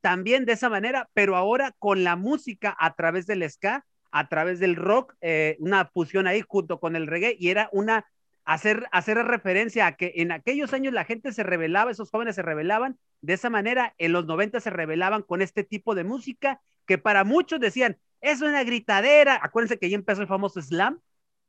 también 0.00 0.46
de 0.46 0.54
esa 0.54 0.70
manera, 0.70 1.08
pero 1.12 1.36
ahora 1.36 1.72
con 1.78 2.02
la 2.02 2.16
música 2.16 2.74
a 2.78 2.94
través 2.94 3.26
del 3.26 3.48
ska, 3.48 3.84
a 4.10 4.28
través 4.28 4.58
del 4.58 4.74
rock, 4.74 5.14
eh, 5.20 5.56
una 5.60 5.84
fusión 5.84 6.26
ahí 6.26 6.42
junto 6.46 6.80
con 6.80 6.96
el 6.96 7.06
reggae, 7.06 7.36
y 7.38 7.50
era 7.50 7.68
una 7.72 8.06
hacer, 8.46 8.86
hacer 8.90 9.18
referencia 9.18 9.86
a 9.86 9.96
que 9.96 10.14
en 10.16 10.32
aquellos 10.32 10.72
años 10.72 10.94
la 10.94 11.04
gente 11.04 11.32
se 11.32 11.42
rebelaba, 11.42 11.90
esos 11.90 12.10
jóvenes 12.10 12.36
se 12.36 12.42
rebelaban, 12.42 12.98
de 13.20 13.34
esa 13.34 13.50
manera 13.50 13.94
en 13.98 14.12
los 14.12 14.24
90 14.24 14.60
se 14.60 14.70
rebelaban 14.70 15.22
con 15.22 15.42
este 15.42 15.62
tipo 15.62 15.94
de 15.94 16.04
música 16.04 16.60
que 16.86 16.96
para 16.96 17.24
muchos 17.24 17.60
decían, 17.60 17.98
es 18.22 18.40
una 18.40 18.64
gritadera, 18.64 19.38
acuérdense 19.42 19.78
que 19.78 19.86
ahí 19.86 19.94
empezó 19.94 20.22
el 20.22 20.28
famoso 20.28 20.62
slam, 20.62 21.00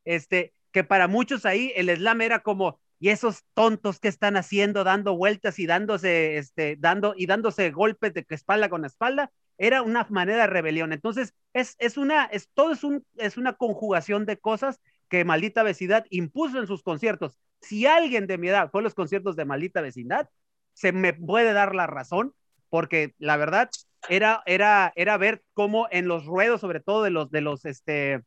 este, 0.04 0.54
que 0.72 0.84
para 0.84 1.08
muchos 1.08 1.46
ahí 1.46 1.72
el 1.76 1.96
slam 1.96 2.22
era 2.22 2.40
como, 2.40 2.80
y 3.00 3.10
esos 3.10 3.44
tontos 3.54 4.00
que 4.00 4.08
están 4.08 4.38
haciendo, 4.38 4.84
dando 4.84 5.16
vueltas 5.16 5.60
y 5.60 5.68
dándose, 5.68 6.38
este, 6.38 6.76
dando, 6.80 7.14
y 7.16 7.26
dándose 7.28 7.72
golpes 7.72 8.14
de 8.14 8.26
espalda 8.30 8.70
con 8.70 8.86
espalda, 8.86 9.32
era 9.58 9.82
una 9.82 10.06
manera 10.10 10.42
de 10.44 10.48
rebelión. 10.48 10.94
Entonces, 10.94 11.34
es, 11.54 11.76
es 11.80 11.98
una, 11.98 12.26
es, 12.26 12.50
todo 12.54 12.72
es, 12.72 12.84
un, 12.84 13.06
es 13.18 13.38
una 13.38 13.54
conjugación 13.54 14.26
de 14.26 14.38
cosas 14.38 14.80
que 15.10 15.26
Maldita 15.26 15.64
Vecindad 15.64 16.06
impuso 16.10 16.60
en 16.60 16.68
sus 16.68 16.84
conciertos. 16.84 17.38
Si 17.62 17.86
alguien 17.86 18.28
de 18.28 18.38
mi 18.38 18.50
edad 18.50 18.70
fue 18.72 18.82
a 18.82 18.84
los 18.84 18.94
conciertos 18.94 19.36
de 19.36 19.46
Maldita 19.46 19.82
Vecindad, 19.82 20.30
se 20.74 20.92
me 20.92 21.14
puede 21.14 21.54
dar 21.54 21.74
la 21.76 21.88
razón, 21.88 22.34
porque 22.70 23.16
la 23.18 23.38
verdad 23.38 23.70
era, 24.10 24.44
era, 24.46 24.94
era 24.96 25.18
ver 25.18 25.44
cómo 25.54 25.88
en 25.92 26.08
los 26.08 26.26
ruedos, 26.26 26.62
sobre 26.62 26.80
todo 26.80 27.04
de 27.04 27.10
los, 27.10 27.32
de 27.32 27.42
los, 27.42 27.66
este, 27.66 28.24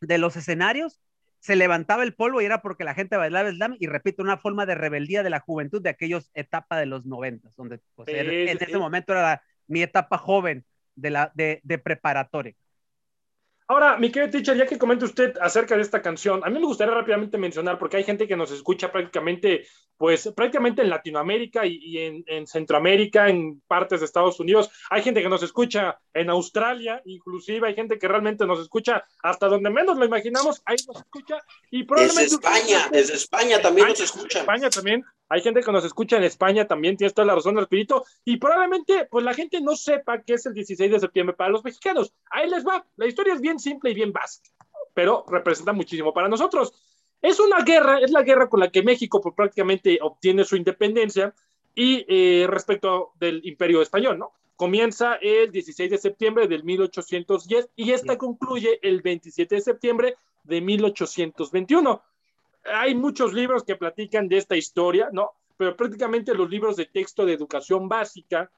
de 0.00 0.18
los 0.18 0.36
escenarios, 0.36 1.00
se 1.44 1.56
levantaba 1.56 2.04
el 2.04 2.14
polvo 2.14 2.40
y 2.40 2.46
era 2.46 2.62
porque 2.62 2.84
la 2.84 2.94
gente 2.94 3.18
bailaba 3.18 3.50
slam 3.50 3.76
y 3.78 3.86
repito, 3.86 4.22
una 4.22 4.38
forma 4.38 4.64
de 4.64 4.74
rebeldía 4.74 5.22
de 5.22 5.28
la 5.28 5.40
juventud 5.40 5.82
de 5.82 5.90
aquellos 5.90 6.30
etapa 6.32 6.78
de 6.78 6.86
los 6.86 7.04
noventas, 7.04 7.54
donde 7.54 7.80
pues, 7.94 8.08
en 8.08 8.56
ese 8.58 8.78
momento 8.78 9.12
era 9.12 9.42
mi 9.66 9.82
etapa 9.82 10.16
joven 10.16 10.64
de, 10.94 11.10
la, 11.10 11.32
de, 11.34 11.60
de 11.62 11.78
preparatoria. 11.78 12.54
Ahora, 13.66 13.96
mi 13.96 14.10
querido 14.10 14.30
teacher, 14.30 14.58
ya 14.58 14.66
que 14.66 14.76
comenta 14.76 15.06
usted 15.06 15.38
acerca 15.40 15.74
de 15.74 15.80
esta 15.80 16.02
canción, 16.02 16.42
a 16.44 16.50
mí 16.50 16.58
me 16.58 16.66
gustaría 16.66 16.92
rápidamente 16.92 17.38
mencionar, 17.38 17.78
porque 17.78 17.96
hay 17.96 18.04
gente 18.04 18.28
que 18.28 18.36
nos 18.36 18.50
escucha 18.50 18.92
prácticamente, 18.92 19.66
pues 19.96 20.30
prácticamente 20.36 20.82
en 20.82 20.90
Latinoamérica 20.90 21.64
y, 21.64 21.96
en, 22.26 22.46
Centroamérica, 22.46 23.30
en 23.30 23.62
partes 23.66 24.00
de 24.00 24.06
Estados 24.06 24.38
Unidos, 24.38 24.70
hay 24.90 25.02
gente 25.02 25.22
que 25.22 25.30
nos 25.30 25.42
escucha 25.42 25.98
en 26.12 26.28
Australia, 26.28 27.00
inclusive 27.06 27.66
hay 27.66 27.74
gente 27.74 27.98
que 27.98 28.06
realmente 28.06 28.44
nos 28.44 28.60
escucha 28.60 29.02
hasta 29.22 29.48
donde 29.48 29.70
menos 29.70 29.96
lo 29.96 30.04
imaginamos, 30.04 30.60
ahí 30.66 30.76
nos 30.86 30.98
escucha 30.98 31.38
y 31.70 31.84
probablemente... 31.84 32.22
Desde 32.22 32.36
España, 32.36 32.88
desde 32.92 33.14
España 33.14 33.62
también 33.62 33.88
nos 33.88 34.00
escuchan. 34.00 34.40
España 34.42 34.68
también, 34.68 35.04
hay 35.30 35.40
gente 35.40 35.62
que 35.62 35.72
nos 35.72 35.84
escucha 35.84 36.18
en 36.18 36.24
España 36.24 36.66
también, 36.66 36.98
tienes 36.98 37.14
toda 37.14 37.26
la 37.26 37.34
razón, 37.34 37.58
Arpirito, 37.58 38.04
y 38.24 38.36
probablemente 38.36 39.08
pues 39.10 39.24
la 39.24 39.32
gente 39.32 39.60
no 39.62 39.74
sepa 39.74 40.22
qué 40.22 40.34
es 40.34 40.44
el 40.44 40.52
16 40.52 40.92
de 40.92 41.00
septiembre 41.00 41.34
para 41.34 41.50
los 41.50 41.64
mexicanos. 41.64 42.12
Ahí 42.30 42.48
les 42.50 42.64
va, 42.64 42.86
la 42.96 43.06
historia 43.06 43.32
es 43.32 43.40
bien 43.40 43.53
simple 43.58 43.90
y 43.90 43.94
bien 43.94 44.12
básica, 44.12 44.50
pero 44.92 45.24
representa 45.28 45.72
muchísimo 45.72 46.12
para 46.12 46.28
nosotros. 46.28 46.72
Es 47.20 47.40
una 47.40 47.62
guerra, 47.62 47.98
es 48.00 48.10
la 48.10 48.22
guerra 48.22 48.48
con 48.48 48.60
la 48.60 48.70
que 48.70 48.82
México 48.82 49.20
pues, 49.20 49.34
prácticamente 49.34 49.98
obtiene 50.02 50.44
su 50.44 50.56
independencia 50.56 51.34
y 51.74 52.04
eh, 52.08 52.46
respecto 52.46 53.12
del 53.18 53.40
imperio 53.44 53.82
español, 53.82 54.18
¿no? 54.18 54.32
Comienza 54.56 55.14
el 55.16 55.50
16 55.50 55.90
de 55.90 55.98
septiembre 55.98 56.46
del 56.46 56.62
1810 56.62 57.70
y 57.74 57.90
esta 57.90 58.16
concluye 58.16 58.78
el 58.82 59.02
27 59.02 59.56
de 59.56 59.60
septiembre 59.60 60.16
de 60.44 60.60
1821 60.60 62.02
hay 62.64 62.94
muchos 62.94 63.32
libros 63.32 63.64
que 63.64 63.76
platican 63.76 64.28
de 64.28 64.38
esta 64.38 64.56
historia, 64.56 65.10
¿no? 65.12 65.32
Pero 65.56 65.76
prácticamente 65.76 66.34
los 66.34 66.48
libros 66.50 66.76
de 66.76 66.86
texto 66.86 67.24
de 67.24 67.34
educación 67.34 67.88
básica 67.88 68.50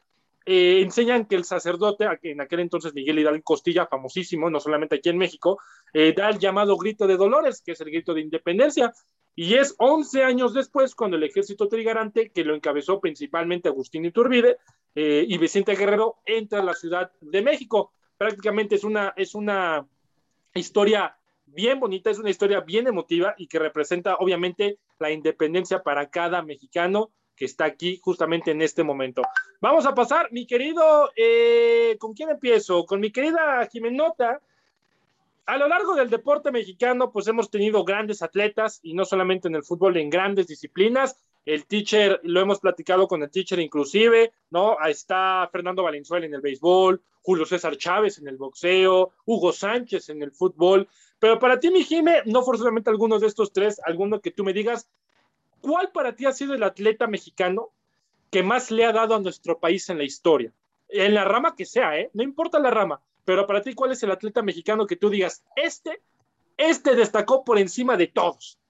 eh, 0.49 0.81
enseñan 0.81 1.27
que 1.27 1.35
el 1.35 1.45
sacerdote, 1.45 2.07
en 2.23 2.41
aquel 2.41 2.61
entonces 2.61 2.95
Miguel 2.95 3.19
Hidalgo 3.19 3.43
Costilla, 3.43 3.87
famosísimo, 3.87 4.49
no 4.49 4.61
solamente 4.61 4.95
aquí 4.95 5.09
en 5.09 5.19
México, 5.19 5.59
eh, 5.93 6.15
da 6.17 6.31
el 6.31 6.39
llamado 6.39 6.77
grito 6.77 7.09
de 7.09 7.17
Dolores, 7.17 7.61
que 7.63 7.73
es 7.73 7.81
el 7.81 7.91
grito 7.91 8.15
de 8.15 8.21
independencia. 8.21 8.93
Y 9.35 9.55
es 9.55 9.75
11 9.79 10.23
años 10.23 10.55
después, 10.55 10.95
cuando 10.95 11.17
el 11.17 11.25
ejército 11.25 11.67
trigarante, 11.67 12.31
que 12.31 12.45
lo 12.45 12.55
encabezó 12.55 13.01
principalmente 13.01 13.69
Agustín 13.69 14.05
Iturbide 14.05 14.59
eh, 14.95 15.27
y 15.29 15.37
Vicente 15.37 15.75
Guerrero, 15.75 16.19
entra 16.25 16.61
a 16.61 16.65
la 16.65 16.75
Ciudad 16.75 17.11
de 17.21 17.43
México. 17.43 17.93
Prácticamente 18.17 18.77
es 18.77 18.85
una, 18.85 19.15
es 19.17 19.35
una 19.35 19.85
historia 20.55 21.19
bien 21.45 21.81
bonita, 21.81 22.09
es 22.09 22.19
una 22.21 22.31
historia 22.31 22.61
bien 22.61 22.87
emotiva 22.87 23.35
y 23.37 23.49
que 23.49 23.59
representa 23.59 24.15
obviamente 24.15 24.79
la 25.01 25.11
independencia 25.11 25.83
para 25.83 26.09
cada 26.09 26.41
mexicano 26.43 27.11
que 27.37 27.45
está 27.45 27.67
aquí 27.67 28.01
justamente 28.03 28.51
en 28.51 28.63
este 28.63 28.83
momento. 28.83 29.23
Vamos 29.61 29.87
a 29.87 29.95
pasar, 29.95 30.33
mi 30.33 30.47
querido, 30.47 31.11
eh, 31.15 31.97
¿con 31.99 32.15
quién 32.15 32.31
empiezo? 32.31 32.85
Con 32.87 33.01
mi 33.01 33.11
querida 33.13 33.69
Jimenota. 33.71 34.41
A 35.45 35.57
lo 35.59 35.69
largo 35.69 35.95
del 35.95 36.11
deporte 36.11 36.51
mexicano, 36.51 37.13
pues 37.13 37.29
hemos 37.29 37.51
tenido 37.51 37.85
grandes 37.85 38.21
atletas 38.23 38.81
y 38.83 38.95
no 38.95 39.05
solamente 39.05 39.47
en 39.47 39.55
el 39.55 39.63
fútbol, 39.63 39.97
en 39.97 40.11
grandes 40.11 40.49
disciplinas. 40.49 41.17
El 41.45 41.67
teacher, 41.67 42.19
lo 42.25 42.41
hemos 42.41 42.59
platicado 42.59 43.07
con 43.07 43.23
el 43.23 43.31
teacher 43.31 43.61
inclusive, 43.61 44.33
¿no? 44.51 44.77
Está 44.85 45.49
Fernando 45.53 45.85
Valenzuela 45.85 46.27
en 46.27 46.35
el 46.35 46.41
béisbol, 46.41 47.01
Julio 47.23 47.47
César 47.47 47.77
Chávez 47.77 48.19
en 48.19 48.27
el 48.27 48.37
boxeo, 48.37 49.13
Hugo 49.25 49.53
Sánchez 49.53 50.09
en 50.09 50.23
el 50.23 50.33
fútbol. 50.33 50.89
Pero 51.21 51.39
para 51.39 51.61
ti, 51.61 51.71
mi 51.71 51.85
Jime, 51.85 52.23
no 52.25 52.43
forzosamente 52.43 52.91
algunos 52.91 53.21
de 53.21 53.29
estos 53.29 53.53
tres, 53.53 53.81
alguno 53.85 54.21
que 54.21 54.33
tú 54.33 54.43
me 54.43 54.53
digas, 54.53 54.89
¿cuál 55.67 55.91
para 55.91 56.15
ti 56.15 56.27
ha 56.27 56.33
sido 56.33 56.55
el 56.55 56.63
atleta 56.63 57.09
mexicano 57.09 57.73
que 58.31 58.45
más 58.45 58.71
le 58.71 58.85
ha 58.85 58.93
dado 58.93 59.17
a 59.17 59.21
nuestro 59.21 59.59
país 59.59 59.89
en 59.89 59.99
la 59.99 60.05
historia? 60.05 60.53
En 60.89 61.13
la 61.13 61.25
rama 61.25 61.57
que 61.57 61.65
sea, 61.65 61.99
¿eh? 61.99 62.09
No 62.15 62.23
importa 62.23 62.61
la 62.61 62.71
rama, 62.71 63.03
pero 63.25 63.49
para 63.49 63.61
ti, 63.63 63.75
¿cuál 63.75 63.91
es 63.91 64.03
el 64.05 64.13
atleta 64.13 64.43
mexicano 64.43 64.87
que 64.87 64.95
tú 64.95 65.11
digas, 65.11 65.43
este, 65.57 66.01
este 66.57 66.95
destacó 66.95 67.45
por 67.45 67.59
encima 67.59 67.97
de 67.97 68.07
todos? 68.07 68.61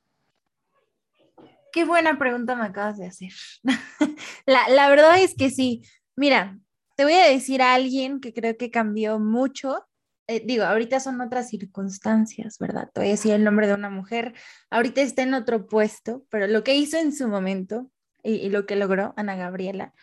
Qué 1.71 1.85
buena 1.85 2.19
pregunta 2.19 2.57
me 2.57 2.65
acabas 2.65 2.97
de 2.97 3.09
hacer. 3.09 3.33
la, 4.47 4.67
la 4.71 4.89
verdad 4.89 5.21
es 5.21 5.35
que 5.35 5.51
sí. 5.51 5.83
Mira, 6.17 6.59
te 6.97 7.05
voy 7.05 7.13
a 7.13 7.29
decir 7.29 7.61
a 7.61 7.75
alguien 7.75 8.21
que 8.21 8.33
creo 8.33 8.57
que 8.57 8.71
cambió 8.71 9.19
mucho 9.19 9.87
eh, 10.29 10.43
digo, 10.45 10.65
ahorita 10.65 10.99
son 10.99 11.21
otras 11.21 11.49
circunstancias, 11.49 12.59
¿verdad? 12.59 12.91
Te 12.93 13.01
voy 13.01 13.09
a 13.09 13.13
decir 13.13 13.33
el 13.33 13.45
nombre 13.45 13.69
de 13.69 13.75
una 13.75 13.91
mujer, 13.91 14.35
ahorita 14.71 15.01
está 15.01 15.23
en 15.23 15.35
otro 15.35 15.67
puesto, 15.67 16.25
pero 16.31 16.49
lo 16.49 16.65
que 16.65 16.75
hizo 16.75 16.99
en 16.99 17.15
su 17.15 17.29
momento 17.29 17.91
y, 18.25 18.49
lo 18.51 18.67
que 18.67 18.75
logró 18.75 19.15
Ana 19.17 19.37
Gabriela, 19.37 19.95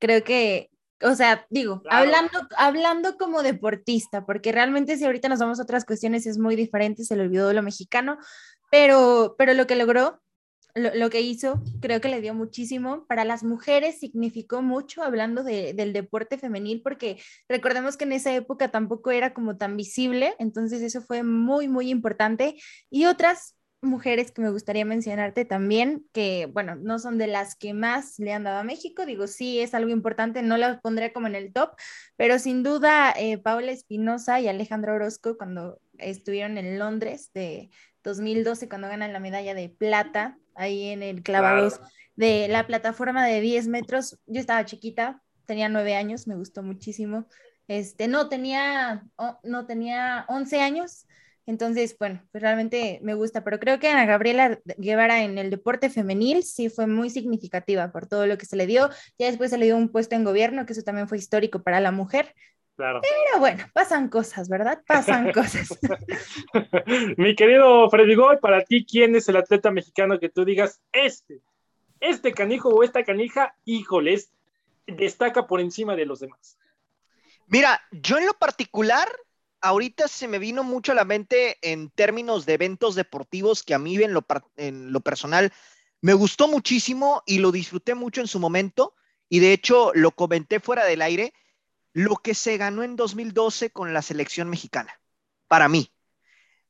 creo 0.00 0.24
que, 0.24 0.70
o 1.00 1.14
sea, 1.14 1.46
digo, 1.48 1.82
hablando, 1.90 2.40
hablando 2.56 3.16
como 3.16 3.44
deportista, 3.44 4.26
porque 4.26 4.50
realmente 4.50 4.96
si 4.96 5.04
ahorita 5.04 5.28
nos 5.28 5.38
vamos 5.38 5.60
a 5.60 5.62
otras 5.62 5.84
cuestiones 5.84 6.26
es 6.26 6.38
muy 6.38 6.56
diferente, 6.56 7.04
se 7.04 7.14
le 7.14 7.22
olvidó 7.22 7.46
de 7.46 7.54
lo 7.54 7.62
mexicano, 7.62 8.18
pero, 8.68 9.36
pero 9.38 9.54
lo 9.54 9.68
que 9.68 9.76
logró 9.76 10.20
lo, 10.74 11.10
que 11.10 11.20
hizo, 11.20 11.62
creo 11.80 12.00
que 12.00 12.08
le 12.08 12.20
dio 12.20 12.34
muchísimo. 12.34 13.06
Para 13.06 13.24
las 13.24 13.44
mujeres 13.44 13.98
significó 13.98 14.62
mucho 14.62 15.02
hablando 15.02 15.42
del 15.44 15.92
deporte 15.92 16.38
femenil, 16.38 16.82
porque 16.82 17.18
recordemos 17.48 17.96
que 17.96 18.04
en 18.04 18.12
esa 18.12 18.34
época 18.34 18.70
tampoco 18.70 19.10
era 19.10 19.34
como 19.34 19.56
tan 19.56 19.76
visible, 19.76 20.34
entonces 20.38 20.82
eso 20.82 21.02
fue 21.02 21.22
muy, 21.22 21.68
muy 21.68 21.90
importante. 21.90 22.56
Y 22.90 23.06
otras 23.06 23.56
mujeres 23.82 24.30
que 24.30 24.40
me 24.42 24.50
gustaría 24.50 24.84
mencionarte 24.84 25.44
también, 25.44 26.06
que 26.12 26.48
bueno, 26.52 26.76
no 26.76 26.98
son 26.98 27.18
de 27.18 27.26
las 27.26 27.56
que 27.56 27.74
más 27.74 28.18
le 28.18 28.32
han 28.32 28.44
dado 28.44 28.58
a 28.58 28.64
México, 28.64 29.04
digo, 29.04 29.26
sí 29.26 29.60
es 29.60 29.74
algo 29.74 29.90
importante, 29.90 30.42
no 30.42 30.56
las 30.56 30.80
pondré 30.80 31.12
como 31.12 31.26
en 31.26 31.34
el 31.34 31.52
top, 31.52 31.72
pero 32.16 32.38
sin 32.38 32.62
duda 32.62 33.12
eh, 33.18 33.38
Paula 33.38 33.72
Espinosa 33.72 34.40
y 34.40 34.48
Alejandro 34.48 34.94
Orozco 34.94 35.36
cuando 35.36 35.80
estuvieron 35.98 36.58
en 36.58 36.78
Londres 36.78 37.30
de 37.34 37.70
2012, 38.04 38.68
cuando 38.68 38.88
ganan 38.88 39.12
la 39.12 39.20
medalla 39.20 39.54
de 39.54 39.68
plata, 39.68 40.38
ahí 40.54 40.88
en 40.88 41.02
el 41.02 41.22
clavados 41.22 41.80
de 42.16 42.48
la 42.48 42.66
plataforma 42.66 43.26
de 43.26 43.40
10 43.40 43.68
metros. 43.68 44.18
Yo 44.26 44.40
estaba 44.40 44.64
chiquita, 44.64 45.22
tenía 45.46 45.68
9 45.68 45.94
años, 45.94 46.26
me 46.26 46.36
gustó 46.36 46.62
muchísimo. 46.62 47.26
Este, 47.68 48.08
no, 48.08 48.28
tenía, 48.28 49.04
no, 49.42 49.66
tenía 49.66 50.24
11 50.28 50.60
años, 50.60 51.06
Entonces, 51.46 51.96
bueno, 51.98 52.22
pues 52.30 52.42
realmente 52.42 53.00
me 53.02 53.14
gusta, 53.14 53.42
pero 53.42 53.58
creo 53.58 53.78
que 53.80 53.88
Ana 53.88 54.06
Gabriela 54.06 54.60
Guevara 54.78 55.24
en 55.24 55.38
el 55.38 55.50
deporte 55.50 55.90
femenil 55.90 56.44
sí 56.44 56.68
fue 56.68 56.86
muy 56.86 57.10
significativa 57.10 57.90
por 57.90 58.06
todo 58.06 58.26
lo 58.26 58.38
que 58.38 58.46
se 58.46 58.56
le 58.56 58.66
dio. 58.66 58.90
Ya 59.18 59.26
después 59.26 59.50
se 59.50 59.58
le 59.58 59.66
dio 59.66 59.76
un 59.76 59.88
puesto 59.88 60.14
en 60.14 60.24
gobierno, 60.24 60.66
que 60.66 60.72
eso 60.72 60.82
también 60.82 61.08
fue 61.08 61.18
histórico 61.18 61.62
para 61.62 61.80
la 61.80 61.90
mujer. 61.90 62.34
Claro. 62.76 63.00
Pero 63.02 63.38
bueno, 63.38 63.64
pasan 63.72 64.08
cosas, 64.08 64.48
¿verdad? 64.48 64.82
Pasan 64.86 65.32
cosas. 65.32 65.78
Mi 67.16 67.34
querido 67.36 67.88
Freddy 67.90 68.14
Goy, 68.14 68.38
para 68.38 68.64
ti, 68.64 68.84
¿quién 68.84 69.14
es 69.14 69.28
el 69.28 69.36
atleta 69.36 69.70
mexicano 69.70 70.18
que 70.18 70.30
tú 70.30 70.44
digas, 70.44 70.80
este, 70.92 71.40
este 72.00 72.32
canijo 72.32 72.70
o 72.70 72.82
esta 72.82 73.04
canija, 73.04 73.54
híjoles, 73.64 74.32
destaca 74.86 75.46
por 75.46 75.60
encima 75.60 75.96
de 75.96 76.06
los 76.06 76.20
demás? 76.20 76.58
Mira, 77.46 77.82
yo 77.90 78.16
en 78.16 78.26
lo 78.26 78.34
particular, 78.34 79.08
ahorita 79.60 80.08
se 80.08 80.26
me 80.26 80.38
vino 80.38 80.64
mucho 80.64 80.92
a 80.92 80.94
la 80.94 81.04
mente 81.04 81.58
en 81.60 81.90
términos 81.90 82.46
de 82.46 82.54
eventos 82.54 82.94
deportivos 82.94 83.62
que 83.62 83.74
a 83.74 83.78
mí 83.78 83.96
en 83.96 84.14
lo, 84.14 84.24
en 84.56 84.92
lo 84.92 85.00
personal 85.00 85.52
me 86.00 86.14
gustó 86.14 86.48
muchísimo 86.48 87.22
y 87.26 87.38
lo 87.38 87.52
disfruté 87.52 87.94
mucho 87.94 88.20
en 88.20 88.26
su 88.26 88.40
momento. 88.40 88.94
Y 89.28 89.38
de 89.38 89.52
hecho 89.52 89.92
lo 89.94 90.10
comenté 90.10 90.60
fuera 90.60 90.84
del 90.84 91.00
aire, 91.00 91.32
lo 91.92 92.16
que 92.16 92.34
se 92.34 92.56
ganó 92.56 92.82
en 92.82 92.96
2012 92.96 93.70
con 93.70 93.92
la 93.92 94.02
selección 94.02 94.48
mexicana, 94.48 95.00
para 95.48 95.68
mí. 95.68 95.92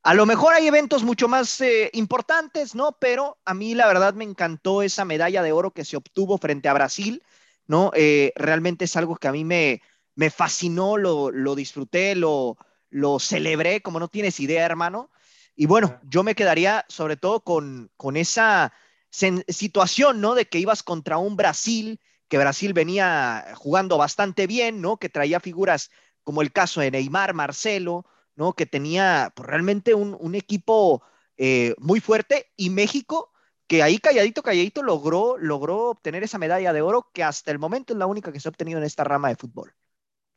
A 0.03 0.15
lo 0.15 0.27
mejor 0.27 0.53
hay 0.53 0.67
eventos 0.67 1.05
mucho 1.05 1.29
más 1.29 1.61
eh, 1.61 1.89
importantes, 1.93 2.75
¿no? 2.75 2.97
Pero 3.01 3.39
a 3.45 3.55
mí 3.55 3.75
la 3.75 3.87
verdad 3.87 4.15
me 4.15 4.25
encantó 4.25 4.83
esa 4.83 5.05
medalla 5.05 5.43
de 5.43 5.53
oro 5.53 5.71
que 5.73 5.85
se 5.85 5.97
obtuvo 5.97 6.39
frente 6.39 6.69
a 6.69 6.75
Brasil, 6.75 7.23
¿no? 7.69 7.93
Eh, 7.95 8.33
realmente 8.35 8.87
es 8.87 8.97
algo 8.97 9.15
que 9.17 9.29
a 9.29 9.33
mí 9.33 9.45
me, 9.45 9.81
me 10.17 10.31
fascinó, 10.31 10.97
lo, 10.97 11.31
lo 11.31 11.55
disfruté, 11.55 12.17
lo, 12.17 12.57
lo 12.91 13.21
celebré 13.21 13.81
como 13.81 14.01
no 14.01 14.09
tienes 14.09 14.41
idea, 14.41 14.67
hermano. 14.67 15.11
Y 15.55 15.67
bueno, 15.67 16.01
yo 16.03 16.25
me 16.25 16.35
quedaría 16.35 16.85
sobre 16.89 17.17
todo 17.17 17.45
con, 17.45 17.91
con 17.97 18.17
esa 18.17 18.73
situación, 19.11 20.21
¿no? 20.21 20.35
De 20.35 20.47
que 20.47 20.59
ibas 20.59 20.83
contra 20.83 21.19
un 21.19 21.37
Brasil, 21.37 22.01
que 22.33 22.39
Brasil 22.39 22.73
venía 22.73 23.45
jugando 23.57 23.99
bastante 23.99 24.47
bien, 24.47 24.81
¿no? 24.81 24.97
Que 24.97 25.11
traía 25.11 25.39
figuras 25.39 25.91
como 26.25 26.41
el 26.41 26.51
caso 26.51 26.81
de 26.81 26.91
Neymar, 26.91 27.35
Marcelo, 27.35 28.07
¿no? 28.37 28.55
Que 28.55 28.65
tenía 28.65 29.35
pues, 29.37 29.47
realmente 29.47 29.93
un, 29.93 30.35
equipo 30.35 31.03
eh, 31.37 31.75
muy 31.77 32.01
fuerte 32.01 32.47
y 32.57 32.71
México, 32.71 33.31
que 33.67 33.83
ahí 33.83 33.99
calladito, 33.99 34.43
calladito 34.43 34.83
logró, 34.83 35.37
logró 35.37 35.91
obtener 35.91 36.23
esa 36.23 36.39
medalla 36.39 36.73
de 36.73 36.81
oro 36.81 37.11
que 37.13 37.23
hasta 37.23 37.51
el 37.51 37.59
momento 37.59 37.93
es 37.93 37.99
la 37.99 38.07
única 38.07 38.33
que 38.33 38.41
se 38.41 38.49
ha 38.49 38.53
obtenido 38.53 38.79
en 38.79 38.87
esta 38.87 39.05
rama 39.05 39.29
de 39.29 39.37
fútbol. 39.37 39.75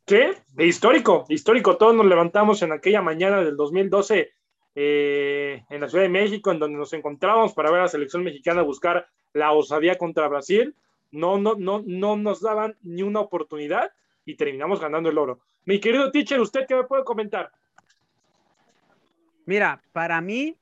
Sí, 0.06 0.20
histórico, 0.58 1.24
histórico. 1.30 1.78
Todos 1.78 1.96
nos 1.96 2.08
levantamos 2.08 2.62
en 2.62 2.74
aquella 2.74 3.02
mañana 3.02 3.40
del 3.40 3.56
2012 3.56 4.34
eh, 4.76 5.64
en 5.70 5.80
la 5.80 5.88
Ciudad 5.88 6.04
de 6.04 6.10
México, 6.10 6.52
en 6.52 6.60
donde 6.60 6.78
nos 6.78 6.92
encontrábamos 6.92 7.54
para 7.54 7.72
ver 7.72 7.80
a 7.80 7.84
la 7.84 7.88
selección 7.88 8.22
mexicana 8.22 8.64
buscar 8.64 9.08
la 9.32 9.54
osadía 9.54 9.98
contra 9.98 10.28
Brasil. 10.28 10.76
No, 11.16 11.38
no, 11.38 11.56
no, 11.56 11.84
no 11.86 12.18
nos 12.18 12.42
daban 12.42 12.78
ni 12.82 13.02
una 13.04 13.22
oportunidad 13.22 13.92
y 14.26 14.36
terminamos 14.36 14.80
ganando 14.80 15.10
el 15.10 15.18
oro. 15.18 15.40
Mi 15.66 15.80
querido 15.80 16.12
teacher, 16.12 16.40
¿usted 16.40 16.66
qué 16.68 16.76
me 16.76 16.84
puede 16.84 17.04
comentar? 17.04 17.52
Mira, 19.46 19.82
para 19.92 20.22
mí, 20.22 20.58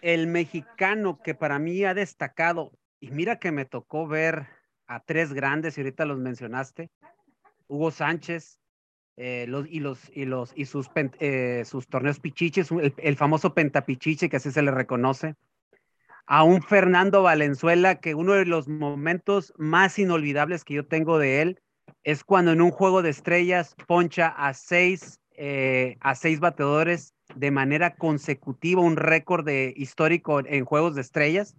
el 0.00 0.26
mexicano 0.26 1.20
que 1.22 1.34
para 1.34 1.58
mí 1.58 1.84
ha 1.84 1.94
destacado, 1.94 2.72
y 3.00 3.10
mira 3.10 3.38
que 3.38 3.52
me 3.52 3.64
tocó 3.64 4.06
ver 4.06 4.46
a 4.86 5.00
tres 5.00 5.32
grandes, 5.32 5.76
y 5.76 5.80
ahorita 5.80 6.04
los 6.04 6.18
mencionaste, 6.18 6.90
Hugo 7.66 7.90
Sánchez 7.90 8.60
eh, 9.16 9.46
y, 9.68 9.80
los, 9.80 10.10
y, 10.14 10.24
los, 10.24 10.52
y 10.54 10.64
sus, 10.64 10.88
eh, 11.18 11.64
sus 11.66 11.88
torneos 11.88 12.20
pichiches, 12.20 12.68
el, 12.70 13.16
famoso 13.16 13.52
pentapichiche 13.52 14.28
que 14.28 14.36
así 14.36 14.52
se 14.52 14.62
le 14.62 14.70
reconoce. 14.70 15.34
A 16.30 16.44
un 16.44 16.60
Fernando 16.60 17.22
Valenzuela 17.22 18.00
que 18.00 18.14
uno 18.14 18.34
de 18.34 18.44
los 18.44 18.68
momentos 18.68 19.54
más 19.56 19.98
inolvidables 19.98 20.62
que 20.62 20.74
yo 20.74 20.86
tengo 20.86 21.18
de 21.18 21.40
él 21.40 21.62
es 22.04 22.22
cuando 22.22 22.52
en 22.52 22.60
un 22.60 22.70
juego 22.70 23.00
de 23.00 23.08
estrellas 23.08 23.74
poncha 23.86 24.28
a 24.28 24.52
seis, 24.52 25.20
eh, 25.38 25.96
a 26.00 26.14
seis 26.14 26.38
bateadores 26.38 27.14
de 27.34 27.50
manera 27.50 27.96
consecutiva, 27.96 28.82
un 28.82 28.96
récord 28.96 29.42
de, 29.42 29.72
histórico 29.74 30.40
en 30.44 30.66
juegos 30.66 30.94
de 30.94 31.00
estrellas. 31.00 31.56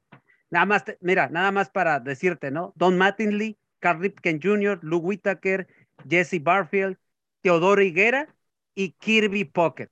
Nada 0.52 0.68
más, 0.68 0.84
mira, 1.02 1.30
nada 1.30 1.52
más 1.52 1.72
para 1.72 2.00
decirte, 2.00 2.52
¿no? 2.52 2.72
Don 2.76 2.96
Mattingly, 2.96 3.58
Carl 3.80 4.00
Ripken 4.00 4.40
Jr., 4.40 4.78
Lou 4.84 5.00
Whitaker, 5.00 5.68
Jesse 6.08 6.44
Barfield, 6.44 6.96
Teodoro 7.42 7.82
Higuera 7.82 8.36
y 8.76 8.92
Kirby 8.92 9.46
Pocket. 9.46 9.90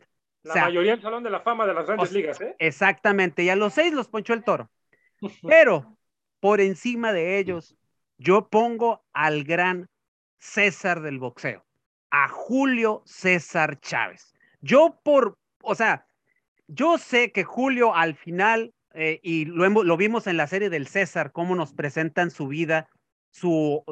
La 0.47 0.65
mayoría 0.65 0.91
del 0.91 1.01
Salón 1.01 1.23
de 1.23 1.29
la 1.29 1.41
Fama 1.41 1.65
de 1.65 1.73
las 1.73 1.85
grandes 1.85 2.11
ligas, 2.11 2.39
¿eh? 2.41 2.55
Exactamente, 2.59 3.43
y 3.43 3.49
a 3.49 3.55
los 3.55 3.73
seis 3.73 3.93
los 3.93 4.07
ponchó 4.07 4.33
el 4.33 4.43
toro. 4.43 4.69
Pero 5.47 5.97
por 6.39 6.61
encima 6.61 7.13
de 7.13 7.37
ellos, 7.37 7.75
yo 8.17 8.47
pongo 8.49 9.03
al 9.13 9.43
gran 9.43 9.89
César 10.39 11.01
del 11.01 11.19
boxeo, 11.19 11.65
a 12.11 12.27
Julio 12.27 13.01
César 13.05 13.79
Chávez. 13.79 14.33
Yo 14.61 14.99
por, 15.03 15.37
o 15.61 15.75
sea, 15.75 16.05
yo 16.67 16.97
sé 16.97 17.31
que 17.31 17.43
Julio 17.43 17.95
al 17.95 18.15
final, 18.15 18.73
eh, 18.93 19.19
y 19.23 19.45
lo, 19.45 19.67
lo 19.69 19.97
vimos 19.97 20.27
en 20.27 20.37
la 20.37 20.47
serie 20.47 20.69
del 20.69 20.87
César, 20.87 21.31
cómo 21.31 21.55
nos 21.55 21.73
presentan 21.73 22.31
su 22.31 22.47
vida, 22.47 22.87
su, 23.31 23.83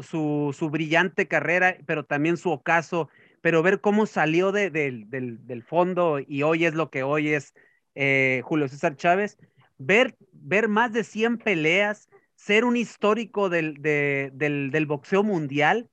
su, 0.53 0.69
brillante 0.69 1.27
carrera, 1.27 1.77
pero 1.85 2.03
también 2.03 2.37
su 2.37 2.49
ocaso, 2.51 3.09
pero 3.45 3.61
ver 3.61 3.79
cómo 3.79 4.07
salió 4.07 4.51
de, 4.51 4.71
del, 4.71 5.63
fondo 5.63 6.17
y 6.17 6.41
hoy 6.41 6.65
es 6.65 6.73
lo 6.73 6.89
que 6.89 7.03
hoy 7.03 7.31
es 7.31 7.53
eh, 7.93 8.41
Julio 8.43 8.67
César 8.67 8.95
Chávez, 8.95 9.37
ver, 9.77 10.15
ver 10.31 10.67
más 10.67 10.91
de 10.93 11.03
100 11.03 11.37
peleas, 11.37 12.09
ser 12.33 12.65
un 12.65 12.75
histórico 12.75 13.49
del, 13.49 13.83
del, 13.83 14.85
boxeo 14.87 15.21
mundial, 15.21 15.91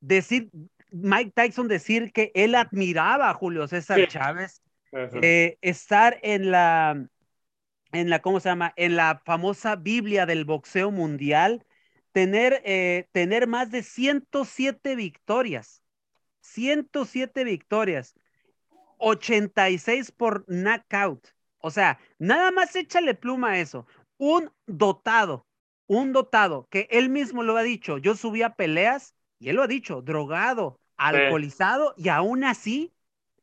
decir, 0.00 0.50
Mike 0.90 1.30
Tyson 1.32 1.68
decir 1.68 2.12
que 2.12 2.32
él 2.34 2.56
admiraba 2.56 3.30
a 3.30 3.34
Julio 3.34 3.68
César 3.68 4.08
Chávez, 4.08 4.60
eh, 4.92 5.58
estar 5.60 6.18
en 6.24 6.50
la, 6.50 7.06
en 7.92 8.10
la, 8.10 8.18
¿cómo 8.18 8.40
se 8.40 8.48
llama? 8.48 8.72
En 8.74 8.96
la 8.96 9.22
famosa 9.24 9.76
Biblia 9.76 10.26
del 10.26 10.44
boxeo 10.44 10.90
mundial, 10.90 11.64
tener, 12.10 12.60
eh, 12.64 13.06
tener 13.12 13.46
más 13.46 13.70
de 13.70 13.84
107 13.84 14.96
victorias. 14.96 15.84
107 16.52 17.44
victorias. 17.44 18.14
86 18.98 20.12
por 20.12 20.44
knockout. 20.48 21.28
O 21.58 21.70
sea, 21.70 21.98
nada 22.18 22.50
más 22.50 22.74
échale 22.76 23.14
pluma 23.14 23.52
a 23.52 23.58
eso. 23.58 23.86
Un 24.18 24.50
dotado, 24.66 25.46
un 25.86 26.12
dotado, 26.12 26.68
que 26.70 26.88
él 26.90 27.08
mismo 27.08 27.42
lo 27.42 27.56
ha 27.56 27.62
dicho. 27.62 27.98
Yo 27.98 28.14
subía 28.14 28.54
peleas 28.54 29.14
y 29.38 29.48
él 29.48 29.56
lo 29.56 29.62
ha 29.62 29.66
dicho, 29.66 30.02
drogado, 30.02 30.80
alcoholizado 30.96 31.94
y 31.96 32.08
aún 32.08 32.44
así 32.44 32.92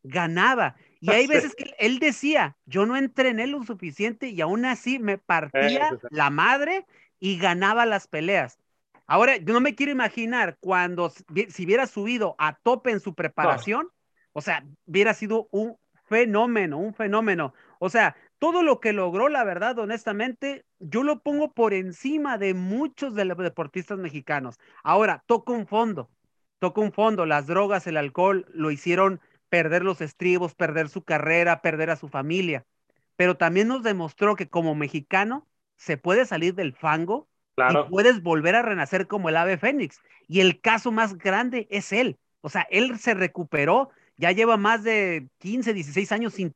ganaba. 0.03 0.75
Y 0.99 1.11
hay 1.11 1.27
veces 1.27 1.55
que 1.55 1.73
él 1.79 1.99
decía, 1.99 2.57
yo 2.65 2.85
no 2.85 2.95
entrené 2.97 3.47
lo 3.47 3.63
suficiente 3.63 4.29
y 4.29 4.41
aún 4.41 4.65
así 4.65 4.99
me 4.99 5.17
partía 5.17 5.89
la 6.09 6.29
madre 6.29 6.85
y 7.19 7.37
ganaba 7.37 7.85
las 7.85 8.07
peleas. 8.07 8.59
Ahora, 9.07 9.37
yo 9.37 9.53
no 9.53 9.61
me 9.61 9.73
quiero 9.73 9.91
imaginar 9.91 10.57
cuando, 10.59 11.09
si 11.09 11.65
hubiera 11.65 11.87
subido 11.87 12.35
a 12.37 12.57
tope 12.57 12.91
en 12.91 12.99
su 12.99 13.15
preparación, 13.15 13.89
o 14.33 14.41
sea, 14.41 14.65
hubiera 14.85 15.13
sido 15.13 15.47
un 15.51 15.77
fenómeno, 16.07 16.77
un 16.77 16.93
fenómeno. 16.93 17.53
O 17.79 17.89
sea, 17.89 18.17
todo 18.37 18.63
lo 18.63 18.79
que 18.79 18.93
logró, 18.93 19.29
la 19.29 19.45
verdad, 19.45 19.79
honestamente, 19.79 20.65
yo 20.79 21.03
lo 21.03 21.21
pongo 21.21 21.53
por 21.53 21.73
encima 21.73 22.37
de 22.37 22.53
muchos 22.53 23.15
de 23.15 23.25
los 23.25 23.37
deportistas 23.37 23.97
mexicanos. 23.97 24.59
Ahora, 24.83 25.23
toca 25.25 25.53
un 25.53 25.67
fondo, 25.67 26.09
toca 26.59 26.81
un 26.81 26.91
fondo. 26.91 27.25
Las 27.25 27.47
drogas, 27.47 27.87
el 27.87 27.97
alcohol 27.97 28.45
lo 28.53 28.71
hicieron 28.71 29.21
perder 29.49 29.83
los 29.83 30.01
estribos, 30.01 30.53
perder 30.53 30.89
su 30.89 31.03
carrera, 31.03 31.61
perder 31.61 31.89
a 31.89 31.95
su 31.95 32.09
familia. 32.09 32.65
Pero 33.15 33.37
también 33.37 33.69
nos 33.69 33.83
demostró 33.83 34.35
que 34.35 34.49
como 34.49 34.75
mexicano 34.75 35.47
se 35.77 35.97
puede 35.97 36.25
salir 36.25 36.53
del 36.55 36.73
fango 36.73 37.27
y 37.57 37.89
puedes 37.89 38.21
volver 38.21 38.55
a 38.55 38.61
renacer 38.61 39.07
como 39.07 39.29
el 39.29 39.37
ave 39.37 39.57
fénix. 39.57 40.01
Y 40.27 40.41
el 40.41 40.61
caso 40.61 40.91
más 40.91 41.17
grande 41.17 41.67
es 41.69 41.91
él. 41.91 42.17
O 42.41 42.49
sea, 42.49 42.67
él 42.69 42.97
se 42.99 43.13
recuperó, 43.13 43.89
ya 44.17 44.31
lleva 44.31 44.57
más 44.57 44.83
de 44.83 45.27
15, 45.39 45.73
16 45.73 46.11
años 46.11 46.33
sin, 46.33 46.53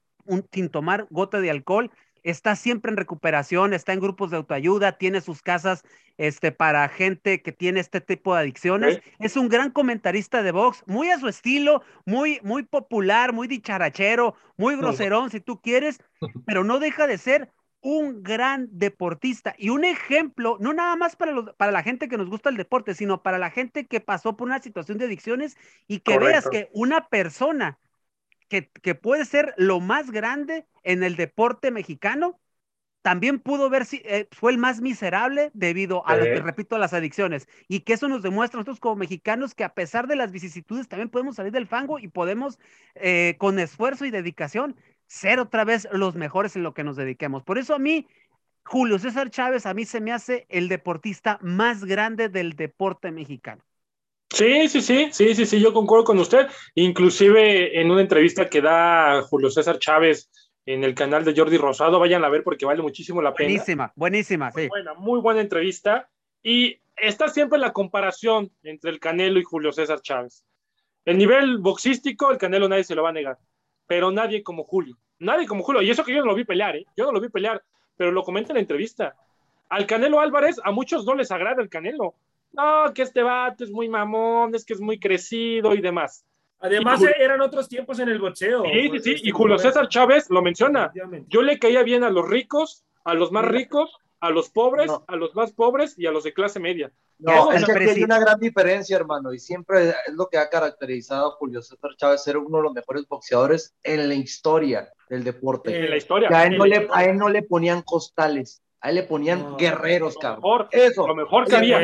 sin 0.51 0.69
tomar 0.69 1.07
gota 1.09 1.41
de 1.41 1.49
alcohol, 1.49 1.91
está 2.23 2.55
siempre 2.55 2.91
en 2.91 2.97
recuperación, 2.97 3.73
está 3.73 3.93
en 3.93 3.99
grupos 3.99 4.29
de 4.31 4.37
autoayuda, 4.37 4.97
tiene 4.97 5.21
sus 5.21 5.41
casas 5.41 5.83
este, 6.17 6.51
para 6.51 6.87
gente 6.87 7.41
que 7.41 7.51
tiene 7.51 7.79
este 7.79 7.99
tipo 7.99 8.35
de 8.35 8.41
adicciones. 8.41 9.01
Es 9.19 9.37
un 9.37 9.49
gran 9.49 9.71
comentarista 9.71 10.43
de 10.43 10.51
box, 10.51 10.83
muy 10.85 11.09
a 11.09 11.19
su 11.19 11.27
estilo, 11.27 11.81
muy, 12.05 12.39
muy 12.43 12.63
popular, 12.63 13.33
muy 13.33 13.47
dicharachero, 13.47 14.35
muy 14.57 14.75
groserón, 14.75 15.31
si 15.31 15.39
tú 15.39 15.59
quieres, 15.61 15.99
pero 16.45 16.63
no 16.63 16.79
deja 16.79 17.07
de 17.07 17.17
ser 17.17 17.51
un 17.81 18.23
gran 18.23 18.69
deportista 18.71 19.55
y 19.57 19.69
un 19.69 19.83
ejemplo, 19.83 20.57
no 20.59 20.73
nada 20.73 20.95
más 20.95 21.15
para, 21.15 21.31
los, 21.31 21.53
para 21.55 21.71
la 21.71 21.83
gente 21.83 22.07
que 22.07 22.17
nos 22.17 22.29
gusta 22.29 22.49
el 22.49 22.57
deporte, 22.57 22.93
sino 22.93 23.23
para 23.23 23.39
la 23.39 23.49
gente 23.49 23.87
que 23.87 23.99
pasó 23.99 24.37
por 24.37 24.47
una 24.47 24.61
situación 24.61 24.97
de 24.97 25.05
adicciones 25.05 25.57
y 25.87 25.99
que 25.99 26.19
veas 26.19 26.47
que 26.47 26.69
una 26.73 27.07
persona 27.09 27.79
que, 28.47 28.69
que 28.69 28.95
puede 28.95 29.25
ser 29.25 29.53
lo 29.57 29.79
más 29.79 30.11
grande 30.11 30.67
en 30.83 31.03
el 31.03 31.15
deporte 31.15 31.71
mexicano, 31.71 32.39
también 33.01 33.39
pudo 33.39 33.69
ver 33.69 33.85
si 33.85 34.01
eh, 34.05 34.27
fue 34.31 34.51
el 34.51 34.57
más 34.57 34.81
miserable 34.81 35.51
debido 35.53 36.07
a, 36.07 36.15
lo 36.15 36.23
que 36.23 36.41
repito, 36.41 36.75
a 36.75 36.79
las 36.79 36.93
adicciones. 36.93 37.47
Y 37.67 37.81
que 37.81 37.93
eso 37.93 38.07
nos 38.07 38.21
demuestra 38.21 38.57
a 38.57 38.59
nosotros 38.59 38.79
como 38.79 38.95
mexicanos 38.95 39.55
que 39.55 39.63
a 39.63 39.73
pesar 39.73 40.07
de 40.07 40.15
las 40.15 40.31
vicisitudes 40.31 40.87
también 40.87 41.09
podemos 41.09 41.35
salir 41.35 41.51
del 41.51 41.67
fango 41.67 41.99
y 41.99 42.07
podemos, 42.07 42.59
eh, 42.95 43.35
con 43.39 43.59
esfuerzo 43.59 44.05
y 44.05 44.11
dedicación, 44.11 44.75
ser 45.11 45.41
otra 45.41 45.65
vez 45.65 45.89
los 45.91 46.15
mejores 46.15 46.55
en 46.55 46.63
lo 46.63 46.73
que 46.73 46.85
nos 46.85 46.95
dediquemos. 46.95 47.43
Por 47.43 47.57
eso 47.57 47.75
a 47.75 47.79
mí, 47.79 48.07
Julio 48.63 48.97
César 48.97 49.29
Chávez, 49.29 49.65
a 49.65 49.73
mí 49.73 49.83
se 49.83 49.99
me 49.99 50.13
hace 50.13 50.45
el 50.47 50.69
deportista 50.69 51.37
más 51.41 51.83
grande 51.83 52.29
del 52.29 52.55
deporte 52.55 53.11
mexicano. 53.11 53.61
Sí, 54.29 54.69
sí, 54.69 54.81
sí, 54.81 55.09
sí, 55.11 55.35
sí, 55.35 55.45
sí, 55.45 55.59
yo 55.59 55.73
concuerdo 55.73 56.05
con 56.05 56.17
usted. 56.17 56.47
Inclusive 56.75 57.81
en 57.81 57.91
una 57.91 57.99
entrevista 57.99 58.49
que 58.49 58.61
da 58.61 59.21
Julio 59.23 59.49
César 59.49 59.79
Chávez 59.79 60.31
en 60.65 60.85
el 60.85 60.95
canal 60.95 61.25
de 61.25 61.35
Jordi 61.35 61.57
Rosado. 61.57 61.99
Vayan 61.99 62.23
a 62.23 62.29
ver 62.29 62.43
porque 62.45 62.65
vale 62.65 62.81
muchísimo 62.81 63.21
la 63.21 63.33
pena. 63.33 63.49
Buenísima, 63.49 63.91
buenísima, 63.97 64.51
muy 64.55 64.67
Buena, 64.69 64.93
muy 64.93 65.19
buena 65.19 65.41
entrevista. 65.41 66.09
Y 66.41 66.79
está 66.95 67.27
siempre 67.27 67.59
la 67.59 67.73
comparación 67.73 68.49
entre 68.63 68.91
el 68.91 69.01
Canelo 69.01 69.41
y 69.41 69.43
Julio 69.43 69.73
César 69.73 70.01
Chávez. 70.01 70.45
El 71.03 71.17
nivel 71.17 71.57
boxístico, 71.57 72.31
el 72.31 72.37
Canelo 72.37 72.69
nadie 72.69 72.85
se 72.85 72.95
lo 72.95 73.03
va 73.03 73.09
a 73.09 73.13
negar, 73.13 73.37
pero 73.91 74.09
nadie 74.09 74.41
como 74.41 74.63
Julio. 74.63 74.95
Nadie 75.19 75.45
como 75.45 75.63
Julio. 75.63 75.81
Y 75.81 75.89
eso 75.89 76.05
que 76.05 76.13
yo 76.13 76.21
no 76.21 76.27
lo 76.27 76.35
vi 76.35 76.45
pelear, 76.45 76.77
¿eh? 76.77 76.85
Yo 76.95 77.03
no 77.03 77.11
lo 77.11 77.19
vi 77.19 77.27
pelear, 77.27 77.61
pero 77.97 78.09
lo 78.09 78.23
comenta 78.23 78.53
en 78.53 78.55
la 78.55 78.61
entrevista. 78.61 79.17
Al 79.67 79.85
Canelo 79.85 80.21
Álvarez, 80.21 80.61
a 80.63 80.71
muchos 80.71 81.05
no 81.05 81.13
les 81.13 81.29
agrada 81.29 81.61
el 81.61 81.67
Canelo. 81.67 82.15
No, 82.53 82.93
que 82.93 83.01
este 83.01 83.21
vato 83.21 83.65
es 83.65 83.69
muy 83.69 83.89
mamón, 83.89 84.55
es 84.55 84.63
que 84.63 84.75
es 84.75 84.79
muy 84.79 84.97
crecido 84.97 85.75
y 85.75 85.81
demás. 85.81 86.23
Además, 86.61 87.01
eran 87.19 87.41
otros 87.41 87.67
tiempos 87.67 87.99
en 87.99 88.07
el 88.07 88.19
boxeo. 88.19 88.63
Sí, 88.63 88.91
sí, 88.91 88.99
sí. 88.99 89.15
Y 89.23 89.31
Julio 89.31 89.57
César 89.57 89.89
Chávez 89.89 90.29
lo 90.29 90.41
menciona. 90.41 90.93
Yo 91.27 91.41
le 91.41 91.59
caía 91.59 91.83
bien 91.83 92.05
a 92.05 92.09
los 92.09 92.29
ricos, 92.29 92.85
a 93.03 93.13
los 93.13 93.33
más 93.33 93.43
ricos, 93.43 93.97
a 94.21 94.29
los 94.29 94.49
pobres, 94.49 94.89
a 95.07 95.15
los 95.15 95.35
más 95.35 95.51
pobres 95.51 95.95
y 95.97 96.05
a 96.05 96.11
los 96.11 96.23
de 96.23 96.33
clase 96.33 96.59
media. 96.59 96.91
No, 97.17 97.51
es 97.51 97.65
que 97.65 97.71
hay 97.71 98.03
una 98.03 98.19
gran 98.19 98.39
diferencia, 98.39 98.95
hermano, 98.95 99.33
y 99.33 99.39
siempre 99.39 99.89
es 99.89 100.13
lo 100.13 100.27
que 100.27 100.37
ha 100.37 100.49
caracterizado 100.49 101.27
a 101.27 101.31
Julio 101.31 101.61
César 101.61 101.91
Chávez, 101.97 102.23
ser 102.23 102.37
uno 102.37 102.57
de 102.57 102.63
los 102.63 102.73
mejores 102.73 103.07
boxeadores 103.07 103.75
en 103.83 104.07
la 104.07 104.13
historia 104.13 104.89
del 105.09 105.23
deporte. 105.23 105.75
En 105.75 105.89
la 105.89 105.97
historia. 105.97 106.29
a, 106.31 106.45
él 106.45 106.57
no 106.57 106.65
le, 106.65 106.87
a 106.91 107.05
él 107.05 107.17
no 107.17 107.29
le 107.29 107.41
ponían 107.41 107.81
costales, 107.81 108.61
a 108.79 108.89
él 108.89 108.95
le 108.95 109.03
ponían 109.03 109.57
guerreros, 109.57 110.15
cabrón. 110.17 110.67
Eso. 110.71 111.07
Lo 111.07 111.15
mejor 111.15 111.47
que 111.47 111.55
había. 111.55 111.79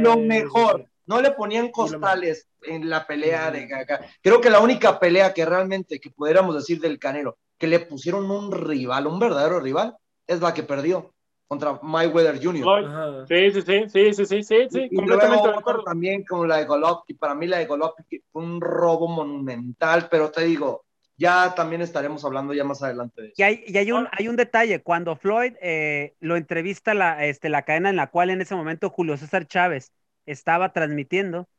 Lo 0.00 0.16
mejor. 0.16 0.86
No 1.04 1.20
le 1.20 1.32
ponían 1.32 1.70
costales 1.70 2.48
en 2.62 2.88
la 2.88 3.06
pelea 3.06 3.50
de 3.50 3.74
acá. 3.74 4.06
Creo 4.22 4.40
que 4.40 4.50
la 4.50 4.60
única 4.60 4.98
pelea 4.98 5.34
que 5.34 5.44
realmente, 5.44 6.00
que 6.00 6.10
pudiéramos 6.10 6.54
decir 6.54 6.80
del 6.80 6.98
Canelo, 6.98 7.38
que 7.58 7.66
le 7.66 7.80
pusieron 7.80 8.30
un 8.30 8.52
rival, 8.52 9.08
un 9.08 9.18
verdadero 9.18 9.60
rival, 9.60 9.96
es 10.26 10.40
la 10.40 10.54
que 10.54 10.62
perdió 10.62 11.12
contra 11.52 11.78
Mayweather 11.82 12.42
Jr. 12.42 13.26
Sí, 13.28 13.50
sí, 13.50 13.60
sí, 13.60 13.84
sí, 13.86 14.14
sí, 14.14 14.24
sí, 14.24 14.42
sí, 14.42 14.68
sí, 14.70 14.96
completamente 14.96 15.48
de 15.48 15.54
acuerdo. 15.54 15.84
También 15.84 16.24
con 16.24 16.48
la 16.48 16.56
de 16.56 16.64
Golovkin, 16.64 17.18
para 17.18 17.34
mí 17.34 17.46
la 17.46 17.58
de 17.58 17.66
Golovkin 17.66 18.22
fue 18.32 18.42
un 18.42 18.58
robo 18.58 19.06
monumental, 19.06 20.08
pero 20.10 20.30
te 20.30 20.44
digo, 20.44 20.86
ya 21.18 21.54
también 21.54 21.82
estaremos 21.82 22.24
hablando 22.24 22.54
ya 22.54 22.64
más 22.64 22.82
adelante 22.82 23.20
de 23.20 23.28
eso. 23.28 23.34
Y 23.36 23.42
hay, 23.42 23.64
y 23.66 23.76
hay, 23.76 23.92
un, 23.92 24.08
hay 24.12 24.28
un 24.28 24.36
detalle, 24.36 24.80
cuando 24.82 25.14
Floyd 25.14 25.52
eh, 25.60 26.14
lo 26.20 26.36
entrevista 26.36 26.94
la, 26.94 27.26
este, 27.26 27.50
la 27.50 27.66
cadena 27.66 27.90
en 27.90 27.96
la 27.96 28.06
cual 28.06 28.30
en 28.30 28.40
ese 28.40 28.54
momento 28.54 28.88
Julio 28.88 29.18
César 29.18 29.46
Chávez 29.46 29.92
estaba 30.24 30.72
transmitiendo. 30.72 31.50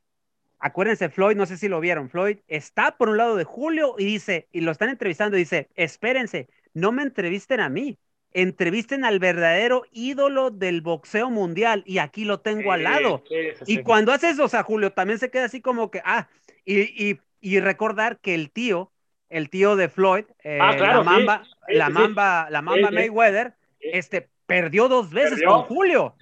Acuérdense, 0.58 1.10
Floyd, 1.10 1.36
no 1.36 1.46
sé 1.46 1.58
si 1.58 1.68
lo 1.68 1.80
vieron, 1.82 2.10
Floyd 2.10 2.40
está 2.48 2.98
por 2.98 3.10
un 3.10 3.18
lado 3.18 3.36
de 3.36 3.44
Julio 3.44 3.94
y 4.00 4.06
dice, 4.06 4.48
y 4.52 4.62
lo 4.62 4.72
están 4.72 4.90
entrevistando, 4.90 5.38
y 5.38 5.42
dice, 5.42 5.70
espérense, 5.76 6.50
no 6.74 6.92
me 6.92 7.04
entrevisten 7.04 7.60
a 7.60 7.70
mí, 7.70 8.00
entrevisten 8.34 9.06
al 9.06 9.20
verdadero 9.20 9.84
ídolo 9.92 10.50
del 10.50 10.82
boxeo 10.82 11.30
mundial 11.30 11.84
y 11.86 12.00
aquí 12.00 12.26
lo 12.26 12.40
tengo 12.40 12.72
al 12.72 12.84
lado. 12.84 13.24
y 13.66 13.84
cuando 13.84 14.12
hace 14.12 14.30
eso, 14.30 14.46
o 14.46 14.50
sea, 14.50 14.64
Julio 14.64 14.92
también 14.92 15.20
se 15.20 15.30
queda 15.30 15.46
así 15.46 15.62
como 15.62 15.92
que, 15.92 16.02
ah, 16.04 16.28
y, 16.66 17.20
y, 17.42 17.60
recordar 17.60 18.20
que 18.20 18.36
el 18.36 18.50
tío, 18.52 18.92
el 19.30 19.50
tío 19.50 19.76
de 19.76 19.90
Floyd, 19.90 20.26
eh, 20.44 20.60
ah, 20.62 20.76
la 20.78 21.04
mamba, 21.04 21.44
la 21.68 21.90
mamba, 21.90 22.48
la 22.50 22.62
mamba 22.62 22.92
Mayweather, 22.92 23.54
este, 23.80 24.30
perdió 24.46 24.88
dos 24.88 25.12
veces 25.12 25.42
con 25.46 25.64
Julio. 25.64 26.16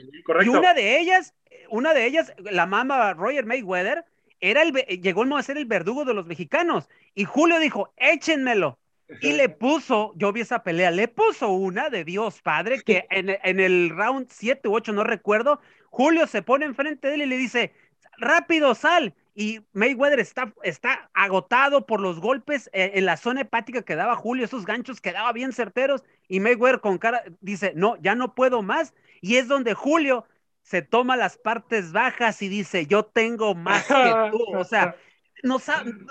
Y 0.44 0.50
una 0.50 0.74
de 0.74 1.00
ellas 1.00 1.34
una 1.72 1.94
de 1.94 2.06
ellas, 2.06 2.34
la 2.38 2.66
mamá 2.68 3.14
Roger 3.14 3.46
Mayweather, 3.46 4.06
era 4.40 4.62
el, 4.62 4.74
llegó 5.02 5.24
a 5.36 5.44
ser 5.44 5.58
el 5.58 5.66
verdugo 5.66 6.06
de 6.06 6.14
los 6.14 6.26
mexicanos. 6.26 6.90
Y 7.16 7.24
Julio 7.24 7.60
dijo, 7.60 7.94
échenmelo. 7.98 8.78
Y 9.20 9.34
le 9.34 9.50
puso, 9.50 10.14
yo 10.16 10.32
vi 10.32 10.42
esa 10.42 10.64
pelea, 10.64 10.92
le 10.92 11.08
puso 11.08 11.50
una 11.50 11.90
de 11.90 12.06
Dios 12.06 12.42
Padre, 12.42 12.82
que 12.82 13.08
en, 13.10 13.60
el 13.60 13.90
round 13.90 14.28
7 14.30 14.68
u 14.70 14.76
8, 14.76 14.94
no 14.94 15.04
recuerdo, 15.04 15.60
Julio 15.90 16.28
se 16.28 16.42
pone 16.42 16.66
enfrente 16.66 17.10
de 17.10 17.16
él 17.16 17.22
y 17.24 17.26
le 17.26 17.38
dice, 17.38 17.74
rápido, 18.18 18.74
sal. 18.76 19.14
Y 19.34 19.62
Mayweather 19.74 20.20
está, 20.20 20.54
está 20.64 21.10
agotado 21.14 21.86
por 21.86 22.00
los 22.00 22.20
golpes 22.20 22.70
eh, 22.74 22.92
en 22.96 23.06
la 23.06 23.18
zona 23.18 23.42
hepática 23.42 23.82
que 23.82 23.96
daba 23.96 24.16
Julio, 24.16 24.46
esos 24.46 24.66
ganchos 24.66 25.02
quedaban 25.02 25.34
bien 25.34 25.54
certeros. 25.54 26.04
Y 26.28 26.40
Mayweather 26.40 26.82
con 26.82 26.98
cara 26.98 27.24
dice, 27.42 27.74
no, 27.76 27.98
ya 28.02 28.16
no 28.16 28.36
puedo 28.36 28.62
más. 28.62 28.94
Y 29.22 29.36
es 29.38 29.48
donde 29.48 29.74
Julio 29.74 30.26
se 30.64 30.82
toma 30.82 31.18
las 31.18 31.38
partes 31.38 31.92
bajas 31.92 32.42
y 32.42 32.50
dice, 32.50 32.86
yo 32.88 33.06
tengo 33.06 33.56
más 33.56 33.86
que 33.88 34.14
tú. 34.32 34.58
O 34.58 34.64
sea, 34.64 34.96
no, 35.44 35.56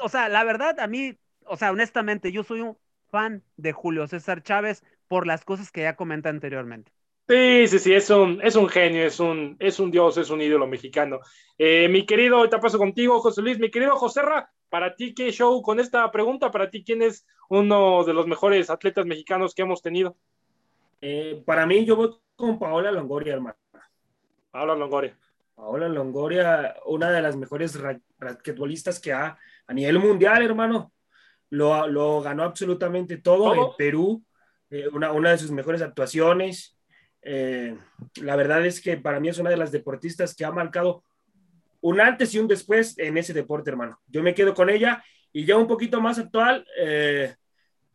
o 0.03 0.09
sea, 0.09 0.29
la 0.29 0.45
verdad, 0.45 0.81
a 0.81 0.87
mí, 0.87 1.19
o 1.45 1.57
sea, 1.57 1.71
honestamente, 1.73 2.33
yo 2.33 2.43
soy 2.43 2.61
un 2.61 2.77
fan 3.11 3.43
de 3.57 3.73
Julio 3.73 4.07
César 4.07 4.43
Chávez 4.43 4.85
por 5.09 5.27
las 5.27 5.45
cosas 5.45 5.71
que 5.71 5.83
ya 5.83 5.97
comenté 5.97 6.29
anteriormente. 6.29 6.93
Sí, 7.29 7.69
sí, 7.69 7.79
sí, 7.79 7.93
es 7.95 8.11
un, 8.11 8.41
es 8.43 8.57
un 8.57 8.69
genio, 8.69 9.05
es 9.05 9.21
un, 9.21 9.57
es 9.61 9.79
un 9.79 9.91
dios, 9.91 10.17
es 10.17 10.31
un 10.31 10.41
ídolo 10.41 10.67
mexicano. 10.67 11.21
Eh, 11.59 11.89
mi 11.89 12.05
querido, 12.05 12.39
ahorita 12.39 12.59
paso 12.59 12.77
contigo, 12.77 13.21
José 13.21 13.41
Luis, 13.41 13.59
mi 13.59 13.71
querido 13.71 13.95
José 13.95 14.23
Ra, 14.23 14.51
para 14.69 14.97
ti, 14.97 15.15
¿qué 15.15 15.31
show 15.31 15.63
con 15.63 15.79
esta 15.79 16.11
pregunta? 16.11 16.51
Para 16.51 16.71
ti, 16.71 16.83
¿quién 16.83 17.03
es 17.03 17.27
uno 17.49 18.03
de 18.05 18.15
los 18.15 18.27
mejores 18.27 18.69
atletas 18.69 19.07
mexicanos 19.07 19.55
que 19.55 19.63
hemos 19.63 19.81
tenido? 19.81 20.17
Eh, 21.01 21.43
para 21.47 21.67
mí, 21.67 21.85
yo 21.85 21.95
voy 21.97 22.11
con 22.35 22.59
Paola 22.59 22.91
Longoria, 22.91 23.35
hermano. 23.35 23.57
Paola 24.51 24.75
Longoria. 24.75 25.17
Paola 25.55 25.89
Longoria, 25.89 26.77
una 26.87 27.11
de 27.11 27.23
las 27.23 27.37
mejores 27.37 27.79
raquetbolistas 28.19 28.99
que 28.99 29.13
ha 29.13 29.39
a 29.67 29.73
nivel 29.73 29.99
mundial, 29.99 30.43
hermano. 30.43 30.93
Lo, 31.51 31.87
lo 31.89 32.23
ganó 32.23 32.45
absolutamente 32.45 33.19
todo, 33.19 33.55
en 33.55 33.77
Perú, 33.77 34.25
eh, 34.71 34.89
una, 34.89 35.13
una, 35.13 35.31
de 35.31 35.39
sus 35.39 35.51
mejores 35.51 35.83
actuaciones. 35.83 36.79
Eh, 37.23 37.77
la 38.23 38.37
verdad 38.37 38.65
es 38.65 38.81
que 38.81 38.97
para 38.97 39.21
mí 39.21 39.29
es 39.29 39.39
una 39.39 39.51
de 39.51 39.57
las 39.57 39.73
deportistas 39.73 40.35
que 40.35 40.45
ha 40.45 40.53
marcado 40.53 41.05
un 41.81 42.01
antes 42.01 42.35
y 42.35 42.39
un 42.39 42.49
después 42.49 42.97
en 42.99 43.19
ese 43.19 43.33
deporte, 43.33 43.71
hermano. 43.71 44.01
Yo 44.07 44.23
me 44.23 44.35
quedo 44.35 44.55
con 44.55 44.71
ella 44.71 45.03
y 45.33 45.45
ya 45.45 45.57
un 45.57 45.67
poquito 45.67 46.01
más 46.01 46.19
actual, 46.19 46.67
eh, 46.79 47.35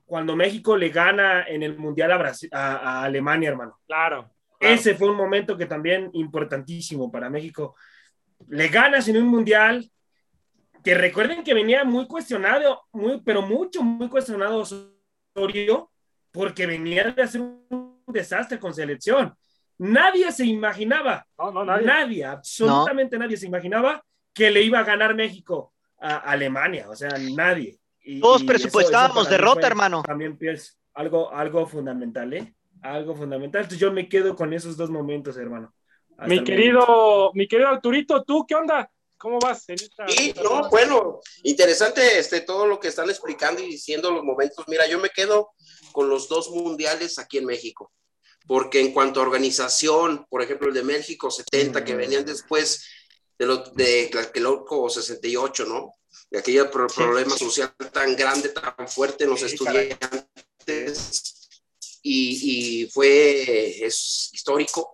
cuando 0.06 0.36
México 0.36 0.78
le 0.78 0.89
gana 0.89 1.43
en 1.47 1.64
el 1.64 1.78
Mundial 1.78 2.12
a, 2.12 2.34
a 2.51 3.03
Alemania, 3.03 3.49
hermano. 3.49 3.80
Claro. 3.88 4.30
Ese 4.60 4.95
fue 4.95 5.10
un 5.10 5.18
momento 5.18 5.58
que 5.58 5.66
también 5.66 6.10
importantísimo 6.14 7.12
para 7.12 7.30
México. 7.30 7.76
Le 8.47 8.68
ganas 8.68 9.08
en 9.08 9.18
un 9.18 9.28
mundial 9.28 9.89
que 10.86 10.94
recuerden 10.94 11.44
que 11.44 11.56
venía 11.56 11.84
muy 11.84 12.06
cuestionado, 12.06 12.84
muy, 12.94 13.20
pero 13.26 13.42
mucho, 13.42 13.82
muy 13.82 14.08
cuestionado 14.08 14.60
Osorio, 14.60 15.90
porque 16.32 16.68
venía 16.68 17.06
de 17.06 17.24
hacer 17.24 17.42
un 17.42 18.04
desastre 18.06 18.60
con 18.60 18.72
selección. 18.72 19.34
Nadie 19.80 20.32
se 20.32 20.46
imaginaba, 20.46 21.26
nadie. 21.84 22.24
absolutamente 22.24 23.18
nadie 23.18 23.36
se 23.36 23.48
imaginaba 23.48 24.06
que 24.32 24.52
le 24.52 24.62
iba 24.62 24.78
a 24.78 24.84
ganar 24.84 25.16
México 25.16 25.74
a 26.00 26.18
Alemania, 26.18 26.88
o 26.88 26.96
sea, 26.96 27.10
nadie. 27.36 27.80
Todos 28.22 28.44
presupuestábamos 28.44 29.28
derrota, 29.28 29.66
hermano. 29.66 30.04
También 30.04 30.38
es 30.40 30.80
algo, 30.94 31.34
algo 31.34 31.66
fundamental, 31.66 32.32
¿eh? 32.32 32.54
algo 32.84 33.16
fundamental. 33.16 33.64
Entonces 33.64 33.80
yo 33.80 33.92
me 33.92 34.08
quedo 34.08 34.36
con 34.36 34.54
esos 34.54 34.78
dos 34.78 34.92
momentos, 34.92 35.36
hermano. 35.36 35.74
mi 36.28 36.44
querido, 36.44 37.32
mi 37.34 37.48
querido 37.48 37.70
Arturito, 37.70 38.24
¿tú 38.24 38.46
qué 38.48 38.54
onda? 38.54 38.88
¿Cómo 39.26 39.39
vas 39.39 39.67
en 39.69 39.78
esta? 39.82 40.07
Sí, 40.07 40.36
no, 40.43 40.69
bueno, 40.69 41.19
interesante 41.41 42.19
este, 42.19 42.41
todo 42.41 42.67
lo 42.67 42.80
que 42.80 42.89
están 42.89 43.09
explicando 43.09 43.59
y 43.59 43.65
diciendo 43.65 44.11
los 44.11 44.23
momentos. 44.23 44.63
Mira, 44.67 44.86
yo 44.86 44.99
me 44.99 45.09
quedo 45.09 45.49
con 45.93 46.09
los 46.09 46.30
dos 46.30 46.51
mundiales 46.51 47.17
aquí 47.17 47.39
en 47.39 47.45
México, 47.45 47.91
porque 48.45 48.80
en 48.80 48.93
cuanto 48.93 49.19
a 49.19 49.23
organización, 49.23 50.28
por 50.30 50.43
ejemplo, 50.43 50.67
el 50.67 50.76
de 50.76 50.84
México 50.84 51.32
70, 51.32 51.84
que 51.84 51.95
venían 51.95 52.23
después 52.23 52.86
de, 53.39 53.47
lo, 53.47 53.63
de 53.63 54.11
loco 54.36 54.91
68, 54.91 55.65
¿no? 55.65 55.95
De 56.30 56.38
aquel 56.38 56.69
problema 56.69 57.36
social 57.36 57.73
tan 57.91 58.15
grande, 58.15 58.49
tan 58.49 58.88
fuerte 58.88 59.23
en 59.23 59.32
los 59.32 59.41
estudiantes 59.41 61.49
y, 62.03 62.88
fue 62.93 63.88
es 63.88 64.30
histórico. 64.34 64.93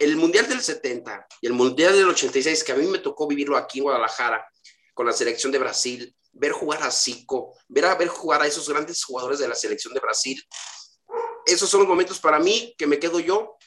El 0.00 0.16
Mundial 0.16 0.48
del 0.48 0.62
70 0.62 1.26
y 1.42 1.46
el 1.46 1.52
Mundial 1.52 1.92
del 1.92 2.08
86, 2.08 2.64
que 2.64 2.72
a 2.72 2.74
mí 2.74 2.86
me 2.86 3.00
tocó 3.00 3.26
vivirlo 3.26 3.58
aquí 3.58 3.78
en 3.78 3.84
Guadalajara 3.84 4.42
con 4.94 5.04
la 5.04 5.12
selección 5.12 5.52
de 5.52 5.58
Brasil, 5.58 6.16
ver 6.32 6.52
jugar 6.52 6.82
a 6.82 6.90
Zico, 6.90 7.54
ver 7.68 7.84
a 7.84 7.94
ver 7.96 8.08
jugar 8.08 8.40
a 8.40 8.46
esos 8.46 8.66
grandes 8.66 9.04
jugadores 9.04 9.38
de 9.40 9.46
la 9.46 9.54
selección 9.54 9.92
de 9.92 10.00
Brasil. 10.00 10.42
Esos 11.44 11.68
son 11.68 11.80
los 11.80 11.88
momentos 11.88 12.18
para 12.18 12.38
mí 12.38 12.74
que 12.78 12.86
me 12.86 12.98
quedo 12.98 13.20
yo 13.20 13.58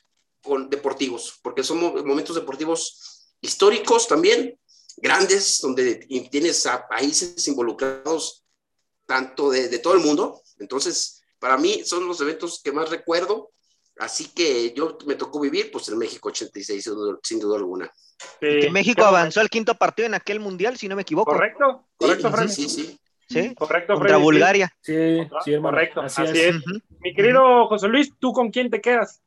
con 0.42 0.72
deportivos, 0.72 1.40
porque 1.44 1.64
son 1.64 1.78
momentos 2.04 2.36
deportivos 2.36 3.36
históricos 3.40 4.08
también, 4.08 4.60
grandes, 4.98 5.60
donde 5.62 5.98
tienes 6.32 6.66
a 6.66 6.88
países 6.88 7.48
involucrados 7.48 8.44
tanto 9.06 9.52
de, 9.52 9.70
de 9.70 9.78
todo 9.78 9.94
el 9.94 10.00
mundo. 10.00 10.42
Entonces, 10.58 11.22
para 11.38 11.58
mí 11.58 11.84
son 11.86 12.08
los 12.08 12.20
eventos 12.22 12.60
que 12.64 12.72
más 12.72 12.90
recuerdo 12.90 13.53
Así 14.00 14.34
que 14.34 14.74
yo 14.74 14.98
me 15.06 15.16
tocó 15.16 15.40
vivir 15.40 15.72
pues 15.72 15.88
en 15.90 15.98
México 15.98 16.30
86, 16.30 16.90
sin 17.22 17.40
duda 17.40 17.58
alguna. 17.58 17.92
que 18.40 18.70
México 18.72 19.04
avanzó 19.04 19.40
al 19.40 19.50
quinto 19.50 19.76
partido 19.76 20.08
en 20.08 20.16
aquel 20.16 20.40
mundial, 20.40 20.78
si 20.78 20.88
no 20.88 20.96
me 20.96 21.04
equivoco. 21.04 21.32
Correcto, 21.32 21.88
correcto, 21.96 22.32
sí, 22.38 22.50
sí, 22.50 22.70
sí, 22.70 23.00
sí. 23.30 23.56
Correcto, 23.56 23.94
Contra 23.94 24.18
Bulgaria. 24.18 24.74
Sí, 24.82 25.20
sí, 25.44 25.58
correcto. 25.62 26.02
Así, 26.02 26.24
es. 26.24 26.56
Mi 27.00 27.14
querido 27.14 27.68
José 27.68 27.88
Luis, 27.88 28.14
¿tú 28.20 28.34
con 28.34 28.50
quién 28.50 28.70
te 28.70 28.82
quedas? 28.82 29.22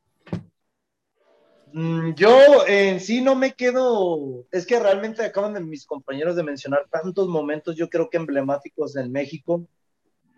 Mm, 1.73 2.13
yo 2.15 2.65
en 2.65 2.99
sí 2.99 3.21
no 3.21 3.35
me 3.35 3.53
quedo, 3.53 4.45
es 4.51 4.65
que 4.65 4.79
realmente 4.79 5.23
acaban 5.23 5.53
de 5.53 5.59
mis 5.59 5.85
compañeros 5.85 6.35
de 6.35 6.43
mencionar 6.43 6.87
tantos 6.89 7.27
momentos, 7.27 7.75
yo 7.75 7.89
creo 7.89 8.09
que 8.09 8.17
emblemáticos 8.17 8.95
en 8.95 9.11
México, 9.11 9.67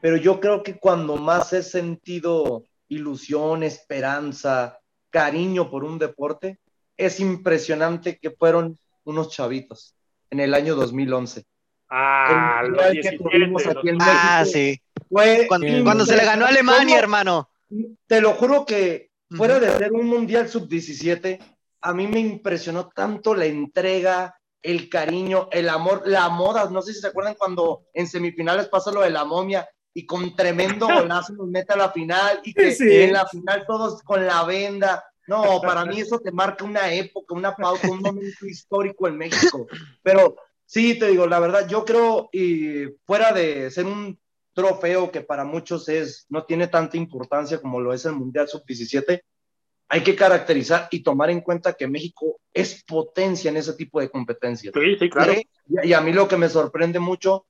pero 0.01 0.17
yo 0.17 0.39
creo 0.39 0.63
que 0.63 0.77
cuando 0.77 1.15
más 1.17 1.53
he 1.53 1.63
sentido 1.63 2.65
ilusión, 2.89 3.63
esperanza, 3.63 4.79
cariño 5.09 5.69
por 5.69 5.83
un 5.83 5.97
deporte, 5.97 6.59
es 6.97 7.19
impresionante 7.19 8.19
que 8.19 8.31
fueron 8.31 8.77
unos 9.03 9.29
chavitos 9.29 9.95
en 10.29 10.39
el 10.41 10.53
año 10.53 10.75
2011. 10.75 11.45
Ah, 11.89 12.61
el 12.63 13.01
que 13.01 13.17
tuvimos 13.17 13.65
aquí 13.65 13.89
en 13.89 13.97
México 13.97 14.13
ah, 14.13 14.43
sí. 14.45 14.79
Fue 15.09 15.47
cuando, 15.47 16.05
se 16.05 16.15
le 16.15 16.25
ganó 16.25 16.45
a 16.45 16.49
Alemania, 16.49 16.99
hermano. 16.99 17.49
Te 18.05 18.21
lo 18.21 18.33
juro 18.33 18.65
que 18.65 19.09
fuera 19.31 19.59
de 19.59 19.75
ser 19.77 19.91
un 19.91 20.05
mundial 20.05 20.47
sub-17, 20.47 21.39
a 21.81 21.93
mí 21.93 22.07
me 22.07 22.19
impresionó 22.19 22.89
tanto 22.89 23.33
la 23.33 23.45
entrega, 23.45 24.35
el 24.61 24.89
cariño, 24.89 25.47
el 25.51 25.69
amor, 25.69 26.03
la 26.05 26.29
moda. 26.29 26.69
No 26.69 26.81
sé 26.81 26.93
si 26.93 26.99
se 26.99 27.07
acuerdan 27.07 27.35
cuando 27.35 27.85
en 27.93 28.07
semifinales 28.07 28.67
pasó 28.67 28.91
lo 28.91 29.01
de 29.01 29.09
la 29.09 29.25
momia 29.25 29.67
y 29.99 30.05
con 30.05 30.33
tremendo 30.33 30.87
golazo 31.11 31.33
nos 31.33 31.47
mete 31.47 31.73
a 31.73 31.77
la 31.77 31.91
final 31.91 32.39
y 32.43 32.53
que 32.53 32.73
en 33.03 33.13
la 33.13 33.27
final 33.27 33.65
todos 33.67 34.01
con 34.01 34.25
la 34.25 34.43
venda. 34.45 35.03
No, 35.27 35.61
para 35.61 35.85
mí 35.85 35.99
eso 35.99 36.19
te 36.19 36.31
marca 36.31 36.63
una 36.63 36.91
época, 36.91 37.35
una 37.35 37.55
pauta, 37.55 37.91
un 37.91 37.99
momento 37.99 38.47
histórico 38.47 39.07
en 39.07 39.17
México. 39.17 39.67
Pero 40.01 40.37
sí, 40.65 40.97
te 40.97 41.07
digo, 41.07 41.27
la 41.27 41.39
verdad, 41.39 41.67
yo 41.67 41.85
creo, 41.85 42.29
y 42.31 42.85
fuera 43.05 43.31
de 43.31 43.69
ser 43.69 43.85
un 43.85 44.17
trofeo 44.53 45.11
que 45.11 45.21
para 45.21 45.43
muchos 45.43 45.87
es, 45.87 46.25
no 46.29 46.45
tiene 46.45 46.67
tanta 46.67 46.97
importancia 46.97 47.61
como 47.61 47.79
lo 47.79 47.93
es 47.93 48.05
el 48.05 48.13
Mundial 48.13 48.47
Sub-17, 48.47 49.21
hay 49.89 50.01
que 50.01 50.15
caracterizar 50.15 50.87
y 50.91 51.03
tomar 51.03 51.29
en 51.29 51.41
cuenta 51.41 51.73
que 51.73 51.87
México 51.87 52.39
es 52.51 52.83
potencia 52.85 53.49
en 53.49 53.57
ese 53.57 53.73
tipo 53.73 53.99
de 53.99 54.09
competencias. 54.09 54.73
Sí, 54.73 54.95
sí, 54.97 55.09
claro. 55.09 55.33
y 55.83 55.93
a 55.93 56.01
mí 56.01 56.11
lo 56.11 56.27
que 56.27 56.37
me 56.37 56.49
sorprende 56.49 56.99
mucho 56.99 57.45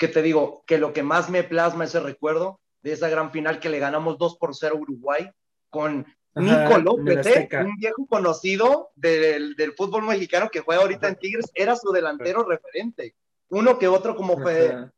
que 0.00 0.08
te 0.08 0.22
digo, 0.22 0.64
que 0.66 0.78
lo 0.78 0.94
que 0.94 1.02
más 1.02 1.28
me 1.28 1.44
plasma 1.44 1.84
ese 1.84 2.00
recuerdo 2.00 2.58
de 2.82 2.92
esa 2.92 3.10
gran 3.10 3.30
final 3.30 3.60
que 3.60 3.68
le 3.68 3.78
ganamos 3.78 4.16
2 4.16 4.38
por 4.38 4.56
0 4.56 4.74
a 4.74 4.80
Uruguay 4.80 5.30
con 5.68 6.06
Nico 6.34 6.78
López, 6.78 7.26
¿eh? 7.26 7.48
un 7.62 7.76
viejo 7.76 8.06
conocido 8.06 8.92
del, 8.94 9.54
del, 9.56 9.72
fútbol 9.74 10.04
mexicano 10.04 10.48
que 10.50 10.60
juega 10.60 10.80
ahorita 10.80 11.06
en 11.06 11.16
Tigres, 11.16 11.50
era 11.54 11.76
su 11.76 11.92
delantero 11.92 12.44
referente. 12.44 13.14
Uno 13.50 13.78
que 13.78 13.88
otro 13.88 14.16
como, 14.16 14.38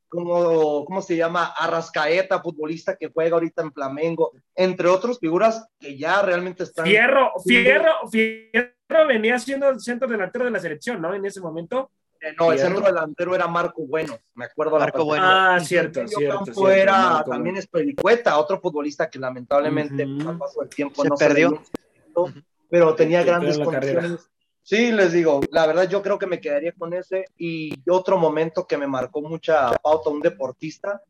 como, 0.08 0.84
¿cómo 0.84 1.02
se 1.02 1.16
llama? 1.16 1.46
Arrascaeta, 1.46 2.40
futbolista 2.40 2.94
que 2.94 3.08
juega 3.08 3.34
ahorita 3.34 3.62
en 3.62 3.72
Flamengo, 3.72 4.30
entre 4.54 4.86
otras 4.86 5.18
figuras 5.18 5.66
que 5.80 5.98
ya 5.98 6.22
realmente 6.22 6.62
están... 6.62 6.86
Fierro, 6.86 7.32
Fierro, 7.44 8.08
Fierro 8.08 9.06
venía 9.08 9.36
siendo 9.40 9.68
el 9.68 9.80
centro 9.80 10.06
delantero 10.06 10.44
de 10.44 10.52
la 10.52 10.60
selección, 10.60 11.02
¿no? 11.02 11.12
En 11.12 11.24
ese 11.24 11.40
momento. 11.40 11.90
Eh, 12.22 12.34
no, 12.38 12.52
el 12.52 12.58
centro 12.58 12.80
delantero 12.80 13.34
era 13.34 13.48
Marco 13.48 13.84
Bueno, 13.84 14.16
me 14.34 14.44
acuerdo. 14.44 14.78
Marco 14.78 15.04
Bueno. 15.04 15.24
Ah, 15.26 15.58
cierto, 15.60 16.06
cierto. 16.06 16.44
cierto 16.44 16.70
era 16.70 17.24
también 17.28 17.56
es 17.56 17.66
Pelicueta, 17.66 18.38
otro 18.38 18.60
futbolista 18.60 19.10
que 19.10 19.18
lamentablemente 19.18 20.06
uh 20.06 20.38
pasó 20.38 20.62
el 20.62 20.68
tiempo 20.68 21.02
se 21.02 21.08
no 21.08 21.16
perdió. 21.16 21.60
pero 22.70 22.94
tenía 22.94 23.24
grandes 23.24 23.58
condiciones. 23.58 24.30
Sí, 24.62 24.92
les 24.92 25.12
digo, 25.12 25.40
la 25.50 25.66
verdad 25.66 25.88
yo 25.88 26.00
creo 26.00 26.16
que 26.20 26.28
me 26.28 26.40
quedaría 26.40 26.72
con 26.72 26.94
ese 26.94 27.24
y 27.36 27.74
otro 27.90 28.16
momento 28.16 28.64
que 28.64 28.78
me 28.78 28.86
marcó 28.86 29.20
mucha 29.20 29.72
pauta, 29.82 30.08
un 30.08 30.20
deportista, 30.20 31.02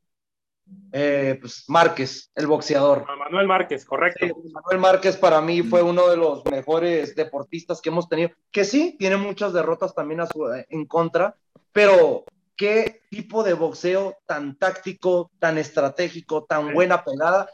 eh, 0.92 1.38
pues 1.40 1.64
Márquez, 1.68 2.30
el 2.34 2.46
boxeador. 2.46 3.06
Manuel 3.18 3.46
Márquez, 3.46 3.84
correcto. 3.84 4.26
Manuel 4.52 4.78
Márquez 4.78 5.16
para 5.16 5.40
mí 5.40 5.62
fue 5.62 5.82
uno 5.82 6.08
de 6.08 6.16
los 6.16 6.44
mejores 6.44 7.14
deportistas 7.14 7.80
que 7.80 7.88
hemos 7.88 8.08
tenido, 8.08 8.30
que 8.50 8.64
sí, 8.64 8.96
tiene 8.98 9.16
muchas 9.16 9.52
derrotas 9.52 9.94
también 9.94 10.20
a 10.20 10.26
su, 10.26 10.46
en 10.68 10.86
contra, 10.86 11.34
pero 11.72 12.24
qué 12.56 13.02
tipo 13.10 13.42
de 13.42 13.54
boxeo 13.54 14.18
tan 14.26 14.58
táctico, 14.58 15.30
tan 15.38 15.56
estratégico, 15.58 16.44
tan 16.44 16.74
buena 16.74 17.04
pegada. 17.04 17.48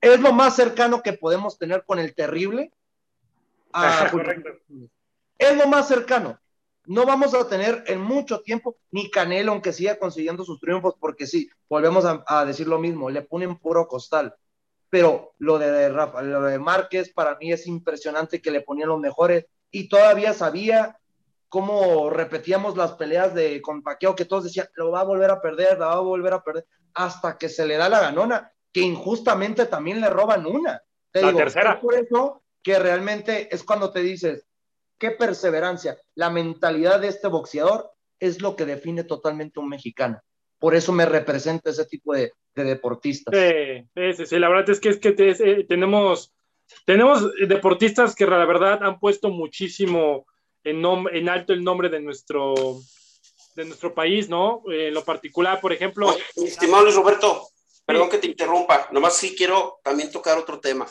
Es 0.00 0.20
lo 0.20 0.32
más 0.32 0.56
cercano 0.56 1.02
que 1.02 1.12
podemos 1.12 1.58
tener 1.58 1.84
con 1.84 1.98
el 1.98 2.14
terrible. 2.14 2.72
es 5.38 5.56
lo 5.56 5.68
más 5.68 5.86
cercano 5.86 6.40
no 6.86 7.06
vamos 7.06 7.34
a 7.34 7.48
tener 7.48 7.84
en 7.86 8.00
mucho 8.00 8.40
tiempo 8.40 8.76
ni 8.90 9.10
Canelo, 9.10 9.52
aunque 9.52 9.72
siga 9.72 9.98
consiguiendo 9.98 10.44
sus 10.44 10.60
triunfos, 10.60 10.94
porque 10.98 11.26
sí, 11.26 11.48
volvemos 11.68 12.04
a, 12.04 12.44
decir 12.44 12.66
lo 12.66 12.78
mismo, 12.78 13.10
le 13.10 13.22
ponen 13.22 13.58
puro 13.58 13.86
costal. 13.86 14.34
Pero 14.88 15.34
lo 15.38 15.58
de, 15.58 15.88
Rafa, 15.88 16.22
lo 16.22 16.42
de 16.42 16.58
Márquez 16.58 17.12
para 17.12 17.36
mí 17.36 17.52
es 17.52 17.66
impresionante 17.66 18.42
que 18.42 18.50
le 18.50 18.62
ponían 18.62 18.88
los 18.88 18.98
mejores 18.98 19.46
y 19.70 19.88
todavía 19.88 20.32
sabía 20.32 20.98
cómo 21.48 22.10
repetíamos 22.10 22.76
las 22.76 22.92
peleas 22.92 23.34
de 23.34 23.60
con 23.62 23.82
Paqueo, 23.82 24.16
que 24.16 24.24
todos 24.24 24.44
decían, 24.44 24.68
lo 24.74 24.90
va 24.90 25.00
a 25.00 25.04
volver 25.04 25.30
a 25.30 25.40
perder, 25.40 25.78
lo 25.78 25.86
va 25.86 25.92
a 25.92 26.00
volver 26.00 26.32
a 26.32 26.42
perder, 26.42 26.66
hasta 26.94 27.38
que 27.38 27.48
se 27.48 27.66
le 27.66 27.76
da 27.76 27.88
la 27.88 28.00
ganona, 28.00 28.52
que 28.72 28.80
injustamente 28.80 29.66
también 29.66 30.00
le 30.00 30.10
roban 30.10 30.46
una. 30.46 30.82
la 31.12 31.34
tercera. 31.34 31.80
por 31.80 31.94
eso 31.94 32.42
que 32.62 32.78
realmente 32.78 33.54
es 33.54 33.62
cuando 33.64 33.90
te 33.90 34.00
dices, 34.00 34.46
qué 35.00 35.10
perseverancia. 35.10 35.98
La 36.14 36.30
mentalidad 36.30 37.00
de 37.00 37.08
este 37.08 37.26
boxeador 37.26 37.90
es 38.20 38.40
lo 38.40 38.54
que 38.54 38.66
define 38.66 39.02
totalmente 39.02 39.58
un 39.58 39.68
mexicano. 39.68 40.20
Por 40.58 40.76
eso 40.76 40.92
me 40.92 41.06
representa 41.06 41.70
ese 41.70 41.86
tipo 41.86 42.12
de, 42.14 42.32
deportistas. 42.54 43.34
Sí, 43.34 44.26
sí, 44.26 44.38
la 44.38 44.50
verdad 44.50 44.68
es 44.68 44.78
que, 44.78 44.90
es 44.90 44.98
que 44.98 45.14
eh, 45.16 45.64
tenemos, 45.66 46.34
tenemos 46.84 47.32
deportistas 47.48 48.14
que 48.14 48.26
la 48.26 48.44
verdad 48.44 48.84
han 48.84 49.00
puesto 49.00 49.30
muchísimo 49.30 50.26
en, 50.62 50.84
en 50.84 51.28
alto 51.30 51.54
el 51.54 51.64
nombre 51.64 51.88
de 51.88 52.00
nuestro, 52.00 52.54
de 53.56 53.64
nuestro 53.64 53.94
país, 53.94 54.28
¿no? 54.28 54.62
En 54.70 54.92
lo 54.92 55.02
particular, 55.02 55.62
por 55.62 55.72
ejemplo. 55.72 56.14
estimado 56.36 56.82
Luis 56.82 56.96
Roberto, 56.96 57.48
perdón 57.86 58.10
que 58.10 58.18
te 58.18 58.26
interrumpa, 58.26 58.88
nomás 58.92 59.16
sí 59.16 59.34
quiero 59.34 59.80
también 59.82 60.12
tocar 60.12 60.36
otro 60.36 60.60
tema. 60.60 60.86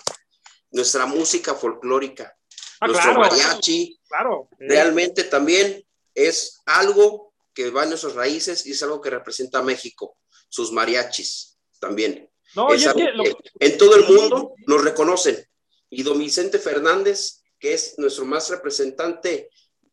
Nuestra 0.71 1.05
música 1.05 1.53
folclórica 1.53 2.38
Ah, 2.79 2.87
nuestro 2.87 3.13
mariachi. 3.13 3.99
Claro. 4.07 4.49
Realmente 4.57 5.23
también 5.25 5.85
es 6.15 6.61
algo 6.65 7.33
que 7.53 7.69
va 7.69 7.83
en 7.83 7.89
nuestras 7.89 8.15
raíces 8.15 8.65
y 8.65 8.71
es 8.71 8.83
algo 8.83 9.01
que 9.01 9.09
representa 9.09 9.59
a 9.59 9.63
México, 9.63 10.17
sus 10.47 10.71
mariachis 10.71 11.57
también. 11.79 12.29
No, 12.55 12.73
es 12.73 12.87
que 12.93 13.11
En 13.59 13.77
todo 13.77 13.95
el 13.95 14.05
mundo 14.05 14.53
nos 14.65 14.83
reconocen. 14.83 15.45
Y 15.89 16.03
don 16.03 16.17
Vicente 16.19 16.59
Fernández, 16.59 17.41
que 17.59 17.73
es 17.73 17.95
nuestro 17.97 18.25
más 18.25 18.49
representante, 18.49 19.49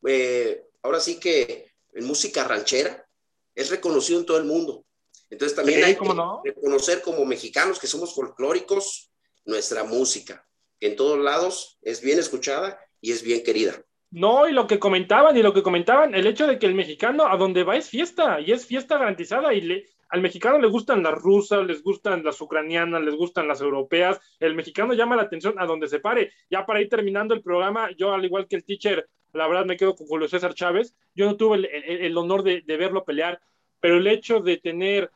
eh, 0.06 0.64
ahora 0.82 1.00
sí 1.00 1.18
que 1.18 1.72
en 1.92 2.04
música 2.04 2.44
ranchera, 2.44 3.06
es 3.54 3.70
reconocido 3.70 4.20
en 4.20 4.26
todo 4.26 4.38
el 4.38 4.44
mundo. 4.44 4.84
Entonces 5.28 5.56
también 5.56 5.82
hay 5.82 5.96
que 5.96 6.08
reconocer 6.44 7.02
como 7.02 7.24
mexicanos 7.24 7.78
que 7.78 7.86
somos 7.86 8.14
folclóricos 8.14 9.10
nuestra 9.44 9.84
música 9.84 10.46
en 10.80 10.96
todos 10.96 11.18
lados 11.18 11.78
es 11.82 12.02
bien 12.02 12.18
escuchada 12.18 12.78
y 13.00 13.12
es 13.12 13.22
bien 13.22 13.42
querida. 13.42 13.82
No, 14.10 14.48
y 14.48 14.52
lo 14.52 14.66
que 14.66 14.78
comentaban, 14.78 15.36
y 15.36 15.42
lo 15.42 15.52
que 15.52 15.62
comentaban, 15.62 16.14
el 16.14 16.26
hecho 16.26 16.46
de 16.46 16.58
que 16.58 16.66
el 16.66 16.74
mexicano 16.74 17.26
a 17.26 17.36
donde 17.36 17.64
va 17.64 17.76
es 17.76 17.90
fiesta, 17.90 18.40
y 18.40 18.52
es 18.52 18.64
fiesta 18.64 18.98
garantizada, 18.98 19.52
y 19.52 19.60
le, 19.60 19.86
al 20.08 20.22
mexicano 20.22 20.58
le 20.58 20.68
gustan 20.68 21.02
las 21.02 21.14
rusas, 21.14 21.66
les 21.66 21.82
gustan 21.82 22.24
las 22.24 22.40
ucranianas, 22.40 23.02
les 23.02 23.14
gustan 23.14 23.48
las 23.48 23.60
europeas, 23.60 24.20
el 24.38 24.54
mexicano 24.54 24.94
llama 24.94 25.16
la 25.16 25.22
atención 25.22 25.54
a 25.58 25.66
donde 25.66 25.88
se 25.88 25.98
pare. 25.98 26.32
Ya 26.48 26.64
para 26.64 26.80
ir 26.80 26.88
terminando 26.88 27.34
el 27.34 27.42
programa, 27.42 27.90
yo 27.96 28.12
al 28.14 28.24
igual 28.24 28.46
que 28.46 28.56
el 28.56 28.64
teacher, 28.64 29.08
la 29.32 29.48
verdad 29.48 29.66
me 29.66 29.76
quedo 29.76 29.96
con 29.96 30.06
Julio 30.06 30.28
César 30.28 30.54
Chávez, 30.54 30.94
yo 31.14 31.26
no 31.26 31.36
tuve 31.36 31.68
el, 32.06 32.16
honor 32.16 32.42
de, 32.42 32.62
verlo 32.66 33.04
pelear, 33.04 33.40
pero 33.80 33.96
el 33.96 34.06
hecho 34.06 34.40
de 34.40 34.56
tener 34.58 35.10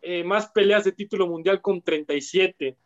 eh, 0.00 0.22
más 0.22 0.48
peleas 0.50 0.84
de 0.84 0.92
título 0.92 1.26
mundial 1.26 1.60
con 1.60 1.82
37, 1.82 2.76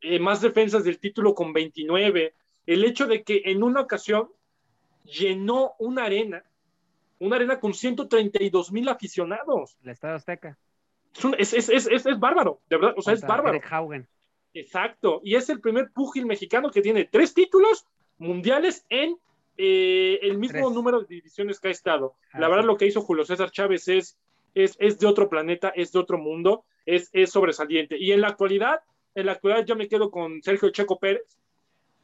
eh, 0.00 0.18
más 0.18 0.40
defensas 0.40 0.84
del 0.84 0.98
título 0.98 1.34
con 1.34 1.52
29, 1.52 2.34
el 2.66 2.84
hecho 2.84 3.06
de 3.06 3.22
que 3.22 3.42
en 3.46 3.62
una 3.62 3.80
ocasión 3.80 4.28
llenó 5.04 5.74
una 5.78 6.04
arena, 6.04 6.44
una 7.18 7.36
arena 7.36 7.60
con 7.60 7.74
132 7.74 8.72
mil 8.72 8.88
aficionados. 8.88 9.76
El 9.82 9.90
Estadio 9.90 10.16
Azteca. 10.16 10.58
es, 11.38 11.54
es, 11.54 11.68
es, 11.68 11.86
es, 11.86 12.18
bárbaro, 12.18 12.60
de 12.68 12.76
verdad, 12.76 12.94
o 12.96 13.02
sea, 13.02 13.14
es 13.14 13.22
bárbaro. 13.22 13.60
Exacto, 14.52 15.20
y 15.22 15.34
es 15.34 15.48
el 15.50 15.60
primer 15.60 15.92
púgil 15.92 16.26
mexicano 16.26 16.70
que 16.70 16.80
tiene 16.80 17.04
tres 17.04 17.34
títulos 17.34 17.86
mundiales 18.18 18.86
en 18.88 19.18
eh, 19.58 20.18
el 20.22 20.38
mismo 20.38 20.70
número 20.70 21.00
de 21.00 21.06
divisiones 21.06 21.60
que 21.60 21.68
ha 21.68 21.70
estado. 21.70 22.14
La 22.34 22.48
verdad, 22.48 22.64
lo 22.64 22.76
que 22.76 22.86
hizo 22.86 23.00
Julio 23.00 23.24
César 23.24 23.50
Chávez 23.50 23.88
es, 23.88 24.18
es, 24.54 24.76
es 24.78 24.98
de 24.98 25.06
otro 25.06 25.28
planeta, 25.28 25.70
es 25.70 25.92
de 25.92 25.98
otro 25.98 26.18
mundo, 26.18 26.64
es, 26.84 27.10
es 27.12 27.30
sobresaliente. 27.30 27.98
Y 27.98 28.12
en 28.12 28.20
la 28.20 28.28
actualidad, 28.28 28.80
en 29.16 29.26
la 29.26 29.32
actualidad 29.32 29.64
yo 29.64 29.76
me 29.76 29.88
quedo 29.88 30.10
con 30.10 30.42
Sergio 30.42 30.70
Checo 30.70 30.98
Pérez, 30.98 31.36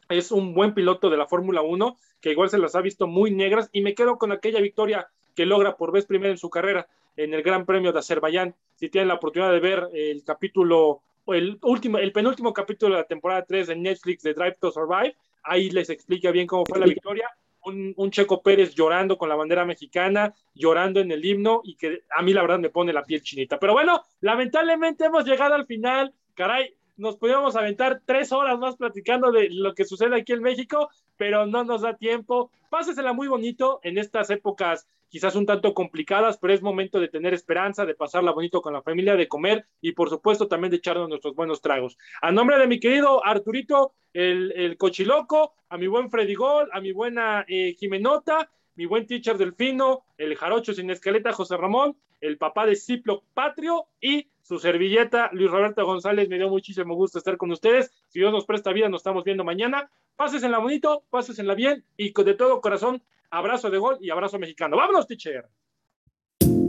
es 0.09 0.33
un 0.33 0.55
buen 0.55 0.75
piloto 0.75 1.11
de 1.11 1.19
la 1.19 1.27
Fórmula 1.27 1.63
1, 1.63 1.97
que 2.21 2.31
igual 2.31 2.49
se 2.49 2.59
las 2.59 2.75
ha 2.75 2.81
visto 2.81 3.07
muy 3.07 3.31
negras, 3.31 3.69
y 3.71 3.83
me 3.83 3.95
quedo 3.95 4.17
con 4.17 4.33
aquella 4.33 4.61
victoria 4.61 5.09
que 5.35 5.47
logra 5.47 5.77
por 5.77 5.93
vez 5.93 6.07
primera 6.07 6.31
en 6.31 6.39
su 6.39 6.51
carrera 6.51 6.89
en 7.17 7.35
el 7.35 7.43
Gran 7.43 7.67
Premio 7.67 7.93
de 7.93 7.99
Azerbaiyán. 7.99 8.55
Si 8.77 8.89
tienen 8.89 9.09
la 9.09 9.15
oportunidad 9.15 9.53
de 9.53 9.61
ver 9.61 9.89
el 9.93 10.25
capítulo, 10.25 11.03
el 11.27 11.59
último, 11.63 11.99
el 11.99 12.13
penúltimo 12.13 12.53
capítulo 12.53 12.95
de 12.95 13.03
la 13.03 13.07
temporada 13.07 13.45
3 13.45 13.69
de 13.69 13.77
Netflix 13.77 14.23
de 14.23 14.33
Drive 14.33 14.57
to 14.59 14.71
Survive, 14.71 15.15
ahí 15.43 15.71
les 15.71 15.91
explica 15.91 16.31
bien 16.31 16.47
cómo 16.47 16.65
fue 16.65 16.79
la 16.79 16.87
victoria. 16.87 17.29
Un, 17.65 17.95
un, 17.97 18.11
Checo 18.11 18.43
Pérez 18.43 18.75
llorando 18.75 19.17
con 19.17 19.29
la 19.29 19.37
bandera 19.37 19.65
mexicana, 19.65 20.35
llorando 20.53 20.99
en 20.99 21.13
el 21.13 21.25
himno 21.25 21.61
y 21.63 21.77
que 21.77 22.03
a 22.17 22.21
mí 22.23 22.33
la 22.33 22.43
verdad 22.43 22.59
me 22.59 22.71
pone 22.71 22.93
la 22.93 23.05
piel 23.05 23.23
chinita. 23.23 23.61
Pero 23.61 23.75
bueno, 23.75 24.03
lamentablemente 24.21 25.05
hemos 25.05 25.25
llegado 25.25 25.55
al 25.55 25.67
final. 25.67 26.13
Caray, 26.35 26.75
nos 26.97 27.17
podíamos 27.17 27.57
aventar 27.57 28.03
tres 28.05 28.33
horas 28.33 28.59
más 28.59 28.77
platicando 28.77 29.33
de 29.33 29.49
lo 29.51 29.75
que 29.75 29.85
sucede 29.85 30.17
aquí 30.17 30.33
en 30.33 30.43
México, 30.43 30.91
pero 31.17 31.47
no 31.47 31.65
nos 31.65 31.83
da 31.83 31.97
tiempo. 31.97 32.51
Pásesela 32.71 33.13
muy 33.13 33.29
bonito 33.29 33.81
en 33.83 33.99
estas 33.99 34.31
épocas 34.31 34.89
quizás 35.13 35.37
un 35.37 35.45
tanto 35.45 35.75
complicadas, 35.75 36.39
pero 36.39 36.55
es 36.55 36.63
momento 36.63 36.99
de 36.99 37.09
tener 37.09 37.35
esperanza, 37.35 37.85
de 37.85 37.95
pasarla 37.95 38.33
bonito 38.33 38.63
con 38.63 38.73
la 38.73 38.81
familia, 38.81 39.15
de 39.15 39.29
comer 39.29 39.67
y 39.83 39.93
por 39.93 40.09
supuesto 40.09 40.49
también 40.49 40.71
de 40.71 40.79
echarnos 40.79 41.07
nuestros 41.07 41.35
buenos 41.35 41.61
tragos. 41.61 41.99
A 42.23 42.33
nombre 42.33 42.59
de 42.59 42.67
mi 42.67 42.81
querido 42.81 43.23
Arturito, 43.23 43.93
el, 44.15 44.53
el 44.53 44.79
cochiloco, 44.79 45.53
a 45.69 45.77
mi 45.77 45.87
buen 45.87 46.11
Freddy 46.11 46.35
Gol, 46.35 46.71
a 46.73 46.81
mi 46.81 46.93
buena 46.93 47.45
eh, 47.47 47.77
Jimenota, 47.79 48.51
mi 48.75 48.87
buen 48.87 49.07
teacher 49.07 49.37
Delfino, 49.37 50.07
el 50.17 50.35
jarocho 50.35 50.73
sin 50.73 50.89
escaleta 50.89 51.35
José 51.35 51.59
Ramón, 51.59 51.95
el 52.23 52.39
papá 52.39 52.65
de 52.65 52.77
Ciplo 52.77 53.23
Patrio 53.35 53.89
y 54.01 54.31
su 54.43 54.59
servilleta 54.59 55.31
Luis 55.33 55.51
Roberto 55.51 55.85
González. 55.85 56.29
Me 56.29 56.37
dio 56.37 56.49
muchísimo 56.49 56.95
gusto 56.95 57.19
estar 57.19 57.37
con 57.37 57.51
ustedes. 57.51 57.91
Si 58.09 58.19
Dios 58.19 58.33
nos 58.33 58.45
presta 58.45 58.73
vida, 58.73 58.89
nos 58.89 59.01
estamos 59.01 59.25
viendo 59.25 59.45
mañana. 59.45 59.91
Pases 60.17 60.43
en 60.43 60.51
la 60.51 60.59
bonito, 60.59 61.05
pases 61.11 61.39
en 61.39 61.47
la 61.47 61.55
bien 61.55 61.85
y 61.97 62.13
de 62.13 62.35
todo 62.35 62.61
corazón, 62.61 63.03
abrazo 63.31 63.71
de 63.71 63.79
gol 63.79 63.97
y 64.01 64.11
abrazo 64.11 64.39
mexicano. 64.39 64.77
¡Vámonos, 64.77 65.07
teacher! 65.07 65.49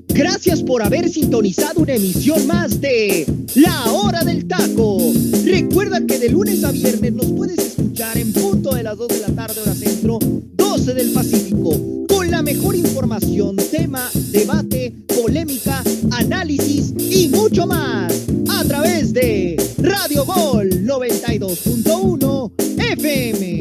Gracias 0.08 0.62
por 0.62 0.84
haber 0.84 1.10
sintonizado 1.10 1.82
una 1.82 1.96
emisión 1.96 2.46
más 2.46 2.80
de 2.80 3.26
La 3.56 3.92
Hora 3.92 4.24
del 4.24 4.48
Taco. 4.48 4.98
Recuerda 5.44 6.06
que 6.06 6.20
de 6.20 6.30
lunes 6.30 6.64
a 6.64 6.72
viernes 6.72 7.14
nos 7.14 7.32
puedes 7.32 7.58
escuchar 7.58 8.18
en 8.18 8.32
punto 8.32 8.76
de 8.76 8.84
las 8.84 8.98
2 8.98 9.08
de 9.08 9.20
la 9.20 9.36
tarde 9.36 9.62
hora 9.62 9.74
centro, 9.74 10.20
12 10.22 10.94
del 10.94 11.12
Pacífico, 11.14 12.06
con 12.08 12.30
la 12.30 12.44
mejor 12.44 12.76
información, 12.76 13.56
tema, 13.72 14.08
debate, 14.32 14.94
polémica, 15.20 15.82
análisis 16.24 16.94
y 16.98 17.28
mucho 17.30 17.68
más 17.68 18.26
a 18.50 18.64
través 18.64 19.14
de 19.14 19.56
Radio 19.80 20.26
Gol 20.26 20.70
92.1 20.70 22.52
FM. 22.92 23.53